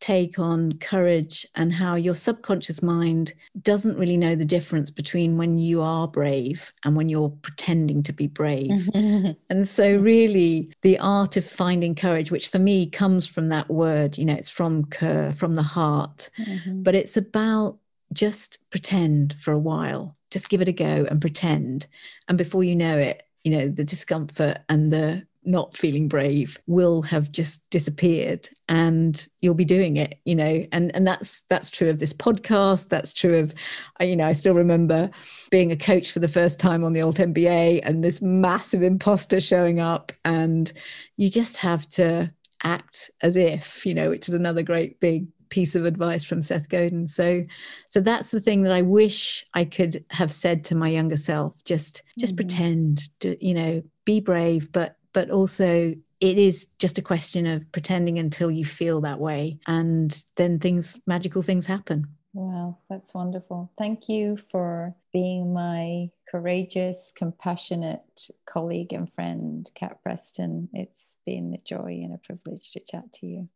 take 0.00 0.38
on 0.38 0.72
courage 0.78 1.46
and 1.54 1.72
how 1.72 1.94
your 1.94 2.14
subconscious 2.14 2.82
mind 2.82 3.34
doesn't 3.62 3.98
really 3.98 4.16
know 4.16 4.34
the 4.34 4.44
difference 4.44 4.90
between 4.90 5.36
when 5.36 5.58
you 5.58 5.82
are 5.82 6.08
brave 6.08 6.72
and 6.84 6.96
when 6.96 7.08
you're 7.08 7.30
pretending 7.42 8.02
to 8.02 8.12
be 8.12 8.26
brave. 8.26 8.88
and 8.94 9.68
so, 9.68 9.94
really, 9.96 10.70
the 10.82 10.98
art 10.98 11.36
of 11.36 11.44
finding 11.44 11.94
courage, 11.94 12.30
which 12.30 12.48
for 12.48 12.58
me 12.58 12.88
comes 12.88 13.26
from 13.26 13.48
that 13.48 13.70
word, 13.70 14.18
you 14.18 14.24
know, 14.24 14.34
it's 14.34 14.50
from 14.50 14.86
cur, 14.86 15.32
from 15.32 15.54
the 15.54 15.62
heart, 15.62 16.30
mm-hmm. 16.38 16.82
but 16.82 16.94
it's 16.94 17.16
about 17.16 17.78
just 18.12 18.58
pretend 18.70 19.34
for 19.34 19.52
a 19.52 19.58
while, 19.58 20.16
just 20.30 20.48
give 20.48 20.60
it 20.60 20.68
a 20.68 20.72
go 20.72 21.06
and 21.08 21.20
pretend. 21.20 21.86
And 22.28 22.36
before 22.36 22.64
you 22.64 22.74
know 22.74 22.96
it, 22.96 23.22
you 23.44 23.56
know, 23.56 23.68
the 23.68 23.84
discomfort 23.84 24.58
and 24.68 24.92
the 24.92 25.26
not 25.44 25.76
feeling 25.76 26.06
brave 26.08 26.58
will 26.66 27.00
have 27.00 27.32
just 27.32 27.68
disappeared 27.70 28.48
and 28.68 29.26
you'll 29.40 29.54
be 29.54 29.64
doing 29.64 29.96
it 29.96 30.18
you 30.24 30.34
know 30.34 30.64
and 30.70 30.94
and 30.94 31.06
that's 31.06 31.42
that's 31.48 31.70
true 31.70 31.88
of 31.88 31.98
this 31.98 32.12
podcast 32.12 32.88
that's 32.88 33.14
true 33.14 33.38
of 33.38 33.54
you 34.00 34.14
know 34.14 34.26
i 34.26 34.32
still 34.32 34.54
remember 34.54 35.10
being 35.50 35.72
a 35.72 35.76
coach 35.76 36.12
for 36.12 36.18
the 36.18 36.28
first 36.28 36.60
time 36.60 36.84
on 36.84 36.92
the 36.92 37.00
alt 37.00 37.16
mba 37.16 37.80
and 37.84 38.04
this 38.04 38.20
massive 38.20 38.82
imposter 38.82 39.40
showing 39.40 39.80
up 39.80 40.12
and 40.24 40.72
you 41.16 41.30
just 41.30 41.56
have 41.56 41.88
to 41.88 42.30
act 42.62 43.10
as 43.22 43.36
if 43.36 43.86
you 43.86 43.94
know 43.94 44.10
which 44.10 44.28
is 44.28 44.34
another 44.34 44.62
great 44.62 45.00
big 45.00 45.26
piece 45.48 45.74
of 45.74 45.84
advice 45.84 46.24
from 46.24 46.40
Seth 46.40 46.68
Godin. 46.68 47.08
So 47.08 47.42
so 47.90 48.00
that's 48.00 48.30
the 48.30 48.40
thing 48.40 48.62
that 48.62 48.72
I 48.72 48.82
wish 48.82 49.44
I 49.52 49.64
could 49.64 50.04
have 50.10 50.30
said 50.30 50.64
to 50.66 50.76
my 50.76 50.88
younger 50.88 51.16
self. 51.16 51.62
Just 51.64 52.02
just 52.18 52.36
mm-hmm. 52.36 52.46
pretend 52.46 53.20
to, 53.20 53.44
you 53.44 53.54
know, 53.54 53.82
be 54.04 54.20
brave, 54.20 54.72
but 54.72 54.96
but 55.12 55.30
also 55.30 55.94
it 56.20 56.38
is 56.38 56.66
just 56.78 56.98
a 56.98 57.02
question 57.02 57.46
of 57.46 57.70
pretending 57.72 58.18
until 58.18 58.50
you 58.50 58.64
feel 58.64 59.00
that 59.00 59.20
way 59.20 59.58
and 59.66 60.24
then 60.36 60.58
things 60.58 61.00
magical 61.06 61.42
things 61.42 61.66
happen 61.66 62.06
wow 62.32 62.76
that's 62.88 63.14
wonderful 63.14 63.70
thank 63.76 64.08
you 64.08 64.36
for 64.36 64.94
being 65.12 65.52
my 65.52 66.08
courageous 66.28 67.12
compassionate 67.16 68.28
colleague 68.46 68.92
and 68.92 69.12
friend 69.12 69.70
cat 69.74 70.02
preston 70.02 70.68
it's 70.72 71.16
been 71.26 71.54
a 71.54 71.58
joy 71.64 72.00
and 72.02 72.14
a 72.14 72.18
privilege 72.18 72.70
to 72.72 72.80
chat 72.80 73.12
to 73.12 73.26
you 73.26 73.46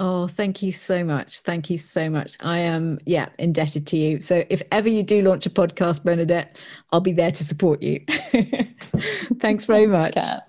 Oh, 0.00 0.26
thank 0.26 0.60
you 0.60 0.72
so 0.72 1.04
much. 1.04 1.40
Thank 1.40 1.70
you 1.70 1.78
so 1.78 2.10
much. 2.10 2.36
I 2.40 2.58
am, 2.58 2.98
yeah, 3.06 3.28
indebted 3.38 3.86
to 3.88 3.96
you. 3.96 4.20
So 4.20 4.42
if 4.50 4.60
ever 4.72 4.88
you 4.88 5.04
do 5.04 5.22
launch 5.22 5.46
a 5.46 5.50
podcast, 5.50 6.02
Bernadette, 6.02 6.66
I'll 6.92 7.00
be 7.00 7.12
there 7.12 7.30
to 7.30 7.44
support 7.44 7.80
you. 7.80 8.04
Thanks 9.38 9.64
very 9.66 9.86
Thanks, 9.88 9.92
much. 9.92 10.14
Cat. 10.14 10.48